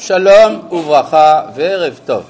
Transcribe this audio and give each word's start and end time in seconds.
שלום 0.00 0.72
וברכה 0.72 1.42
וערב 1.54 2.00
טוב. 2.06 2.24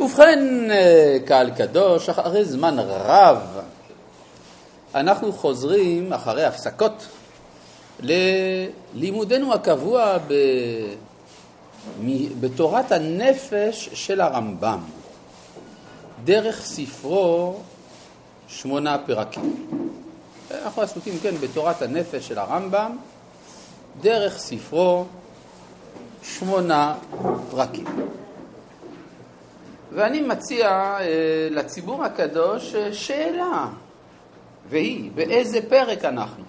ובכן, 0.00 0.70
אה, 0.70 1.16
קהל 1.26 1.50
קדוש, 1.50 2.08
אחרי 2.08 2.44
זמן 2.44 2.76
רב 2.78 3.38
אנחנו 4.94 5.32
חוזרים 5.32 6.12
אחרי 6.12 6.44
הפסקות 6.44 7.06
ללימודנו 8.00 9.54
הקבוע 9.54 10.18
ב... 10.18 10.34
בתורת 12.40 12.92
הנפש 12.92 13.88
של 13.94 14.20
הרמב"ם, 14.20 14.80
דרך 16.24 16.64
ספרו 16.64 17.56
שמונה 18.48 18.98
פרקים. 19.06 19.66
אנחנו 20.50 20.82
עסוקים, 20.82 21.18
כן, 21.22 21.34
בתורת 21.36 21.82
הנפש 21.82 22.28
של 22.28 22.38
הרמב"ם, 22.38 22.96
דרך 24.00 24.38
ספרו 24.38 25.04
שמונה 26.22 26.94
פרקים. 27.50 27.86
ואני 29.92 30.20
מציע 30.20 30.68
אה, 30.68 31.48
לציבור 31.50 32.04
הקדוש 32.04 32.74
אה, 32.74 32.92
שאלה, 32.92 33.68
והיא, 34.68 35.10
באיזה 35.14 35.68
פרק 35.68 36.04
אנחנו? 36.04 36.44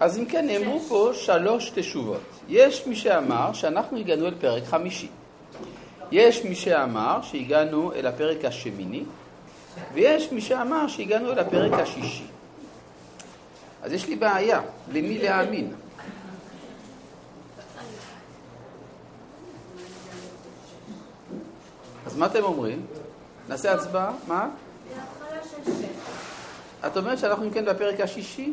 אז 0.00 0.18
אם 0.18 0.24
כן, 0.24 0.46
נאמרו 0.46 0.80
פה 0.80 1.10
שלוש 1.14 1.70
תשובות. 1.74 2.20
יש 2.48 2.86
מי 2.86 2.96
שאמר 2.96 3.52
שאנחנו 3.52 3.98
הגענו 3.98 4.26
אל 4.26 4.34
פרק 4.40 4.64
חמישי. 4.64 5.08
יש 6.12 6.44
מי 6.44 6.54
שאמר 6.54 7.22
שהגענו 7.22 7.92
אל 7.92 8.06
הפרק 8.06 8.44
השמיני, 8.44 9.04
ויש 9.94 10.32
מי 10.32 10.40
שאמר 10.40 10.88
שהגענו 10.88 11.32
אל 11.32 11.38
הפרק 11.38 11.72
השישי. 11.72 12.26
אז 13.82 13.92
יש 13.92 14.08
לי 14.08 14.16
בעיה, 14.16 14.60
למי 14.92 15.18
להאמין? 15.18 15.72
אז 22.06 22.16
מה 22.16 22.26
אתם 22.26 22.42
אומרים? 22.42 22.86
נעשה 23.48 23.74
הצבעה? 23.74 24.12
מה? 24.26 24.48
את 26.86 26.96
אומרת 26.96 27.18
שאנחנו 27.18 27.44
אם 27.44 27.50
כן 27.50 27.64
בפרק 27.64 28.00
השישי? 28.00 28.52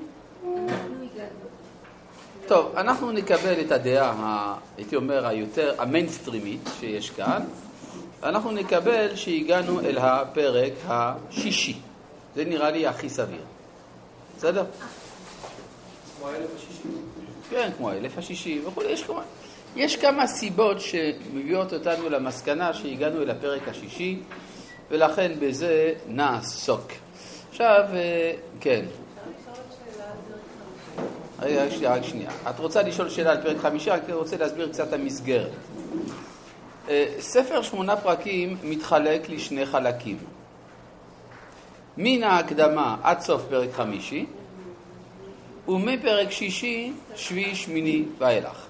טוב, 2.48 2.76
אנחנו 2.78 3.12
נקבל 3.12 3.62
את 3.66 3.72
הדעה, 3.72 4.56
הייתי 4.78 4.96
אומר, 4.96 5.28
היותר, 5.28 5.76
המיינסטרימית 5.78 6.70
שיש 6.80 7.10
כאן, 7.10 7.44
אנחנו 8.26 8.52
נקבל 8.52 9.16
שהגענו 9.16 9.80
אל 9.80 9.98
הפרק 9.98 10.74
השישי. 10.88 11.78
זה 12.36 12.46
נראה 12.46 12.72
לי 12.72 12.88
הכי 12.88 13.10
סביר. 13.10 13.42
בסדר? 14.38 14.64
כמו 16.18 16.28
האלף 16.30 16.50
השישי. 16.56 16.88
כן, 17.50 17.70
כמו 17.78 17.90
האלף 17.90 18.18
השישי 18.18 18.62
וכולי. 18.66 18.92
יש 18.92 19.04
כמה, 19.04 19.22
יש 19.76 19.96
כמה 19.96 20.28
סיבות 20.28 20.82
שמביאות 20.82 21.74
אותנו 21.74 22.10
למסקנה 22.10 22.74
שהגענו 22.74 23.22
אל 23.22 23.30
הפרק 23.30 23.68
השישי, 23.68 24.20
ולכן 24.92 25.32
בזה 25.40 25.94
נעסוק. 26.08 26.92
עכשיו, 27.50 27.84
אה, 27.94 28.34
כן. 28.60 28.86
רגע, 31.42 31.64
רק 31.84 32.04
שנייה. 32.04 32.32
את 32.50 32.60
רוצה 32.60 32.82
לשאול 32.82 33.10
שאלה 33.10 33.32
על 33.32 33.42
פרק 33.42 33.58
חמישה, 33.58 33.94
רק 33.94 34.10
רוצה 34.10 34.38
להסביר 34.38 34.70
קצת 34.70 34.88
את 34.88 34.94
המסגרת. 34.94 35.52
אה, 36.90 37.06
ספר 37.20 37.62
שמונה 37.62 37.96
פרקים 37.96 38.58
מתחלק 38.64 39.30
לשני 39.30 39.66
חלקים. 39.66 40.18
מן 41.98 42.24
ההקדמה 42.24 42.98
עד 43.04 43.20
סוף 43.20 43.42
פרק 43.50 43.74
חמישי, 43.74 44.26
ומפרק 45.68 46.32
שישי, 46.32 46.92
שביעי, 47.16 47.56
שמיני 47.56 48.04
ואילך. 48.18 48.66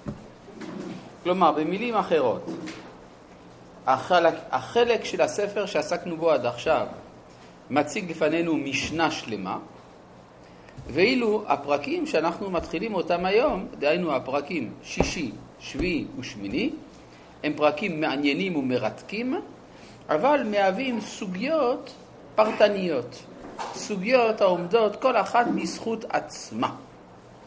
כלומר, 1.23 1.51
במילים 1.51 1.95
אחרות, 1.95 2.45
החלק, 3.87 4.33
החלק 4.51 5.05
של 5.05 5.21
הספר 5.21 5.65
שעסקנו 5.65 6.17
בו 6.17 6.31
עד 6.31 6.45
עכשיו 6.45 6.87
מציג 7.69 8.11
לפנינו 8.11 8.57
משנה 8.57 9.11
שלמה, 9.11 9.57
ואילו 10.87 11.43
הפרקים 11.47 12.07
שאנחנו 12.07 12.51
מתחילים 12.51 12.95
אותם 12.95 13.25
היום, 13.25 13.67
דהיינו 13.79 14.15
הפרקים 14.15 14.73
שישי, 14.83 15.31
שביעי 15.59 16.05
ושמיני, 16.19 16.69
הם 17.45 17.53
פרקים 17.53 18.01
מעניינים 18.01 18.55
ומרתקים, 18.55 19.41
אבל 20.09 20.43
מהווים 20.51 21.01
סוגיות 21.01 21.93
פרטניות, 22.35 23.23
סוגיות 23.73 24.41
העומדות 24.41 24.95
כל 24.95 25.17
אחת 25.17 25.45
בזכות 25.55 26.05
עצמה. 26.09 26.75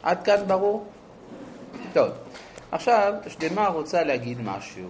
עד 0.02 0.22
כאן 0.22 0.46
ברור? 0.46 0.86
טוב, 1.92 2.08
עכשיו 2.72 3.14
תשדמה 3.24 3.68
רוצה 3.68 4.04
להגיד 4.04 4.38
משהו. 4.40 4.88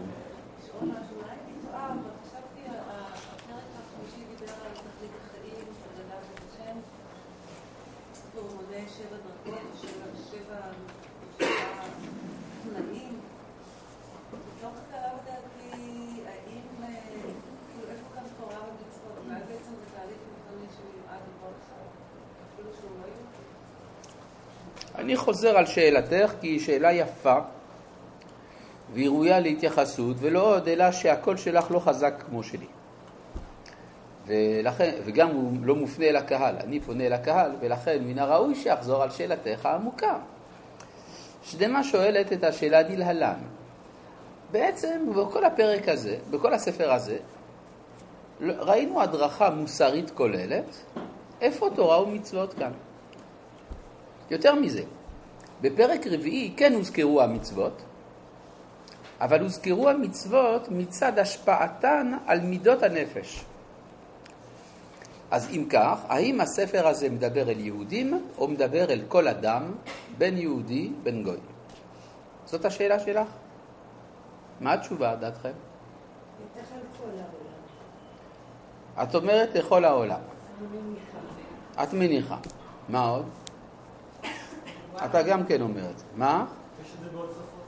אני 25.09 25.17
חוזר 25.17 25.59
על 25.59 25.67
שאלתך 25.67 26.33
כי 26.41 26.47
היא 26.47 26.61
שאלה 26.61 26.93
יפה 26.93 27.39
והיא 28.93 29.09
ראויה 29.09 29.41
להתייחסות, 29.41 30.17
ולא 30.21 30.55
עוד 30.55 30.69
אלא 30.69 30.93
שהקול 30.93 31.37
שלך 31.37 31.71
לא 31.71 31.79
חזק 31.79 32.23
כמו 32.27 32.43
שלי. 32.43 32.67
ולכן, 34.27 34.95
וגם 35.05 35.29
הוא 35.29 35.53
לא 35.63 35.75
מופנה 35.75 36.05
אל 36.05 36.17
הקהל, 36.17 36.55
אני 36.65 36.81
פונה 36.81 37.07
אל 37.07 37.13
הקהל, 37.13 37.51
ולכן 37.61 37.99
מן 38.05 38.19
הראוי 38.19 38.55
שאחזור 38.55 39.03
על 39.03 39.11
שאלתך 39.11 39.67
העמוקה. 39.67 40.19
שדמה 41.43 41.85
שואלת 41.85 42.33
את 42.33 42.45
השאלה 42.45 42.83
דלהלן. 42.83 43.39
בעצם 44.51 45.07
בכל 45.17 45.45
הפרק 45.45 45.89
הזה, 45.89 46.17
בכל 46.31 46.55
הספר 46.55 46.93
הזה, 46.93 47.19
ראינו 48.41 49.03
הדרכה 49.03 49.51
מוסרית 49.51 50.11
כוללת, 50.11 50.77
איפה 51.41 51.69
תורה 51.75 52.03
ומצוות 52.03 52.55
כאן? 52.55 52.73
יותר 54.31 54.55
מזה, 54.55 54.83
בפרק 55.61 56.07
רביעי 56.07 56.55
כן 56.57 56.75
הוזכרו 56.75 57.23
המצוות, 57.23 57.83
אבל 59.21 59.41
הוזכרו 59.41 59.89
המצוות 59.89 60.69
מצד 60.71 61.19
השפעתן 61.19 62.13
על 62.27 62.41
מידות 62.41 62.83
הנפש. 62.83 63.45
אז 65.31 65.49
אם 65.51 65.65
כך, 65.71 65.99
האם 66.09 66.41
הספר 66.41 66.89
הזה 66.89 67.11
מדבר 67.11 67.51
אל 67.51 67.61
יהודים 67.61 68.27
או 68.39 68.49
מדבר 68.49 68.91
אל 68.91 69.03
כל 69.09 69.29
אדם, 69.29 69.73
בין 70.19 70.39
יהודי 70.39 70.91
בין 71.03 71.23
גוי? 71.23 71.37
זאת 72.45 72.65
השאלה 72.65 72.99
שלך? 72.99 73.29
מה 74.61 74.73
התשובה, 74.73 75.17
דעתכם? 75.17 75.53
את 79.03 79.15
אומרת 79.15 79.55
לכל 79.55 79.85
העולם. 79.85 80.21
את 81.83 81.93
מניחה. 81.93 82.37
מה 82.89 83.09
עוד? 83.09 83.27
אתה 85.05 85.23
גם 85.23 85.45
כן 85.45 85.61
אומר 85.61 85.91
את 85.91 85.99
זה. 85.99 86.05
מה? 86.17 86.47
יש 86.83 86.93
את 86.95 87.03
זה 87.03 87.11
בעוד 87.13 87.31
שפות. 87.31 87.63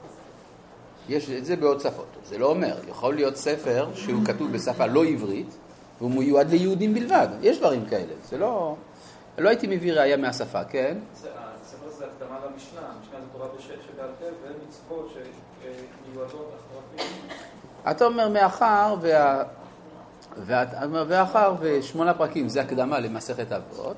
יש 1.09 1.29
את 1.29 1.45
זה 1.45 1.55
בעוד 1.55 1.79
שפות. 1.79 2.05
זה 2.25 2.37
לא 2.37 2.45
אומר, 2.45 2.77
יכול 2.89 3.15
להיות 3.15 3.35
ספר 3.35 3.89
שהוא 3.95 4.25
כתוב 4.25 4.51
בשפה 4.51 4.85
לא 4.85 5.05
עברית 5.05 5.57
והוא 5.97 6.11
מיועד 6.11 6.49
ליהודים 6.49 6.93
בלבד. 6.93 7.27
יש 7.41 7.57
דברים 7.57 7.85
כאלה. 7.85 8.13
זה 8.29 8.37
לא... 8.37 8.75
לא 9.37 9.49
הייתי 9.49 9.67
מביא 9.67 9.93
ראייה 9.93 10.17
מהשפה, 10.17 10.63
כן? 10.63 10.97
הספר 11.13 11.87
הזה 11.87 12.05
הקדמה 12.05 12.37
למשנה, 12.45 12.81
המשנה 12.81 13.19
זה 13.21 13.27
תורה 13.33 13.47
שבעל 13.59 14.09
פה 14.19 14.25
ומצוות 14.25 15.13
שמיועדות 15.13 16.51
לחברת 16.55 17.07
אתה 17.91 18.05
אומר 18.05 18.29
מאחר 18.29 18.95
וה... 19.01 19.43
ואחר 21.07 21.53
ושמונה 21.59 22.13
פרקים 22.13 22.49
זה 22.49 22.61
הקדמה 22.61 22.99
למסכת 22.99 23.51
אבות, 23.51 23.97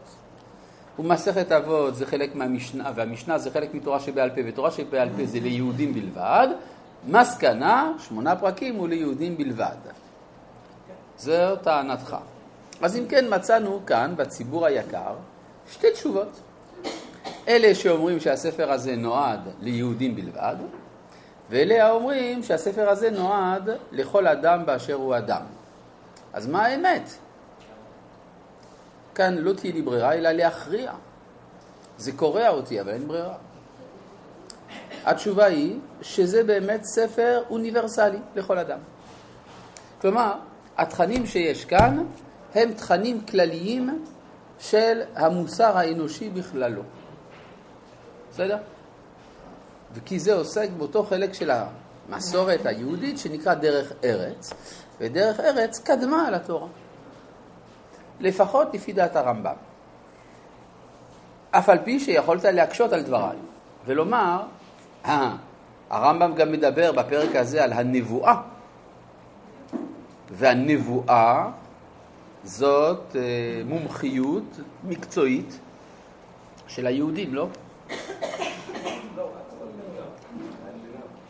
ומסכת 0.99 1.51
אבות 1.51 1.95
זה 1.95 2.05
חלק 2.05 2.35
מהמשנה, 2.35 2.91
והמשנה 2.95 3.37
זה 3.37 3.51
חלק 3.51 3.73
מתורה 3.73 3.99
שבעל 3.99 4.29
פה, 4.29 4.41
ותורה 4.45 4.71
שבעל 4.71 5.09
פה 5.17 5.25
זה 5.25 5.39
ליהודים 5.39 5.93
בלבד, 5.93 6.47
מסקנה, 7.07 7.93
שמונה 7.99 8.35
פרקים 8.35 8.75
הוא 8.75 8.87
ליהודים 8.87 9.37
בלבד. 9.37 9.75
זו 11.17 11.55
טענתך. 11.55 12.15
אז 12.81 12.97
אם 12.97 13.05
כן, 13.07 13.25
מצאנו 13.29 13.79
כאן, 13.85 14.13
בציבור 14.15 14.65
היקר, 14.65 15.13
שתי 15.71 15.91
תשובות. 15.91 16.39
אלה 17.47 17.75
שאומרים 17.75 18.19
שהספר 18.19 18.71
הזה 18.71 18.95
נועד 18.95 19.39
ליהודים 19.61 20.15
בלבד, 20.15 20.55
ואלה 21.49 21.87
האומרים 21.87 22.43
שהספר 22.43 22.89
הזה 22.89 23.09
נועד 23.09 23.69
לכל 23.91 24.27
אדם 24.27 24.65
באשר 24.65 24.93
הוא 24.93 25.17
אדם. 25.17 25.41
אז 26.33 26.47
מה 26.47 26.65
האמת? 26.65 27.09
כאן 29.15 29.35
לא 29.37 29.53
תהיה 29.53 29.73
לי 29.73 29.81
ברירה 29.81 30.13
אלא 30.13 30.31
להכריע. 30.31 30.91
זה 31.97 32.11
קורע 32.11 32.49
אותי, 32.49 32.81
אבל 32.81 32.89
אין 32.89 33.07
ברירה. 33.07 33.35
התשובה 35.05 35.45
היא 35.45 35.79
שזה 36.01 36.43
באמת 36.43 36.83
ספר 36.83 37.43
אוניברסלי 37.49 38.17
לכל 38.35 38.57
אדם. 38.57 38.79
כלומר, 40.01 40.33
התכנים 40.77 41.25
שיש 41.25 41.65
כאן 41.65 42.05
הם 42.55 42.73
תכנים 42.73 43.21
כלליים 43.21 44.03
של 44.59 45.01
המוסר 45.15 45.77
האנושי 45.77 46.29
בכללו. 46.29 46.81
בסדר? 48.31 48.57
וכי 49.93 50.19
זה 50.19 50.33
עוסק 50.33 50.69
באותו 50.77 51.03
חלק 51.03 51.33
של 51.33 51.51
המסורת 52.09 52.65
היהודית 52.65 53.19
שנקרא 53.19 53.53
דרך 53.53 53.91
ארץ, 54.03 54.53
ודרך 54.99 55.39
ארץ 55.39 55.79
קדמה 55.79 56.27
על 56.27 56.33
התורה. 56.33 56.67
לפחות 58.23 58.73
לפי 58.73 58.93
דעת 58.93 59.15
הרמב"ם. 59.15 59.55
אף 61.51 61.69
על 61.69 61.77
פי 61.83 61.99
שיכולת 61.99 62.43
להקשות 62.43 62.93
על 62.93 63.01
דבריי 63.01 63.37
ולומר, 63.85 64.41
אה, 65.05 65.35
הרמב"ם 65.89 66.35
גם 66.35 66.51
מדבר 66.51 66.91
בפרק 66.91 67.35
הזה 67.35 67.63
על 67.63 67.73
הנבואה, 67.73 68.41
והנבואה 70.31 71.49
זאת 72.43 73.15
אה, 73.15 73.21
מומחיות 73.65 74.59
מקצועית 74.83 75.59
של 76.67 76.87
היהודים, 76.87 77.33
לא? 77.33 77.47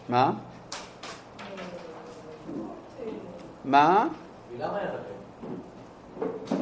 מה? 0.09 0.31
מה? 3.65 4.07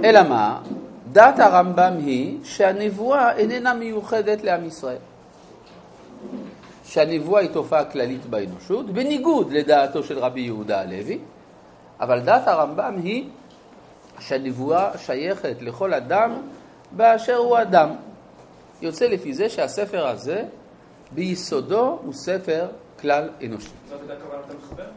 אלא 0.03 0.23
מה? 0.23 0.61
דת 1.11 1.39
הרמב"ם 1.39 1.93
היא 1.97 2.37
שהנבואה 2.43 3.37
איננה 3.37 3.73
מיוחדת 3.73 4.43
לעם 4.43 4.65
ישראל. 4.65 4.97
שהנבואה 6.85 7.41
היא 7.41 7.49
תופעה 7.49 7.85
כללית 7.85 8.25
באנושות, 8.25 8.89
בניגוד 8.89 9.51
לדעתו 9.51 10.03
של 10.03 10.19
רבי 10.19 10.41
יהודה 10.41 10.81
הלוי, 10.81 11.19
אבל 11.99 12.19
דת 12.19 12.47
הרמב"ם 12.47 12.95
היא 13.03 13.29
שהנבואה 14.19 14.97
שייכת 14.97 15.61
לכל 15.61 15.93
אדם 15.93 16.33
באשר 16.91 17.35
הוא 17.35 17.57
אדם. 17.61 17.89
יוצא 18.81 19.05
לפי 19.05 19.33
זה 19.33 19.49
שהספר 19.49 20.07
הזה 20.07 20.43
ביסודו 21.11 21.99
הוא 22.03 22.13
ספר 22.13 22.67
כלל 22.99 23.29
אנושי. 23.45 23.69
זאת 23.89 23.99
הייתה 24.09 24.25
כוונת 24.25 24.51
המחבר? 24.51 24.89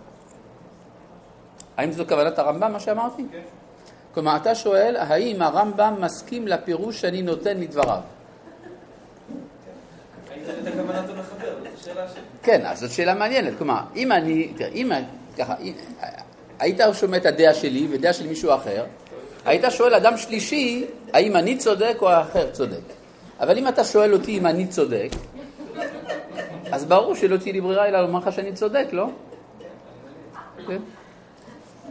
האם 1.76 1.92
זו 1.92 2.04
כוונת 2.06 2.38
הרמב"ם, 2.38 2.72
מה 2.72 2.80
שאמרתי? 2.80 3.24
כן. 3.32 3.42
כלומר, 4.14 4.36
אתה 4.36 4.54
שואל, 4.54 4.96
האם 4.96 5.42
הרמב"ם 5.42 5.94
מסכים 6.00 6.48
לפירוש 6.48 7.00
שאני 7.00 7.22
נותן 7.22 7.60
לדבריו? 7.60 8.00
כן, 12.42 12.66
אז 12.66 12.80
זאת 12.80 12.90
שאלה 12.90 13.14
מעניינת. 13.14 13.52
כלומר, 13.58 13.80
אם 13.96 14.12
אני, 14.12 14.52
תראה, 14.56 14.68
אם, 14.68 14.92
ככה, 15.38 15.54
היית 16.58 16.80
שומע 16.92 17.16
את 17.16 17.26
הדעה 17.26 17.54
שלי 17.54 17.86
ודעה 17.90 18.12
של 18.12 18.26
מישהו 18.26 18.54
אחר, 18.54 18.84
היית 19.44 19.64
שואל 19.70 19.94
אדם 19.94 20.16
שלישי, 20.16 20.86
האם 21.12 21.36
אני 21.36 21.58
צודק 21.58 21.96
או 22.00 22.08
האחר 22.08 22.50
צודק. 22.50 22.84
אבל 23.40 23.58
אם 23.58 23.68
אתה 23.68 23.84
שואל 23.84 24.12
אותי 24.12 24.38
אם 24.38 24.46
אני 24.46 24.66
צודק, 24.66 25.08
אז 26.72 26.84
ברור 26.84 27.14
שלא 27.14 27.36
תהיה 27.36 27.52
לי 27.52 27.60
ברירה 27.60 27.88
אלא 27.88 28.00
לומר 28.00 28.18
לך 28.18 28.32
שאני 28.32 28.52
צודק, 28.52 28.86
לא? 28.92 29.08
כן. 30.66 30.78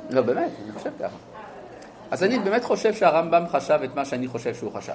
לא, 0.10 0.22
באמת, 0.22 0.50
אני 0.64 0.72
חושב 0.72 0.90
ככה. 1.00 1.33
אז 2.14 2.24
אני 2.24 2.40
באמת 2.40 2.64
חושב 2.64 2.94
שהרמב"ם 2.94 3.44
חשב 3.52 3.80
את 3.84 3.96
מה 3.96 4.06
שאני 4.06 4.28
חושב 4.28 4.56
שהוא 4.56 4.72
חשב. 4.72 4.94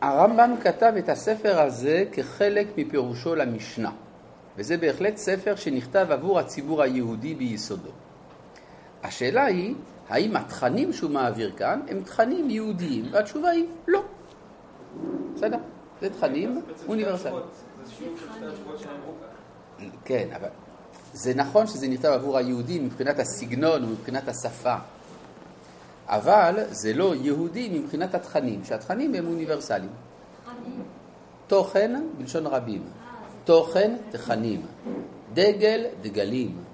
הרמב"ם 0.00 0.54
כתב 0.62 0.92
את 0.98 1.08
הספר 1.08 1.60
הזה 1.60 2.04
כחלק 2.12 2.66
מפירושו 2.76 3.34
למשנה, 3.34 3.90
וזה 4.56 4.76
בהחלט 4.76 5.16
ספר 5.16 5.56
שנכתב 5.56 6.06
עבור 6.10 6.38
הציבור 6.38 6.82
היהודי 6.82 7.34
ביסודו. 7.34 7.90
השאלה 9.02 9.44
היא, 9.44 9.74
האם 10.08 10.36
התכנים 10.36 10.92
שהוא 10.92 11.10
מעביר 11.10 11.52
כאן 11.56 11.80
הם 11.88 12.00
תכנים 12.00 12.50
יהודיים? 12.50 13.04
והתשובה 13.12 13.50
היא 13.50 13.64
לא. 13.88 14.02
בסדר? 15.34 15.56
זה 16.00 16.10
תכנים 16.10 16.62
אוניברסליים. 16.88 17.36
כן, 20.04 20.28
אבל 20.36 20.48
זה 21.12 21.34
נכון 21.34 21.66
שזה 21.66 21.88
נכתב 21.88 22.08
עבור 22.08 22.36
היהודים 22.38 22.84
מבחינת 22.84 23.18
הסגנון 23.18 23.84
ומבחינת 23.84 24.28
השפה. 24.28 24.74
אבל 26.06 26.64
זה 26.70 26.92
לא 26.92 27.14
יהודי 27.14 27.78
מבחינת 27.78 28.14
התכנים, 28.14 28.64
שהתכנים 28.64 29.14
הם 29.14 29.26
אוניברסליים. 29.26 29.90
תוכן, 31.46 32.02
בלשון 32.18 32.46
רבים. 32.46 32.82
תוכן, 33.44 33.96
תכנים. 34.10 34.66
דגל, 35.34 35.86
דגלים. 36.00 36.64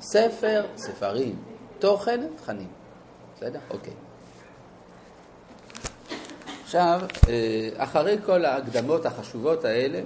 ספר, 0.00 0.66
ספרים. 0.76 1.36
תוכן, 1.78 2.20
תכנים. 2.36 2.68
בסדר? 3.36 3.58
אוקיי. 3.70 4.07
עכשיו, 6.68 7.00
אה, 7.28 7.68
אחרי 7.76 8.16
כל 8.26 8.44
ההקדמות 8.44 9.06
החשובות 9.06 9.64
האלה, 9.64 10.00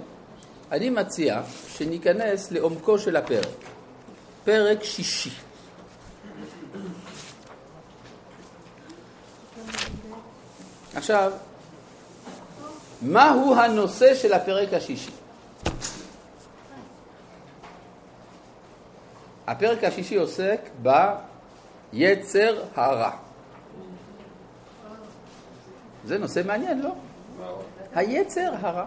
אני 0.71 0.89
מציע 0.89 1.41
שניכנס 1.67 2.51
לעומקו 2.51 2.99
של 2.99 3.15
הפרק. 3.15 3.47
פרק 4.43 4.83
שישי. 4.83 5.29
עכשיו, 10.95 11.31
מהו 13.01 13.55
הנושא 13.55 14.15
של 14.15 14.33
הפרק 14.33 14.73
השישי? 14.73 15.11
הפרק 19.47 19.83
השישי 19.83 20.15
עוסק 20.15 20.69
ביצר 20.81 22.63
הרע. 22.75 23.22
זה 26.05 26.17
נושא 26.17 26.41
מעניין, 26.45 26.81
לא? 26.81 26.95
היצר 27.95 28.53
הרע. 28.61 28.85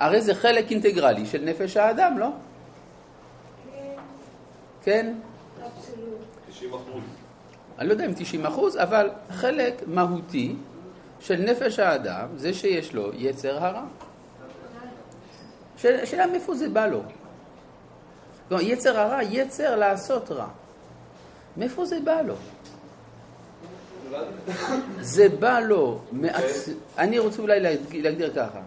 הרי 0.00 0.20
זה 0.20 0.34
חלק 0.34 0.70
אינטגרלי 0.70 1.26
של 1.26 1.40
נפש 1.44 1.76
האדם, 1.76 2.18
לא? 2.18 2.28
כן? 4.82 5.14
90 6.48 6.74
אחוז. 6.74 7.02
אני 7.78 7.88
לא 7.88 7.92
יודע 7.92 8.06
אם 8.06 8.12
90 8.16 8.46
אחוז, 8.46 8.76
אבל 8.76 9.10
חלק 9.30 9.82
מהותי 9.86 10.56
של 11.20 11.36
נפש 11.36 11.78
האדם 11.78 12.28
זה 12.36 12.54
שיש 12.54 12.94
לו 12.94 13.10
יצר 13.14 13.64
הרע. 13.64 13.84
השאלה 15.84 16.26
מאיפה 16.26 16.54
זה 16.54 16.68
בא 16.68 16.86
לו. 16.86 17.02
כלומר, 18.48 18.62
יצר 18.62 19.00
הרע, 19.00 19.22
יצר 19.22 19.76
לעשות 19.76 20.30
רע. 20.30 20.48
מאיפה 21.56 21.84
זה 21.84 22.00
בא 22.04 22.20
לו? 22.20 22.34
זה 25.00 25.28
בא 25.28 25.60
לו, 25.60 26.00
מעצ... 26.12 26.68
אני 26.98 27.18
רוצה 27.18 27.42
אולי 27.42 27.60
להגדיר 27.92 28.32
ככה, 28.36 28.60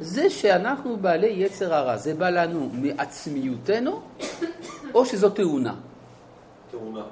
זה 0.00 0.30
שאנחנו 0.30 0.96
בעלי 0.96 1.26
יצר 1.26 1.74
הרע, 1.74 1.96
זה 1.96 2.14
בא 2.14 2.30
לנו 2.30 2.70
מעצמיותנו, 2.72 4.02
או 4.94 5.06
שזו 5.06 5.30
תאונה? 5.30 5.74
תאונה. 6.70 7.04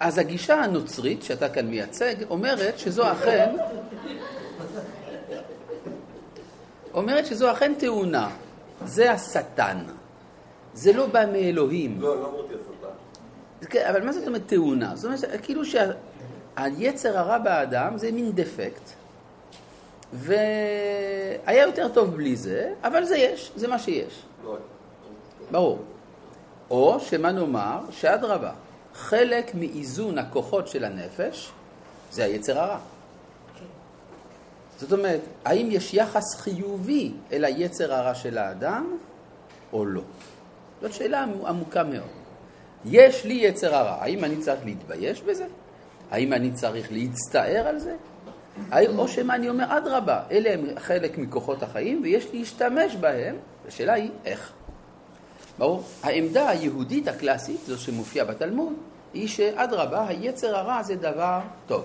אז 0.00 0.18
הגישה 0.18 0.54
הנוצרית, 0.54 1.22
שאתה 1.22 1.48
כאן 1.48 1.66
מייצג, 1.66 2.14
אומרת 2.30 2.78
שזו 2.78 3.12
אכן, 3.12 3.56
אומרת 6.94 7.26
שזו 7.26 7.52
אכן 7.52 7.74
תאונה. 7.78 8.30
זה 8.84 9.12
השטן. 9.12 9.78
זה 10.74 10.92
לא 10.92 11.06
בא 11.06 11.24
מאלוהים. 11.32 12.00
לא, 12.00 12.20
לא 12.20 12.28
אמרתי 12.28 12.54
השטן. 12.54 12.71
כן, 13.70 13.86
אבל 13.90 14.04
מה 14.04 14.12
זאת 14.12 14.26
אומרת 14.26 14.42
תאונה? 14.46 14.96
זאת 14.96 15.04
אומרת, 15.04 15.40
כאילו 15.42 15.62
שהיצר 15.64 17.18
הרע 17.18 17.38
באדם 17.38 17.98
זה 17.98 18.12
מין 18.12 18.32
דפקט, 18.32 18.90
והיה 20.12 21.62
יותר 21.66 21.88
טוב 21.88 22.16
בלי 22.16 22.36
זה, 22.36 22.72
אבל 22.84 23.04
זה 23.04 23.16
יש, 23.16 23.52
זה 23.56 23.68
מה 23.68 23.78
שיש. 23.78 24.22
ברור. 25.50 25.78
או 26.70 27.00
שמה 27.00 27.32
נאמר, 27.32 27.80
שאדרבה, 27.90 28.52
חלק 28.94 29.54
מאיזון 29.54 30.18
הכוחות 30.18 30.68
של 30.68 30.84
הנפש 30.84 31.52
זה 32.10 32.24
היצר 32.24 32.58
הרע. 32.58 32.78
זאת 34.78 34.92
אומרת, 34.92 35.20
האם 35.44 35.68
יש 35.70 35.94
יחס 35.94 36.34
חיובי 36.34 37.12
אל 37.32 37.44
היצר 37.44 37.94
הרע 37.94 38.14
של 38.14 38.38
האדם 38.38 38.96
או 39.72 39.84
לא? 39.84 40.02
זאת 40.82 40.92
שאלה 40.92 41.24
עמוקה 41.46 41.84
מאוד. 41.84 42.21
יש 42.84 43.24
לי 43.24 43.34
יצר 43.34 43.74
הרע, 43.74 43.96
האם 44.00 44.24
אני 44.24 44.36
צריך 44.36 44.64
להתבייש 44.64 45.22
בזה? 45.22 45.46
האם 46.10 46.32
אני 46.32 46.52
צריך 46.52 46.92
להצטער 46.92 47.66
על 47.66 47.78
זה? 47.78 47.96
או 48.98 49.08
שמא 49.08 49.32
אני 49.32 49.48
אומר, 49.48 49.78
אדרבה, 49.78 50.20
אלה 50.30 50.52
הם 50.52 50.66
חלק 50.78 51.18
מכוחות 51.18 51.62
החיים 51.62 52.00
ויש 52.02 52.26
להשתמש 52.32 52.96
בהם, 52.96 53.36
השאלה 53.68 53.92
היא 53.92 54.10
איך. 54.24 54.52
ברור? 55.58 55.82
העמדה 56.02 56.48
היהודית 56.48 57.08
הקלאסית, 57.08 57.60
זו 57.66 57.78
שמופיעה 57.78 58.26
בתלמוד, 58.26 58.72
היא 59.14 59.28
שאדרבה, 59.28 60.08
היצר 60.08 60.56
הרע 60.56 60.82
זה 60.82 60.94
דבר 60.96 61.40
טוב. 61.66 61.84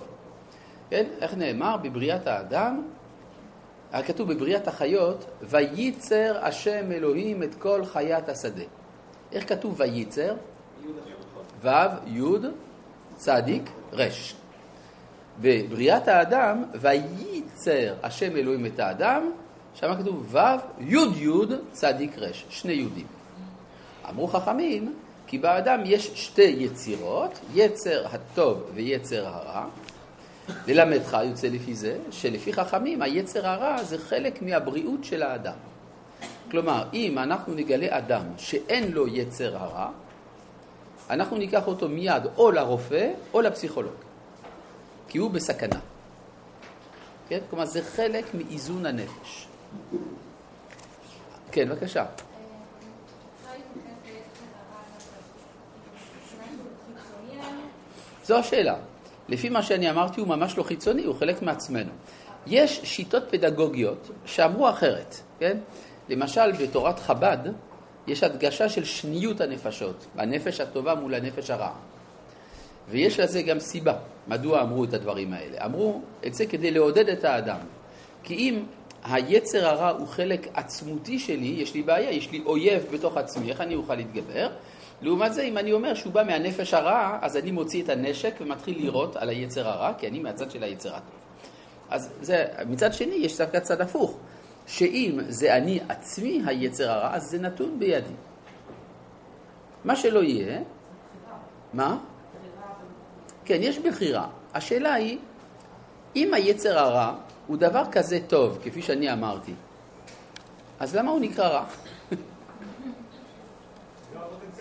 כן? 0.89 1.06
איך 1.22 1.34
נאמר? 1.34 1.77
בבריאת 1.77 2.27
האדם, 2.27 2.82
כתוב 4.06 4.34
בבריאת 4.34 4.68
החיות, 4.68 5.25
וייצר 5.42 6.38
השם 6.42 6.92
אלוהים 6.92 7.44
את 7.44 7.56
כל 7.56 7.86
חיית 7.86 8.30
השדה. 8.30 8.63
איך 9.32 9.50
כתוב 9.50 9.75
וייצר? 9.77 10.36
ו', 11.64 11.70
י', 12.08 12.22
צדיק, 13.16 13.64
ר'. 13.94 14.08
בבריאת 15.42 16.08
האדם, 16.08 16.64
וייצר 16.76 17.94
השם 18.04 18.36
אלוהים 18.36 18.66
את 18.66 18.80
האדם, 18.80 19.32
שם 19.74 19.96
כתוב 20.00 20.36
ו', 20.36 20.38
י', 20.80 20.96
י', 20.96 21.30
צדיק 21.72 22.18
ר', 22.18 22.28
שני 22.50 22.74
יהודים. 22.74 23.08
אמרו 24.10 24.28
חכמים, 24.28 24.94
כי 25.28 25.38
באדם 25.38 25.82
יש 25.86 26.12
שתי 26.16 26.56
יצירות, 26.58 27.40
יצר 27.54 28.06
הטוב 28.08 28.64
ויצר 28.74 29.28
הרע. 29.28 29.66
ללמדך 30.68 31.18
יוצא 31.26 31.48
לפי 31.48 31.76
זה, 31.76 31.98
שלפי 32.12 32.54
חכמים 32.54 33.02
היצר 33.02 33.48
הרע 33.48 33.84
זה 33.84 33.98
חלק 33.98 34.42
מהבריאות 34.42 35.04
של 35.04 35.24
האדם. 35.24 35.54
כלומר, 36.52 36.84
אם 36.94 37.18
אנחנו 37.18 37.54
נגלה 37.54 37.98
אדם 37.98 38.24
שאין 38.38 38.92
לו 38.92 39.08
יצר 39.08 39.58
הרע, 39.58 39.90
אנחנו 41.10 41.38
ניקח 41.38 41.68
אותו 41.68 41.90
מיד 41.90 42.24
או 42.38 42.52
לרופא 42.52 43.10
או 43.34 43.42
לפסיכולוג, 43.42 43.94
כי 45.08 45.18
הוא 45.18 45.32
בסכנה. 45.32 45.80
כן? 47.30 47.40
כלומר, 47.50 47.66
זה 47.66 47.84
חלק 47.84 48.26
מאיזון 48.34 48.86
הנפש. 48.86 49.48
כן, 51.52 51.70
בבקשה. 51.70 52.06
זו 58.24 58.38
השאלה. 58.38 58.76
לפי 59.30 59.50
מה 59.50 59.64
שאני 59.64 59.90
אמרתי, 59.90 60.22
הוא 60.22 60.28
ממש 60.28 60.58
לא 60.58 60.64
חיצוני, 60.64 61.04
הוא 61.04 61.16
חלק 61.16 61.42
מעצמנו. 61.42 61.92
יש 62.48 62.82
שיטות 62.84 63.24
פדגוגיות 63.30 64.10
שאמרו 64.26 64.70
אחרת, 64.70 65.16
כן? 65.40 65.58
למשל, 66.10 66.52
בתורת 66.52 67.00
חב"ד 67.00 67.38
יש 68.08 68.24
הדגשה 68.24 68.70
של 68.70 68.84
שניות 68.84 69.42
הנפשות, 69.42 70.06
הנפש 70.18 70.60
הטובה 70.62 70.96
מול 70.96 71.14
הנפש 71.14 71.50
הרעה. 71.50 71.74
ויש 72.90 73.20
לזה 73.20 73.42
גם 73.42 73.60
סיבה, 73.60 73.94
מדוע 74.28 74.62
אמרו 74.62 74.84
את 74.84 74.94
הדברים 74.94 75.34
האלה. 75.34 75.66
אמרו 75.66 76.02
את 76.26 76.34
זה 76.34 76.46
כדי 76.46 76.72
לעודד 76.72 77.10
את 77.10 77.24
האדם. 77.24 77.58
כי 78.24 78.34
אם 78.36 78.64
היצר 79.04 79.68
הרע 79.68 79.90
הוא 79.90 80.08
חלק 80.08 80.48
עצמותי 80.54 81.20
שלי, 81.20 81.56
יש 81.58 81.74
לי 81.74 81.82
בעיה, 81.82 82.12
יש 82.12 82.32
לי 82.32 82.42
אויב 82.46 82.86
בתוך 82.92 83.18
עצמי, 83.18 83.50
איך 83.50 83.62
אני 83.62 83.76
אוכל 83.76 83.96
להתגבר? 83.96 84.50
לעומת 85.02 85.34
זה, 85.34 85.42
אם 85.42 85.58
אני 85.58 85.74
אומר 85.74 85.94
שהוא 85.94 86.14
בא 86.14 86.24
מהנפש 86.24 86.74
הרע, 86.74 87.18
אז 87.22 87.38
אני 87.38 87.52
מוציא 87.52 87.84
את 87.84 87.90
הנשק 87.90 88.34
ומתחיל 88.42 88.78
לירות 88.78 89.16
על 89.16 89.30
היצר 89.30 89.68
הרע, 89.68 89.94
כי 89.98 90.08
אני 90.08 90.20
מהצד 90.20 90.52
של 90.52 90.64
היצר 90.64 90.90
הטוב. 90.90 91.16
אז 91.90 92.10
זה, 92.22 92.46
מצד 92.70 92.94
שני, 92.94 93.16
יש 93.16 93.38
דווקא 93.38 93.60
צד 93.60 93.82
הפוך, 93.82 94.18
שאם 94.68 95.20
זה 95.28 95.56
אני 95.56 95.80
עצמי 95.90 96.42
היצר 96.46 96.92
הרע, 96.92 97.16
אז 97.16 97.24
זה 97.24 97.40
נתון 97.40 97.80
בידי. 97.80 98.14
מה 99.86 99.96
שלא 99.96 100.24
יהיה, 100.24 100.60
מה? 101.74 101.98
כן, 103.46 103.58
יש 103.62 103.80
בחירה. 103.80 104.28
השאלה 104.54 104.94
היא, 104.94 105.18
אם 106.16 106.34
היצר 106.34 106.80
הרע 106.80 107.16
הוא 107.48 107.58
דבר 107.58 107.84
כזה 107.92 108.20
טוב, 108.28 108.60
כפי 108.64 108.82
שאני 108.82 109.14
אמרתי, 109.14 109.54
אז 110.80 110.96
למה 110.96 111.12
הוא 111.12 111.20
נקרא 111.20 111.48
רע? 111.48 111.66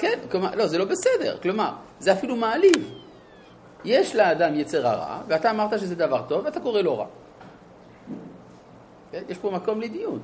כן, 0.01 0.19
כלומר, 0.31 0.55
לא, 0.55 0.67
זה 0.67 0.79
לא 0.79 0.85
בסדר. 0.85 1.39
כלומר, 1.43 1.73
זה 1.99 2.13
אפילו 2.13 2.37
מעליב. 2.37 2.93
יש 3.85 4.17
לאדם 4.17 4.55
יצר 4.55 4.87
הרע, 4.87 5.21
ואתה 5.29 5.51
אמרת 5.51 5.81
שזה 5.81 5.95
דבר 5.95 6.23
טוב, 6.29 6.45
ואתה 6.45 6.61
קורא 6.61 6.81
לו 6.81 6.99
רע. 6.99 7.07
כן? 9.13 9.23
יש 9.29 9.39
פה 9.39 9.51
מקום 9.51 9.81
לדיון. 9.81 10.19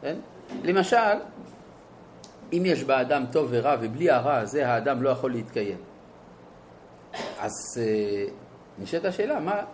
כן? 0.00 0.16
למשל, 0.64 1.16
אם 2.52 2.62
יש 2.66 2.84
באדם 2.84 3.24
טוב 3.32 3.48
ורע, 3.50 3.76
ובלי 3.80 4.10
הרע 4.10 4.36
הזה 4.36 4.68
האדם 4.68 5.02
לא 5.02 5.08
יכול 5.10 5.32
להתקיים, 5.32 5.78
אז 7.40 7.52
אה, 7.80 8.24
נשאלת 8.78 9.04
השאלה, 9.04 9.40
מה, 9.40 9.64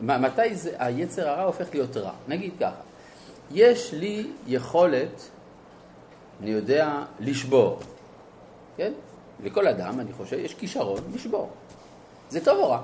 מה, 0.00 0.18
מתי 0.18 0.54
זה, 0.54 0.74
היצר 0.78 1.28
הרע 1.28 1.42
הופך 1.42 1.66
להיות 1.72 1.96
רע? 1.96 2.12
נגיד 2.28 2.52
ככה, 2.60 2.80
יש 3.50 3.92
לי 3.92 4.26
יכולת 4.46 5.30
אני 6.40 6.50
יודע 6.50 7.02
לשבור, 7.20 7.80
כן? 8.76 8.92
לכל 9.44 9.66
אדם, 9.68 10.00
אני 10.00 10.12
חושב, 10.12 10.38
יש 10.38 10.54
כישרון 10.54 11.00
לשבור. 11.14 11.50
זה 12.28 12.44
טוב 12.44 12.58
או 12.58 12.70
רע? 12.70 12.82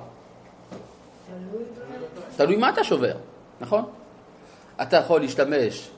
תלוי 2.36 2.56
מה 2.56 2.70
אתה 2.70 2.84
שובר, 2.84 3.16
נכון? 3.62 3.84
אתה 4.82 4.96
יכול 4.96 5.20
להשתמש 5.20 5.90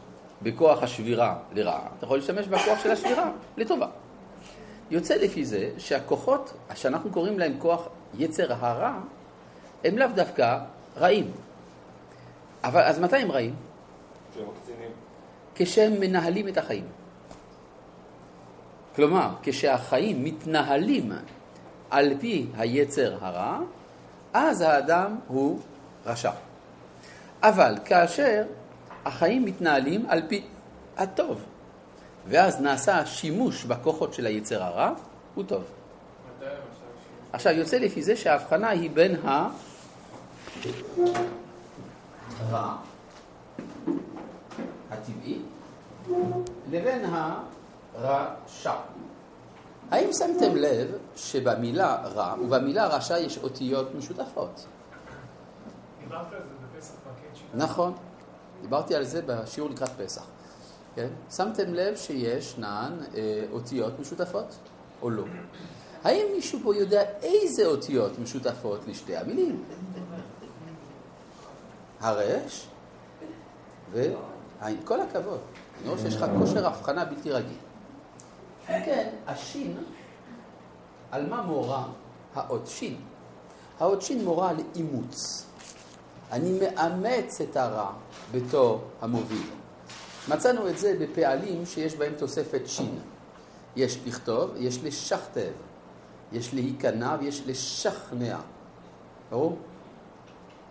בכוח 0.42 0.82
השבירה 0.82 1.36
לרעה, 1.52 1.88
אתה 1.98 2.04
יכול 2.04 2.18
להשתמש 2.18 2.46
בכוח 2.46 2.82
של 2.82 2.90
השבירה 2.90 3.30
לטובה. 3.56 3.86
יוצא 4.90 5.14
לפי 5.14 5.44
זה 5.44 5.70
שהכוחות 5.78 6.52
שאנחנו 6.74 7.10
קוראים 7.10 7.38
להם 7.38 7.54
כוח 7.58 7.88
יצר 8.18 8.52
הרע, 8.52 8.98
הם 9.84 9.98
לאו 9.98 10.08
דווקא 10.14 10.58
רעים. 10.96 11.30
אבל 12.64 12.82
אז 12.82 13.00
מתי 13.00 13.16
הם 13.16 13.30
רעים? 13.30 13.54
כשהם 15.54 16.00
מנהלים 16.00 16.48
את 16.48 16.58
החיים. 16.58 16.84
כלומר, 18.96 19.28
כשהחיים 19.42 20.24
מתנהלים 20.24 21.12
על 21.90 22.12
פי 22.20 22.46
היצר 22.56 23.16
הרע, 23.20 23.58
אז 24.32 24.60
האדם 24.60 25.16
הוא 25.28 25.60
רשע. 26.06 26.30
אבל 27.44 27.74
כאשר 27.84 28.44
החיים 29.04 29.44
מתנהלים 29.44 30.06
על 30.08 30.22
פי 30.28 30.44
הטוב, 30.96 31.44
ואז 32.26 32.60
נעשה 32.60 33.06
שימוש 33.06 33.64
בכוחות 33.64 34.14
של 34.14 34.26
היצר 34.26 34.62
הרע, 34.62 34.92
הוא 35.34 35.44
טוב. 35.44 35.64
עכשיו, 37.32 37.52
יוצא 37.52 37.76
לפי 37.76 38.02
זה 38.02 38.16
שההבחנה 38.16 38.68
היא 38.68 38.90
בין 38.90 39.16
הרע 39.24 39.48
הטבעי 44.90 45.38
לבין 46.70 47.04
ה... 47.04 47.40
רשע. 47.94 48.72
האם 49.90 50.12
שמתם 50.12 50.56
לב 50.56 50.88
שבמילה 51.16 51.96
רע 52.04 52.34
ובמילה 52.40 52.86
רשע 52.86 53.18
יש 53.18 53.38
אותיות 53.38 53.94
משותפות? 53.94 54.66
דיברת 56.00 56.32
על 56.32 56.38
זה 56.38 56.78
בפסח 56.78 56.94
נכון, 57.54 57.94
דיברתי 58.62 58.94
על 58.94 59.04
זה 59.04 59.22
בשיעור 59.22 59.70
לקראת 59.70 59.90
פסח. 59.96 60.22
כן? 60.94 61.08
שמתם 61.36 61.74
לב 61.74 61.96
שישנן 61.96 62.98
אה, 63.14 63.44
אותיות 63.52 64.00
משותפות 64.00 64.54
או 65.02 65.10
לא? 65.10 65.24
האם 66.04 66.26
מישהו 66.34 66.58
פה 66.62 66.76
יודע 66.76 67.02
איזה 67.22 67.66
אותיות 67.66 68.18
משותפות 68.18 68.80
לשתי 68.88 69.16
המילים? 69.16 69.64
הרש 72.00 72.66
ועין. 73.92 74.16
כל 74.84 75.00
הכבוד. 75.00 75.40
אני 75.80 75.88
רואה 75.88 76.00
שיש 76.00 76.16
לך 76.16 76.24
כושר 76.38 76.66
הבחנה 76.66 77.04
בלתי 77.04 77.30
רגיל. 77.30 77.56
כן, 78.66 79.10
השין, 79.26 79.76
על 81.10 81.26
מה 81.26 81.42
מורה 81.42 81.86
האות 82.34 82.66
שין? 82.66 82.96
האות 83.80 84.02
שין 84.02 84.24
מורה 84.24 84.50
על 84.50 84.56
אימוץ. 84.74 85.43
אני 86.34 86.58
מאמץ 86.60 87.40
את 87.40 87.56
הרע 87.56 87.92
בתור 88.32 88.84
המוביל. 89.00 89.46
מצאנו 90.28 90.68
את 90.68 90.78
זה 90.78 90.96
בפעלים 91.00 91.66
שיש 91.66 91.94
בהם 91.94 92.12
תוספת 92.18 92.62
שין. 92.66 92.98
יש 93.76 93.98
לכתוב, 94.06 94.50
יש 94.56 94.84
לשכתב, 94.84 95.52
יש 96.32 96.54
להיכנע 96.54 97.16
ויש 97.20 97.42
לשכנע. 97.46 98.36
ברור? 99.30 99.58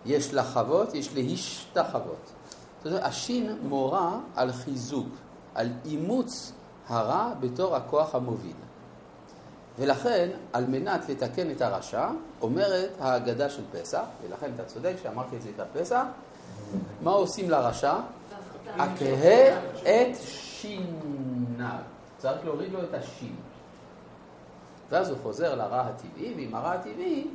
יש 0.06 0.34
לחוות, 0.34 0.94
יש 0.94 1.14
להשתחוות. 1.14 2.32
השין 2.84 3.58
מורה 3.62 4.18
על 4.36 4.52
חיזוק, 4.52 5.08
על 5.54 5.68
אימוץ 5.84 6.52
הרע 6.88 7.32
בתור 7.40 7.76
הכוח 7.76 8.14
המוביל. 8.14 8.56
ולכן, 9.78 10.28
על 10.52 10.66
מנת 10.66 11.08
לתקן 11.08 11.50
את 11.50 11.62
הרשע, 11.62 12.08
אומרת 12.40 12.90
ההגדה 13.00 13.50
של 13.50 13.62
פסח, 13.72 14.04
ולכן 14.22 14.50
אתה 14.54 14.64
צודק 14.64 14.94
שאמרתי 15.02 15.36
את 15.36 15.42
זה 15.42 15.48
לקראת 15.50 15.66
פסח, 15.72 16.02
מה 17.02 17.10
עושים 17.10 17.50
לרשע? 17.50 17.94
הכהה 18.78 19.58
את 19.82 20.16
שיניו. 20.20 21.78
צריך 22.18 22.44
להוריד 22.44 22.72
לו 22.72 22.82
את 22.82 22.94
השין. 22.94 23.34
ואז 24.90 25.10
הוא 25.10 25.18
חוזר 25.22 25.54
לרע 25.54 25.80
הטבעי, 25.80 26.34
ועם 26.36 26.54
הרע 26.54 26.72
הטבעי 26.72 27.26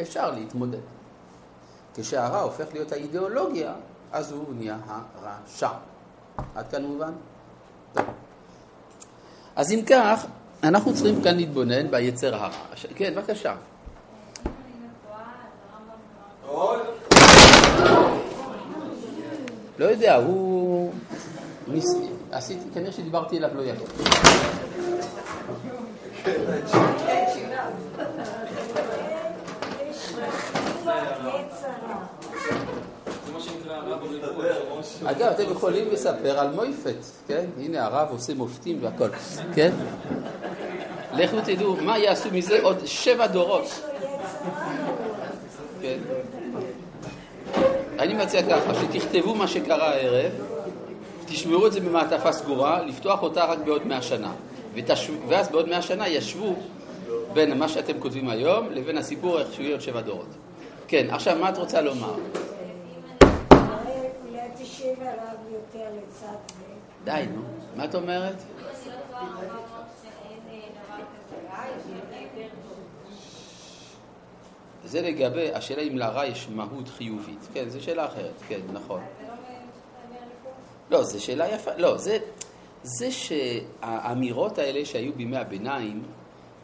אפשר 0.00 0.30
להתמודד. 0.30 0.78
כשהרע 1.94 2.40
הופך 2.40 2.66
להיות 2.72 2.92
האידיאולוגיה, 2.92 3.74
אז 4.12 4.32
הוא 4.32 4.54
נהיה 4.54 4.78
הרשע. 4.86 5.70
עד 6.54 6.68
כאן 6.68 6.84
מובן? 6.84 7.12
טוב. 7.94 8.04
אז 9.56 9.72
אם 9.72 9.80
כך, 9.86 10.26
אנחנו 10.62 10.94
צריכים 10.94 11.22
כאן 11.22 11.36
להתבונן 11.36 11.90
ביצר 11.90 12.34
הרע. 12.34 12.50
כן, 12.94 13.14
בבקשה. 13.14 13.54
לא 19.78 19.84
יודע, 19.84 20.16
הוא... 20.16 20.92
עשיתי, 22.30 22.64
כנראה 22.74 22.92
שדיברתי 22.92 23.38
אליו 23.38 23.50
לא 23.54 23.62
יפה. 23.62 23.84
אגב, 35.04 35.32
אתם 35.32 35.52
יכולים 35.52 35.88
לספר 35.92 36.38
על 36.38 36.50
מויפת, 36.54 36.94
כן? 37.28 37.44
הנה 37.58 37.84
הרב 37.84 38.08
עושה 38.10 38.34
מופתים 38.34 38.78
והכל, 38.82 39.08
כן? 39.54 39.72
לכו 41.12 41.36
תדעו 41.44 41.76
מה 41.76 41.98
יעשו 41.98 42.28
מזה 42.32 42.62
עוד 42.62 42.86
שבע 42.86 43.26
דורות. 43.26 43.84
כן. 45.82 45.98
אני 47.98 48.14
מציע 48.14 48.42
ככה, 48.42 48.72
שתכתבו 48.74 49.34
מה 49.34 49.48
שקרה 49.48 49.88
הערב, 49.88 50.32
תשמרו 51.26 51.66
את 51.66 51.72
זה 51.72 51.80
במעטפה 51.80 52.32
סגורה, 52.32 52.82
לפתוח 52.82 53.22
אותה 53.22 53.44
רק 53.44 53.58
בעוד 53.58 53.86
מאה 53.86 54.02
שנה. 54.02 54.32
ואז 55.28 55.48
בעוד 55.48 55.68
מאה 55.68 55.82
שנה 55.82 56.08
ישבו 56.08 56.54
בין 57.32 57.58
מה 57.58 57.68
שאתם 57.68 58.00
כותבים 58.00 58.28
היום 58.28 58.70
לבין 58.70 58.98
הסיפור 58.98 59.38
איך 59.38 59.52
שהוא 59.52 59.62
יהיה 59.62 59.74
עוד 59.74 59.80
שבע 59.80 60.00
דורות. 60.00 60.28
כן, 60.88 61.06
עכשיו 61.10 61.36
מה 61.40 61.48
את 61.48 61.58
רוצה 61.58 61.80
לומר? 61.80 62.14
די, 67.04 67.24
נו. 67.34 67.42
מה 67.76 67.84
את 67.84 67.94
אומרת? 67.94 68.34
זה 74.84 75.02
לגבי, 75.02 75.52
השאלה 75.52 75.82
אם 75.82 75.98
לרע 75.98 76.26
יש 76.26 76.48
מהות 76.48 76.88
חיובית. 76.88 77.48
כן, 77.54 77.68
זו 77.68 77.82
שאלה 77.82 78.06
אחרת. 78.06 78.34
כן, 78.48 78.60
נכון. 78.72 79.00
לא, 80.90 81.02
זו 81.02 81.24
שאלה 81.24 81.48
יפה. 81.48 81.70
לא, 81.76 81.96
זה, 81.96 82.18
זה 82.82 83.10
שהאמירות 83.10 84.58
האלה 84.58 84.84
שהיו 84.84 85.12
בימי 85.12 85.36
הביניים, 85.36 86.02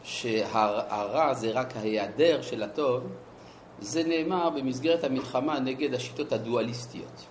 שהרע 0.03 1.33
זה 1.33 1.51
רק 1.51 1.75
ההיעדר 1.75 2.41
של 2.41 2.63
הטוב, 2.63 3.03
זה 3.79 4.03
נאמר 4.03 4.49
במסגרת 4.49 5.03
המלחמה 5.03 5.59
נגד 5.59 5.93
השיטות 5.93 6.31
הדואליסטיות. 6.31 7.25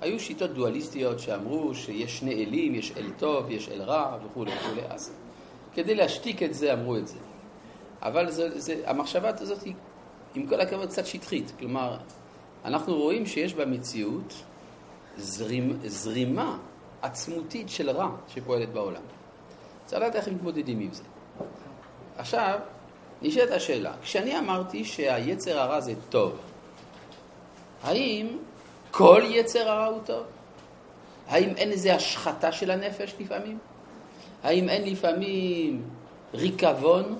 היו 0.00 0.20
שיטות 0.20 0.50
דואליסטיות 0.50 1.18
שאמרו 1.18 1.74
שיש 1.74 2.18
שני 2.18 2.44
אלים, 2.44 2.74
יש 2.74 2.92
אל 2.96 3.10
טוב, 3.18 3.50
יש 3.50 3.68
אל 3.68 3.82
רע 3.82 4.18
וכולי 4.24 4.52
וכולי. 4.56 4.82
אז 4.88 5.12
כדי 5.74 5.94
להשתיק 5.94 6.42
את 6.42 6.54
זה 6.54 6.72
אמרו 6.72 6.96
את 6.96 7.08
זה. 7.08 7.18
אבל 8.02 8.30
זה, 8.30 8.60
זה, 8.60 8.82
המחשבה 8.86 9.30
הזאת 9.38 9.62
היא, 9.62 9.74
עם 10.34 10.46
כל 10.46 10.60
הכבוד, 10.60 10.88
קצת 10.88 11.06
שטחית. 11.06 11.52
כלומר, 11.58 11.96
אנחנו 12.64 12.96
רואים 12.96 13.26
שיש 13.26 13.54
במציאות 13.54 14.34
זרימ, 15.16 15.72
זרימה 15.86 16.58
עצמותית 17.02 17.68
של 17.68 17.90
רע 17.90 18.08
שפועלת 18.28 18.72
בעולם. 18.72 19.02
צריך 19.84 20.02
לדעת 20.02 20.16
איך 20.16 20.28
מתמודדים 20.28 20.80
עם 20.80 20.92
זה. 20.92 21.02
עכשיו, 22.16 22.58
נשאלת 23.22 23.50
השאלה, 23.50 23.92
כשאני 24.02 24.38
אמרתי 24.38 24.84
שהיצר 24.84 25.58
הרע 25.58 25.80
זה 25.80 25.94
טוב, 26.10 26.38
האם 27.82 28.26
כל 28.90 29.22
יצר 29.24 29.68
הרע 29.68 29.86
הוא 29.86 30.00
טוב? 30.04 30.24
האם 31.28 31.48
אין 31.56 31.72
איזו 31.72 31.90
השחתה 31.90 32.52
של 32.52 32.70
הנפש 32.70 33.14
לפעמים? 33.20 33.58
האם 34.42 34.68
אין 34.68 34.92
לפעמים 34.92 35.82
ריקבון 36.34 37.18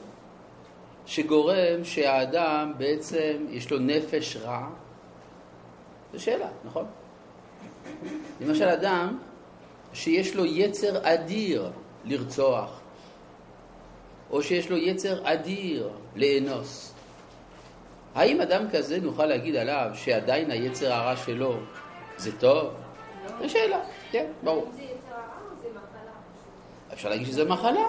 שגורם 1.06 1.84
שהאדם 1.84 2.72
בעצם 2.78 3.46
יש 3.50 3.70
לו 3.70 3.78
נפש 3.78 4.36
רע? 4.36 4.68
זו 6.12 6.22
שאלה, 6.22 6.48
נכון? 6.64 6.86
למשל 8.40 8.68
אדם 8.68 9.18
שיש 9.92 10.34
לו 10.34 10.44
יצר 10.44 11.14
אדיר 11.14 11.70
לרצוח, 12.04 12.80
או 14.30 14.42
שיש 14.42 14.70
לו 14.70 14.76
יצר 14.76 15.32
אדיר 15.32 15.90
לאנוס. 16.16 16.92
האם 18.14 18.40
אדם 18.40 18.70
כזה 18.72 19.00
נוכל 19.00 19.26
להגיד 19.26 19.56
עליו 19.56 19.90
שעדיין 19.94 20.50
היצר 20.50 20.92
הרע 20.92 21.16
שלו 21.16 21.56
זה 22.16 22.38
טוב? 22.38 22.70
זו 23.40 23.48
שאלה, 23.50 23.80
כן, 24.10 24.26
ברור. 24.44 24.70
אפשר 26.92 27.08
להגיד 27.08 27.26
שזה 27.26 27.44
מחלה, 27.44 27.86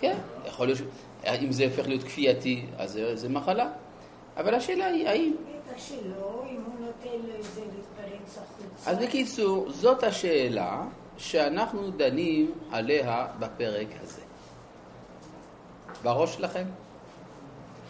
כן, 0.00 0.16
יכול 0.46 0.66
להיות, 0.66 0.78
אם 1.34 1.52
זה 1.52 1.64
הופך 1.64 1.88
להיות 1.88 2.02
כפייתי, 2.02 2.66
אז 2.78 3.00
זה 3.14 3.28
מחלה. 3.28 3.68
אבל 4.36 4.54
השאלה 4.54 4.86
היא, 4.86 5.08
האם... 5.08 5.34
אז 8.86 8.98
בקיצור, 8.98 9.72
זאת 9.72 10.02
השאלה 10.02 10.82
שאנחנו 11.18 11.90
דנים 11.90 12.52
עליה 12.70 13.26
בפרק 13.38 13.88
הזה. 14.02 14.20
בראש 16.02 16.34
שלכם? 16.34 16.64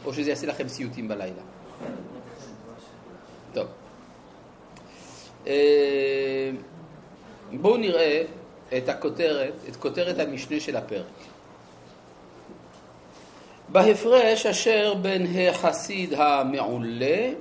או 0.04 0.14
שזה 0.14 0.30
יעשה 0.30 0.46
לכם 0.46 0.68
סיוטים 0.68 1.08
בלילה? 1.08 1.42
טוב. 3.54 3.66
אה, 5.46 6.50
בואו 7.52 7.76
נראה 7.76 8.22
את 8.76 8.88
הכותרת, 8.88 9.54
את 9.68 9.76
כותרת 9.76 10.18
המשנה 10.18 10.60
של 10.60 10.76
הפרק. 10.76 11.06
בהפרש 13.68 14.46
אשר 14.46 14.94
בין 14.94 15.26
החסיד 15.50 16.14
המעולה 16.14 17.32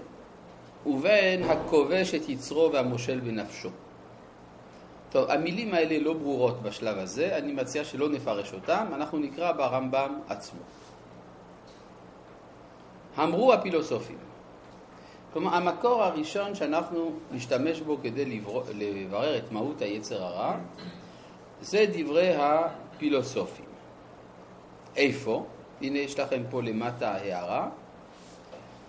ובין 0.86 1.44
הכובש 1.44 2.16
את 2.16 2.30
יצרו 2.30 2.70
והמושל 2.74 3.20
בנפשו. 3.20 3.70
טוב, 5.10 5.30
המילים 5.30 5.74
האלה 5.74 6.00
לא 6.00 6.14
ברורות 6.14 6.62
בשלב 6.62 6.98
הזה, 6.98 7.38
אני 7.38 7.52
מציע 7.52 7.84
שלא 7.84 8.10
נפרש 8.10 8.54
אותם, 8.54 8.86
אנחנו 8.94 9.18
נקרא 9.18 9.52
ברמב"ם 9.52 10.20
עצמו. 10.28 10.60
אמרו 13.20 13.54
הפילוסופים, 13.54 14.18
כלומר 15.34 15.56
המקור 15.56 16.04
הראשון 16.04 16.56
שאנחנו 16.56 17.12
נשתמש 17.32 17.82
בו 17.82 17.98
כדי 18.04 18.42
לברר 18.74 19.38
את 19.38 19.52
מהות 19.52 19.82
היצר 19.82 20.24
הרע 20.24 20.58
זה 21.62 21.86
דברי 21.94 22.36
הפילוסופים. 22.36 23.66
איפה? 24.96 25.46
הנה 25.86 26.00
יש 26.00 26.20
לכם 26.20 26.44
פה 26.50 26.62
למטה 26.62 27.12
הערה. 27.12 27.70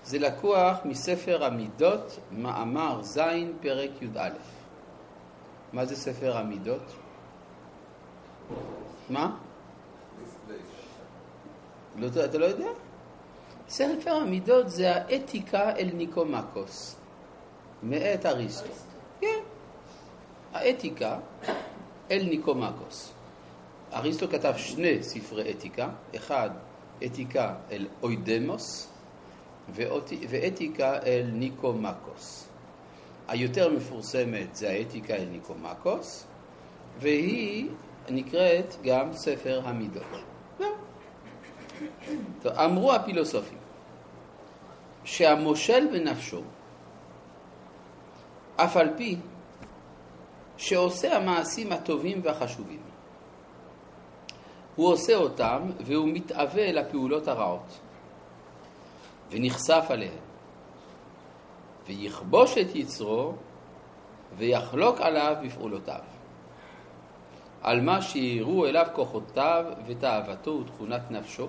זה 0.04 0.18
לקוח 0.18 0.78
מספר 0.85 1.44
המידות, 1.44 2.18
מאמר 2.32 3.02
ז', 3.02 3.20
פרק 3.61 3.90
י"א. 4.02 4.28
מה 5.72 5.85
זה 5.85 5.96
ספר 5.96 6.37
המידות? 6.37 6.82
מה? 9.11 9.37
לא, 11.96 12.06
אתה 12.24 12.38
לא 12.38 12.44
יודע? 12.44 12.68
ספר 13.68 14.14
המידות 14.14 14.70
זה 14.70 14.96
האתיקה 14.96 15.76
אל 15.76 15.88
ניקומקוס, 15.94 16.96
מאת 17.82 18.26
אריסטו. 18.26 18.72
כן, 19.20 19.40
האתיקה 20.52 21.18
אל 22.11 22.22
ניקומקוס. 22.28 23.12
אריסטו 23.92 24.28
כתב 24.28 24.54
שני 24.56 25.02
ספרי 25.02 25.50
אתיקה, 25.50 25.88
אחד 26.16 26.50
אתיקה 27.04 27.54
אל 27.70 27.87
אוידמוס 28.02 28.88
ואתיקה 30.28 30.98
אל 31.06 31.30
ניקומקוס. 31.32 32.48
היותר 33.28 33.72
מפורסמת 33.72 34.56
זה 34.56 34.70
האתיקה 34.70 35.14
אל 35.14 35.24
ניקומקוס, 35.24 36.26
והיא 36.98 37.68
נקראת 38.09 38.76
גם 38.85 39.12
ספר 39.12 39.61
המידות. 39.64 40.02
טוב, 42.42 42.52
אמרו 42.52 42.92
הפילוסופים 42.92 43.59
שהמושל 45.04 45.87
בנפשו, 45.92 46.42
אף 48.56 48.76
על 48.76 48.88
פי 48.96 49.16
שעושה 50.56 51.16
המעשים 51.16 51.72
הטובים 51.72 52.20
והחשובים, 52.24 52.80
הוא 54.76 54.92
עושה 54.92 55.14
אותם 55.16 55.62
והוא 55.80 56.08
מתאווה 56.08 56.72
לפעולות 56.72 57.28
הרעות 57.28 57.78
ונחשף 59.30 59.84
עליהן 59.88 60.18
ויכבוש 61.86 62.58
את 62.58 62.76
יצרו 62.76 63.32
ויחלוק 64.36 65.00
עליו 65.00 65.36
בפעולותיו. 65.42 66.00
על 67.62 67.80
מה 67.80 68.02
שיראו 68.02 68.66
אליו 68.66 68.86
כוחותיו 68.92 69.64
ותאוותו 69.86 70.50
ותכונת 70.50 71.10
נפשו, 71.10 71.48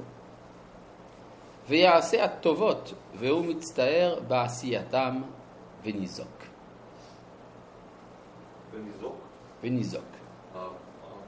ויעשה 1.67 2.23
הטובות, 2.23 2.93
והוא 3.15 3.45
מצטער 3.45 4.19
בעשייתם 4.27 5.21
וניזוק. 5.83 6.43
וניזוק? 8.71 9.15
וניזוק. 9.63 10.03
אה, 10.55 10.61
אה, 10.61 10.67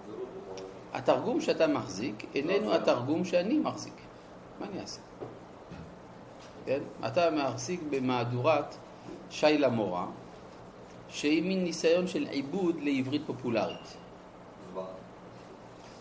זה 0.07 0.12
לא 0.12 0.25
דבר. 0.55 0.79
התרגום 0.93 1.41
שאתה 1.41 1.67
מחזיק 1.67 2.25
איננו 2.36 2.73
התרגום 2.73 3.25
שאני 3.25 3.60
מחזיק. 3.60 3.93
מה 4.60 4.65
אני 4.71 4.82
אעשה? 4.82 5.02
כן? 6.65 6.80
אתה 7.08 7.32
מחזיק 7.32 7.82
במהדורת 7.89 8.75
שי 9.30 9.58
למורה, 9.58 10.06
שהיא 11.10 11.43
מין 11.43 11.63
ניסיון 11.63 12.08
של 12.08 12.28
עיבוד 12.30 12.75
לעברית 12.82 13.21
פופולרית. 13.25 13.97
זוועה. 14.71 14.86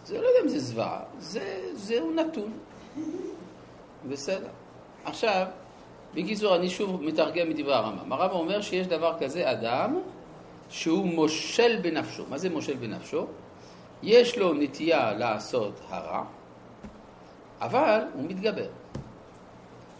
זה 0.05 0.21
לא 0.21 0.27
יודע 0.27 0.41
אם 0.45 0.49
זה 0.49 0.59
זוועה, 0.59 1.01
זה, 1.19 1.71
זהו 1.75 2.15
נתון. 2.15 2.53
בסדר. 4.09 4.49
עכשיו, 5.05 5.47
בקיצור, 6.15 6.57
אני 6.57 6.71
שוב 6.71 7.03
מתרגם 7.03 7.49
מדברי 7.49 7.75
הרמב"ם. 7.75 8.13
הרמב"ם 8.13 8.37
אומר 8.37 8.61
שיש 8.63 8.87
דבר 8.87 9.17
כזה 9.21 9.51
אדם 9.51 9.99
שהוא 10.69 11.07
מושל 11.07 11.79
בנפשו. 11.83 12.25
מה 12.29 12.39
זה 12.39 12.51
מושל 12.51 12.77
בנפשו? 12.77 13.27
יש 14.03 14.39
לו 14.39 14.55
נטייה 14.55 15.13
לעשות 15.13 15.81
הרע, 15.89 16.25
אבל 17.61 18.01
הוא 18.15 18.25
מתגבר. 18.25 18.69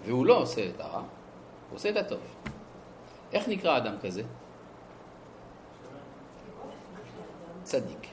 והוא 0.05 0.27
לא 0.27 0.39
עושה 0.39 0.69
את 0.69 0.81
הרע, 0.81 1.01
הוא 1.01 1.77
עושה 1.77 1.89
את 1.89 1.97
הטוב. 1.97 2.21
איך 3.33 3.49
נקרא 3.49 3.77
אדם 3.77 3.95
כזה? 4.03 4.23
צדיק. 7.63 8.07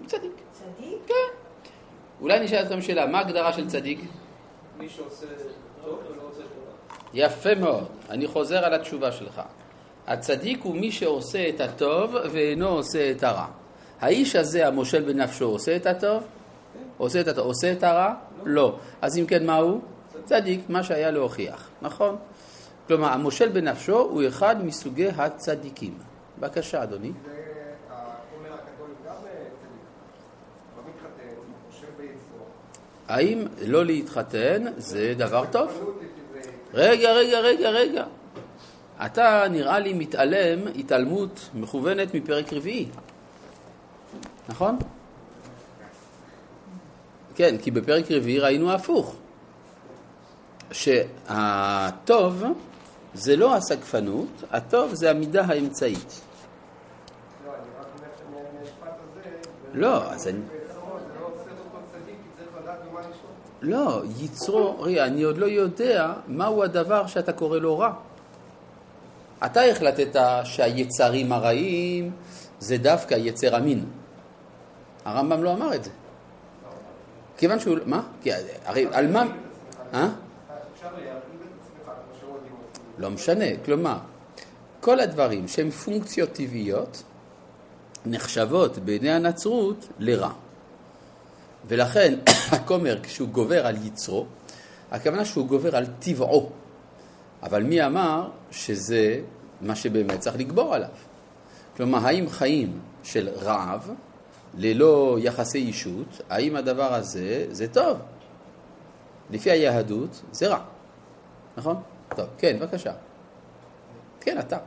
הוא 0.00 0.06
צדיק. 0.06 0.32
צדיק? 0.52 0.98
כן. 1.06 1.14
אולי 2.20 2.40
נשאל 2.40 2.62
אתכם 2.62 2.82
שאלה, 2.82 3.06
מה 3.06 3.18
ההגדרה 3.18 3.52
של 3.52 3.68
צדיק? 3.68 4.00
מי 4.78 4.88
שעושה 4.88 5.26
טוב 5.84 6.00
ולא 6.10 6.22
עושה 6.22 6.42
טובה. 6.42 6.98
יפה 7.14 7.54
מאוד. 7.54 7.86
אני 8.10 8.26
חוזר 8.26 8.64
על 8.64 8.74
התשובה 8.74 9.12
שלך. 9.12 9.42
הצדיק 10.06 10.62
הוא 10.62 10.76
מי 10.76 10.92
שעושה 10.92 11.48
את 11.48 11.60
הטוב 11.60 12.14
ואינו 12.32 12.68
עושה 12.68 13.10
את 13.10 13.22
הרע. 13.22 13.46
האיש 14.00 14.36
הזה, 14.36 14.66
המושל 14.66 15.02
בנפשו, 15.02 15.44
עושה 15.44 15.76
את 15.76 15.86
הטוב? 15.86 16.22
עושה 16.98 17.20
את 17.20 17.28
הטוב. 17.28 17.46
עושה 17.46 17.72
את 17.72 17.82
הרע? 17.82 18.14
לא. 18.44 18.76
אז 19.02 19.18
אם 19.18 19.26
כן, 19.26 19.46
מה 19.46 19.56
הוא? 19.56 19.80
צדיק, 20.24 20.60
מה 20.68 20.82
שהיה 20.82 21.10
להוכיח, 21.10 21.68
נכון? 21.82 22.16
כלומר, 22.86 23.08
המושל 23.08 23.48
בנפשו 23.48 23.98
הוא 23.98 24.22
אחד 24.28 24.64
מסוגי 24.64 25.08
הצדיקים. 25.08 25.98
בבקשה, 26.38 26.82
אדוני. 26.82 27.08
אה, 27.08 27.12
צדיק. 27.12 28.56
לא. 32.38 32.44
האם 33.08 33.46
לא 33.66 33.84
להתחתן 33.84 34.64
זה 34.76 35.14
דבר 35.16 35.44
טוב? 35.52 35.96
רגע, 36.74 37.12
רגע, 37.12 37.40
רגע, 37.40 37.70
רגע. 37.70 38.04
אתה 39.06 39.44
נראה 39.50 39.78
לי 39.78 39.92
מתעלם 39.92 40.58
התעלמות 40.78 41.48
מכוונת 41.54 42.14
מפרק 42.14 42.52
רביעי, 42.52 42.88
נכון? 44.48 44.78
כן, 47.34 47.56
כי 47.62 47.70
בפרק 47.70 48.10
רביעי 48.10 48.38
ראינו 48.38 48.72
הפוך. 48.72 49.14
שהטוב 50.72 52.44
זה 53.14 53.36
לא 53.36 53.56
הסגפנות, 53.56 54.42
הטוב 54.50 54.94
זה 54.94 55.10
המידה 55.10 55.44
האמצעית. 55.44 56.20
לא, 59.74 60.12
אז 60.12 60.28
אני... 60.28 60.40
לא 63.62 64.02
יצרו, 64.18 64.80
רגע, 64.80 65.06
אני 65.06 65.22
עוד 65.22 65.38
לא 65.38 65.46
יודע 65.46 66.12
מהו 66.26 66.62
הדבר 66.62 67.06
שאתה 67.06 67.32
קורא 67.32 67.58
לו 67.58 67.78
רע. 67.78 67.92
אתה 69.44 69.64
החלטת 69.64 70.20
שהיצרים 70.44 71.32
הרעים 71.32 72.10
זה 72.58 72.78
דווקא 72.78 73.14
יצר 73.14 73.56
המין. 73.56 73.84
הרמב"ם 75.06 75.42
לא 75.42 75.52
אמר 75.52 75.74
את 75.74 75.84
זה. 75.84 75.90
כיוון 77.36 77.60
שהוא... 77.60 77.78
מה? 77.86 78.02
כי 78.22 78.30
הרי 78.64 78.86
על 78.92 79.12
מה... 79.12 79.24
אה? 79.94 80.08
לא 82.98 83.10
משנה, 83.10 83.44
כלומר, 83.64 83.98
כל 84.80 85.00
הדברים 85.00 85.48
שהם 85.48 85.70
פונקציות 85.70 86.32
טבעיות 86.32 87.02
נחשבות 88.06 88.78
בעיני 88.78 89.10
הנצרות 89.10 89.88
לרע. 89.98 90.32
ולכן 91.68 92.14
הכומר, 92.52 92.98
כשהוא 93.02 93.28
גובר 93.28 93.66
על 93.66 93.86
יצרו, 93.86 94.26
הכוונה 94.90 95.24
שהוא 95.24 95.46
גובר 95.46 95.76
על 95.76 95.86
טבעו. 95.98 96.50
אבל 97.42 97.62
מי 97.62 97.86
אמר 97.86 98.28
שזה 98.50 99.20
מה 99.60 99.76
שבאמת 99.76 100.20
צריך 100.20 100.36
לגבור 100.36 100.74
עליו? 100.74 100.88
כלומר, 101.76 102.06
האם 102.06 102.28
חיים 102.28 102.80
של 103.02 103.28
רעב, 103.28 103.90
ללא 104.56 105.16
יחסי 105.20 105.58
אישות, 105.58 106.20
האם 106.30 106.56
הדבר 106.56 106.94
הזה 106.94 107.46
זה 107.50 107.72
טוב? 107.72 107.98
לפי 109.30 109.50
היהדות 109.50 110.22
זה 110.32 110.48
רע, 110.48 110.58
נכון? 111.56 111.82
טוב, 112.16 112.26
כן, 112.38 112.58
בבקשה. 112.60 112.92
כן, 114.20 114.38
אתה. 114.38 114.58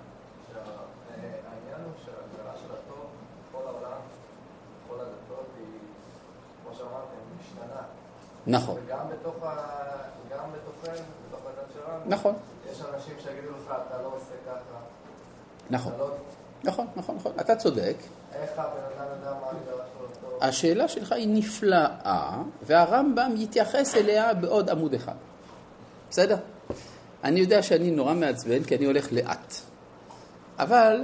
נכון, 8.48 8.78
וגם 8.86 9.00
בתוך 9.10 9.44
ה... 9.44 9.56
גם 10.32 10.46
בתוכנו, 10.52 11.04
בתוך 11.28 11.40
הדת 11.46 11.68
שלנו, 11.74 12.00
נכון, 12.06 12.34
יש 12.72 12.82
אנשים 12.94 13.14
שיגידו 13.24 13.52
לך, 13.52 13.74
אתה 13.88 14.02
לא 14.02 14.08
עושה 14.08 14.36
ככה, 14.46 14.80
נכון, 15.70 15.94
אתה 15.94 16.02
לא... 16.02 16.16
נכון, 16.64 16.88
נכון, 16.96 17.16
נכון. 17.16 17.32
אתה 17.42 17.56
צודק. 17.56 17.96
איך 18.34 18.52
הבן 18.58 18.64
אדם 18.98 19.08
יודע 19.20 19.32
מה 19.32 19.48
ההגדרה 19.48 19.86
שלו 19.94 20.06
לטוב? 20.06 20.40
השאלה 20.42 20.88
שלך 20.88 21.12
היא 21.12 21.28
נפלאה, 21.30 22.42
והרמב"ם 22.62 23.32
יתייחס 23.38 23.96
אליה 23.96 24.34
בעוד 24.34 24.70
עמוד 24.70 24.94
אחד. 24.94 25.16
בסדר? 26.10 26.38
אני 27.24 27.40
יודע 27.40 27.64
שאני 27.64 27.92
נורא 27.92 28.14
מעצבן, 28.14 28.64
כי 28.64 28.76
אני 28.76 28.86
הולך 28.86 29.14
לאט. 29.14 29.54
אבל 30.60 31.04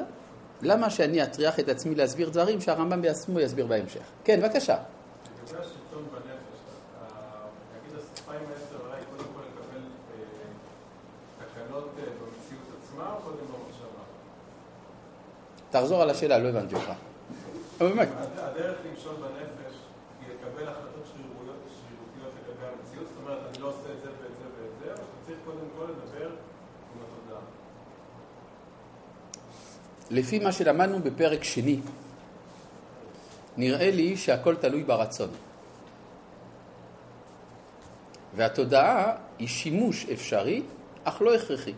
למה 0.62 0.90
שאני 0.90 1.24
אטריח 1.24 1.60
את 1.60 1.70
עצמי 1.70 1.96
להסביר 1.96 2.30
דברים 2.30 2.62
שהרמב"ם 2.62 3.02
בעצמו 3.02 3.40
יסביר 3.40 3.66
בהמשך? 3.68 4.02
כן, 4.24 4.42
בבקשה. 4.42 4.76
לגבי 4.76 5.60
השלטון 5.60 6.04
בנפש, 6.12 6.60
נגיד 7.84 7.98
השפה 7.98 8.32
עם 8.32 8.40
העשר 8.40 8.86
אולי 8.86 9.02
קודם 9.12 9.30
כל 9.36 9.42
לקבל 9.42 9.82
אה, 10.12 11.46
תקנות 11.46 11.90
אה, 12.00 12.04
במציאות 12.04 12.68
עצמה 12.84 13.14
או 13.14 13.22
קודם 13.24 13.38
במחשבה? 13.38 14.04
תחזור 15.80 16.02
על 16.02 16.10
השאלה, 16.10 16.38
לא 16.38 16.48
הבנתי 16.50 16.76
אותך. 16.76 16.92
אבל 17.82 17.90
באמת. 17.90 18.08
הד- 18.18 18.40
הדרך 18.40 18.78
למשול 18.92 19.14
בנפש 19.16 19.76
היא 20.22 20.28
לקבל 20.34 20.68
החלטות 20.70 21.04
שרירותיות 21.06 21.54
לגבי 22.48 22.66
המציאות, 22.66 23.08
זאת 23.08 23.18
אומרת, 23.24 23.38
אני 23.54 23.62
לא 23.64 23.68
עושה 23.68 23.80
את 23.94 24.02
זה 24.04 24.10
ואת 24.10 24.32
זה 24.38 24.46
ואת 24.62 24.72
זה, 24.80 24.94
אבל 24.94 25.04
צריך 25.26 25.38
קודם 25.46 25.58
כל 25.78 25.84
לדבר 25.92 26.26
עם 26.26 27.02
התודעה. 27.02 27.42
לפי 30.12 30.40
מה 30.40 30.52
שלמדנו 30.52 31.00
בפרק 31.00 31.44
שני, 31.44 31.80
נראה 33.58 33.92
לי 33.92 34.18
שהכל 34.18 34.56
תלוי 34.56 34.84
ברצון. 34.84 35.30
והתודעה 38.36 39.12
היא 39.40 39.48
שימוש 39.48 40.06
אפשרי, 40.14 40.62
אך 41.04 41.22
לא 41.22 41.36
הכרחי. 41.36 41.74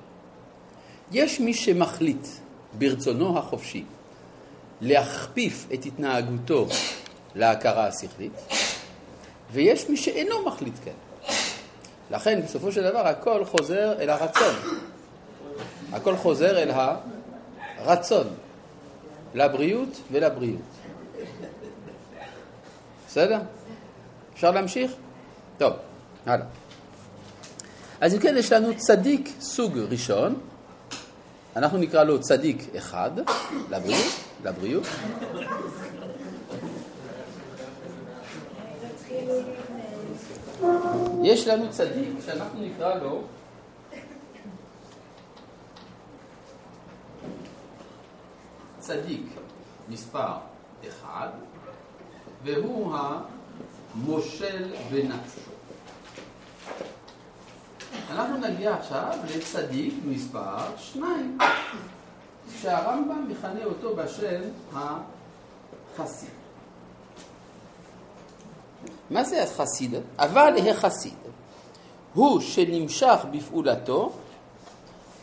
יש 1.12 1.40
מי 1.40 1.54
שמחליט 1.54 2.28
ברצונו 2.74 3.38
החופשי 3.38 3.84
להכפיף 4.82 5.68
את 5.74 5.86
התנהגותו 5.86 6.68
להכרה 7.36 7.88
השכלית, 7.88 8.32
ויש 9.52 9.90
מי 9.90 9.98
שאינו 9.98 10.46
מחליט 10.46 10.74
כן. 10.84 10.92
לכן 12.12 12.42
בסופו 12.42 12.72
של 12.72 12.84
דבר 12.84 13.08
הכל 13.08 13.46
חוזר 13.46 13.94
אל 14.00 14.10
הרצון. 14.10 14.56
הכל 15.94 16.16
חוזר 16.16 16.58
אל 16.58 16.72
הרצון, 17.78 18.28
לבריאות 19.34 19.98
ולבריאות. 20.12 20.62
בסדר? 23.08 23.40
אפשר 24.34 24.52
להמשיך? 24.52 24.92
טוב, 25.58 25.74
הלאה. 26.26 26.46
אז 28.02 28.14
אם 28.14 28.20
כן, 28.20 28.36
יש 28.38 28.52
לנו 28.52 28.78
צדיק 28.78 29.30
סוג 29.40 29.78
ראשון, 29.78 30.40
אנחנו 31.58 31.78
נקרא 31.78 32.04
לו 32.04 32.22
צדיק 32.22 32.76
אחד, 32.76 33.12
לבריאות, 33.70 34.14
לבריאות. 34.44 34.88
יש 41.24 41.48
לנו 41.48 41.70
צדיק 41.70 42.10
שאנחנו 42.26 42.62
נקרא 42.62 42.96
לו 42.96 43.22
צדיק 48.80 49.22
מספר 49.90 50.34
אחד, 50.88 51.30
והוא 52.44 52.96
המושל 52.98 54.74
בנפשו. 54.92 55.52
אנחנו 58.12 58.38
נגיע 58.38 58.76
עכשיו 58.76 59.14
לצדיק 59.36 59.94
מספר 60.06 60.78
שניים, 60.78 61.38
שהרמב"ם 62.62 63.28
מכנה 63.30 63.66
אותו 63.66 63.96
בשם 63.96 64.42
החסיד. 64.74 66.30
מה 69.10 69.24
זה 69.24 69.44
החסיד? 69.44 69.96
אבל 70.18 70.54
החסיד 70.70 71.14
הוא 72.14 72.40
שנמשך 72.40 73.26
בפעולתו 73.32 74.12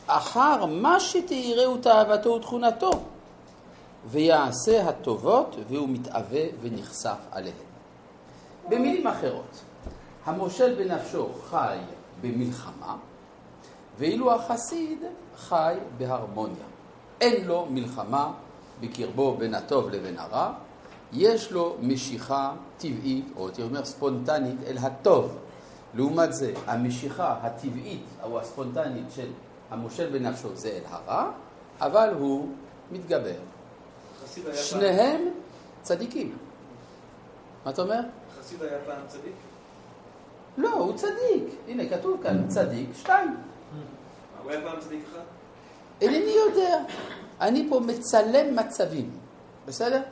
אחר 0.06 0.66
מה 0.66 1.00
שתראהו 1.00 1.76
תאוותו 1.76 2.30
ותכונתו, 2.30 2.90
ויעשה 4.06 4.88
הטובות 4.88 5.56
והוא 5.68 5.88
מתאווה 5.88 6.42
ונחשף 6.62 7.18
עליהן. 7.30 7.54
במילים 8.68 9.06
אחרות, 9.06 9.60
המושל 10.24 10.74
בנפשו 10.74 11.28
חי 11.50 11.76
במלחמה, 12.20 12.96
ואילו 13.98 14.34
החסיד 14.34 14.98
חי 15.36 15.74
בהרמוניה. 15.98 16.64
אין 17.20 17.46
לו 17.46 17.66
מלחמה 17.70 18.32
בקרבו 18.80 19.36
בין 19.36 19.54
הטוב 19.54 19.90
לבין 19.90 20.18
הרע, 20.18 20.52
יש 21.12 21.52
לו 21.52 21.76
משיכה 21.80 22.52
טבעית, 22.78 23.24
או 23.36 23.46
הייתי 23.46 23.62
אומר 23.62 23.84
ספונטנית, 23.84 24.56
אל 24.66 24.78
הטוב. 24.78 25.38
לעומת 25.94 26.32
זה, 26.32 26.52
המשיכה 26.66 27.36
הטבעית 27.42 28.04
או 28.22 28.40
הספונטנית 28.40 29.06
של 29.14 29.28
המושל 29.70 30.10
בנפשו 30.10 30.56
זה 30.56 30.68
אל 30.68 30.82
הרע, 30.88 31.30
אבל 31.80 32.14
הוא 32.18 32.48
מתגבר. 32.92 33.36
שניהם 34.54 35.20
צדיקים. 35.82 36.36
מה 37.64 37.70
אתה 37.70 37.82
אומר? 37.82 38.00
חסיד 38.38 38.62
היה 38.62 38.78
פעם 38.86 39.06
צדיק? 39.08 39.34
לא, 40.58 40.74
הוא 40.74 40.96
צדיק. 40.96 41.44
הנה, 41.68 41.88
כתוב 41.88 42.20
כאן, 42.22 42.48
צדיק 42.48 42.88
שתיים. 42.94 43.36
הוא 44.42 44.50
היה 44.50 44.60
פעם 44.60 44.80
צדיק 44.80 45.04
אחד? 45.12 45.22
אינני 46.00 46.34
יודע. 46.46 46.78
אני 47.40 47.66
פה 47.70 47.80
מצלם 47.80 48.56
מצבים, 48.56 49.10
בסדר? 49.66 50.02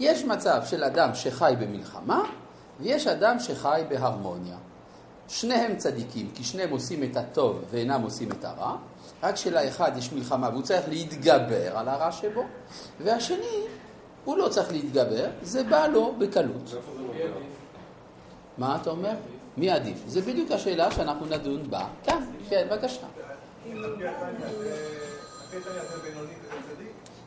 יש 0.00 0.24
מצב 0.24 0.62
של 0.64 0.84
אדם 0.84 1.14
שחי 1.14 1.54
במלחמה, 1.60 2.22
ויש 2.80 3.06
אדם 3.06 3.38
שחי 3.38 3.82
בהרמוניה. 3.88 4.56
שניהם 5.28 5.76
צדיקים, 5.76 6.30
כי 6.34 6.44
שניהם 6.44 6.70
עושים 6.70 7.02
את 7.02 7.16
הטוב 7.16 7.64
ואינם 7.70 8.02
עושים 8.02 8.32
את 8.32 8.44
הרע, 8.44 8.76
רק 9.22 9.36
שלאחד 9.36 9.92
יש 9.96 10.12
מלחמה 10.12 10.48
והוא 10.48 10.62
צריך 10.62 10.88
להתגבר 10.88 11.78
על 11.78 11.88
הרע 11.88 12.12
שבו, 12.12 12.42
והשני, 13.00 13.66
הוא 14.24 14.38
לא 14.38 14.48
צריך 14.48 14.72
להתגבר, 14.72 15.26
זה 15.42 15.64
בא 15.64 15.86
לו 15.86 16.14
בקלות. 16.18 16.74
מה 18.58 18.78
אתה 18.82 18.90
אומר? 18.90 19.14
מי 19.56 19.70
עדיף? 19.70 19.98
זה 20.06 20.20
בדיוק 20.20 20.50
השאלה 20.50 20.90
שאנחנו 20.90 21.26
נדון 21.26 21.70
בה 21.70 21.86
כאן. 22.04 22.24
כן, 22.48 22.66
בבקשה. 22.70 23.06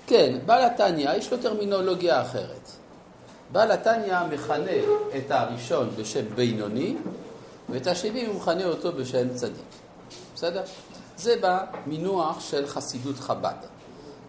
כן, 0.08 0.38
בעל 0.46 0.64
התניא 0.64 1.12
יש 1.12 1.32
לו 1.32 1.38
טרמינולוגיה 1.38 2.22
אחרת. 2.22 2.70
בעל 3.52 3.72
התניא 3.72 4.24
מכנה 4.32 4.72
את 5.18 5.32
הראשון 5.32 5.90
בשם 5.98 6.26
בינוני, 6.36 6.96
ואת 7.70 7.88
השני 7.88 8.26
הוא 8.26 8.36
מכנה 8.36 8.66
אותו 8.66 8.92
בשם 8.92 9.34
צדיק. 9.36 9.66
בסדר? 10.36 10.64
זה 11.18 11.36
במינוח 11.42 12.40
של 12.40 12.68
חסידות 12.68 13.16
חב"ד. 13.16 13.56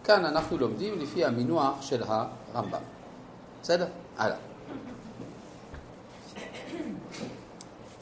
כאן 0.03 0.25
אנחנו 0.25 0.57
לומדים 0.57 0.99
לפי 0.99 1.25
המינוח 1.25 1.81
של 1.81 2.03
הרמב"ם. 2.03 2.81
בסדר? 3.61 3.87
הלאה. 4.17 4.48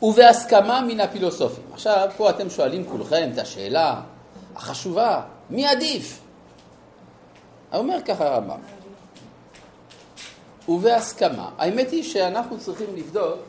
ובהסכמה 0.02 0.82
מן 0.82 1.00
הפילוסופים. 1.00 1.64
עכשיו, 1.74 2.10
פה 2.18 2.30
אתם 2.30 2.50
שואלים 2.50 2.86
כולכם 2.86 3.30
את 3.34 3.38
השאלה 3.38 4.02
החשובה, 4.56 5.22
מי 5.50 5.68
עדיף? 5.68 6.22
אומר 7.74 7.98
ככה 8.06 8.28
הרמב"ם, 8.28 8.60
ובהסכמה. 10.70 11.50
האמת 11.58 11.92
היא 11.92 12.04
שאנחנו 12.04 12.60
צריכים 12.60 12.96
לבדוק 12.96 13.40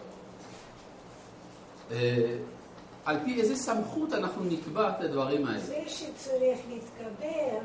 אה, 1.90 2.36
על 3.04 3.16
פי 3.24 3.40
איזה 3.40 3.56
סמכות 3.56 4.12
אנחנו 4.12 4.44
נקבע 4.44 4.88
את 4.88 5.00
הדברים 5.00 5.46
האלה. 5.46 5.60
זה 5.60 5.82
שצריך 5.86 6.58
להתגבר 6.68 7.58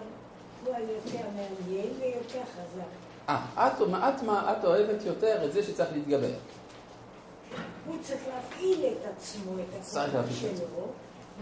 הוא 0.66 0.76
היותר 0.76 1.26
מעניין 1.36 1.88
ויותר 2.00 2.42
חזק. 2.54 3.30
אה, 3.30 3.68
את, 3.68 3.82
את, 3.82 4.24
מה, 4.24 4.54
את 4.60 4.66
אוהבת 4.66 5.06
יותר 5.06 5.46
את 5.46 5.54
זה 5.54 5.64
שצריך 5.64 5.90
להתגבר. 5.94 6.34
הוא 7.88 7.96
צריך 8.02 8.22
להפעיל 8.28 8.86
את 8.86 9.08
עצמו, 9.18 9.52
את 9.54 9.98
הכוח 9.98 10.26
שלו, 10.40 10.88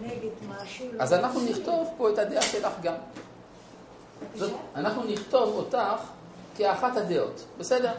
נגד 0.02 0.30
משהו. 0.48 0.86
לא 0.92 1.02
אז 1.02 1.12
אנחנו. 1.12 1.40
נכתוב 1.50 1.88
פה 1.96 2.10
את 2.10 2.18
הדעה 2.18 2.42
שלך 2.42 2.72
גם. 2.82 2.94
אנחנו 4.74 5.04
נכתוב 5.04 5.54
אותך 5.54 6.02
כאחת 6.56 6.96
הדעות, 6.96 7.44
בסדר? 7.58 7.92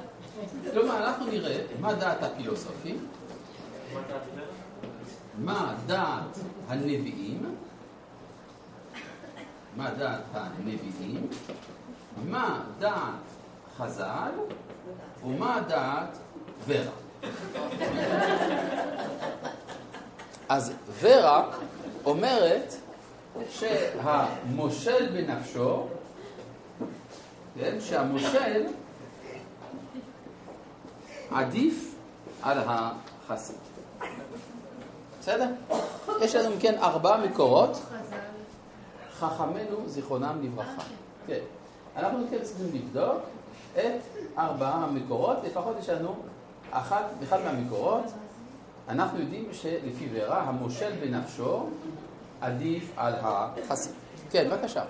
כלומר, 0.71 0.97
אנחנו 0.97 1.25
נראה 1.25 1.65
מה 1.79 1.93
דעת 1.93 2.23
הפילוסופים, 2.23 3.07
מה 5.37 5.75
דעת 5.85 6.39
הנביאים, 6.67 7.55
מה 9.75 9.91
דעת 9.91 10.21
הנביאים, 10.33 11.27
מה 12.25 12.63
דעת 12.79 13.23
חז"ל 13.77 14.31
ומה 15.23 15.61
דעת 15.67 16.17
ורה. 16.67 17.02
אז 20.49 20.73
ורה 20.99 21.49
אומרת 22.05 22.73
שהמושל 23.49 25.09
בנפשו, 25.13 25.87
כן, 27.59 27.77
שהמושל 27.81 28.65
עדיף 31.31 31.95
על 32.41 32.57
החסיד. 32.65 33.55
בסדר? 35.19 35.47
יש 36.21 36.35
לנו 36.35 36.55
כן 36.59 36.77
ארבעה 36.77 37.17
מקורות, 37.17 37.81
חכמינו 39.19 39.77
זיכרונם 39.87 40.39
לברכה. 40.43 40.81
כן. 41.27 41.39
אנחנו 41.95 42.25
כן 42.29 42.37
צריכים 42.41 42.65
לבדוק 42.73 43.21
את 43.75 44.01
ארבעה 44.37 44.73
המקורות, 44.73 45.37
לפחות 45.43 45.75
יש 45.79 45.89
לנו 45.89 46.15
אחת, 46.73 47.05
אחד 47.23 47.37
מהמקורות, 47.45 48.03
אנחנו 48.89 49.19
יודעים 49.19 49.45
שלפי 49.51 50.09
ורה 50.13 50.41
המושל 50.41 50.91
בנפשו 51.01 51.69
עדיף 52.41 52.91
על 52.97 53.13
החסיד. 53.21 53.93
כן, 54.31 54.49
בבקשה. 54.49 54.83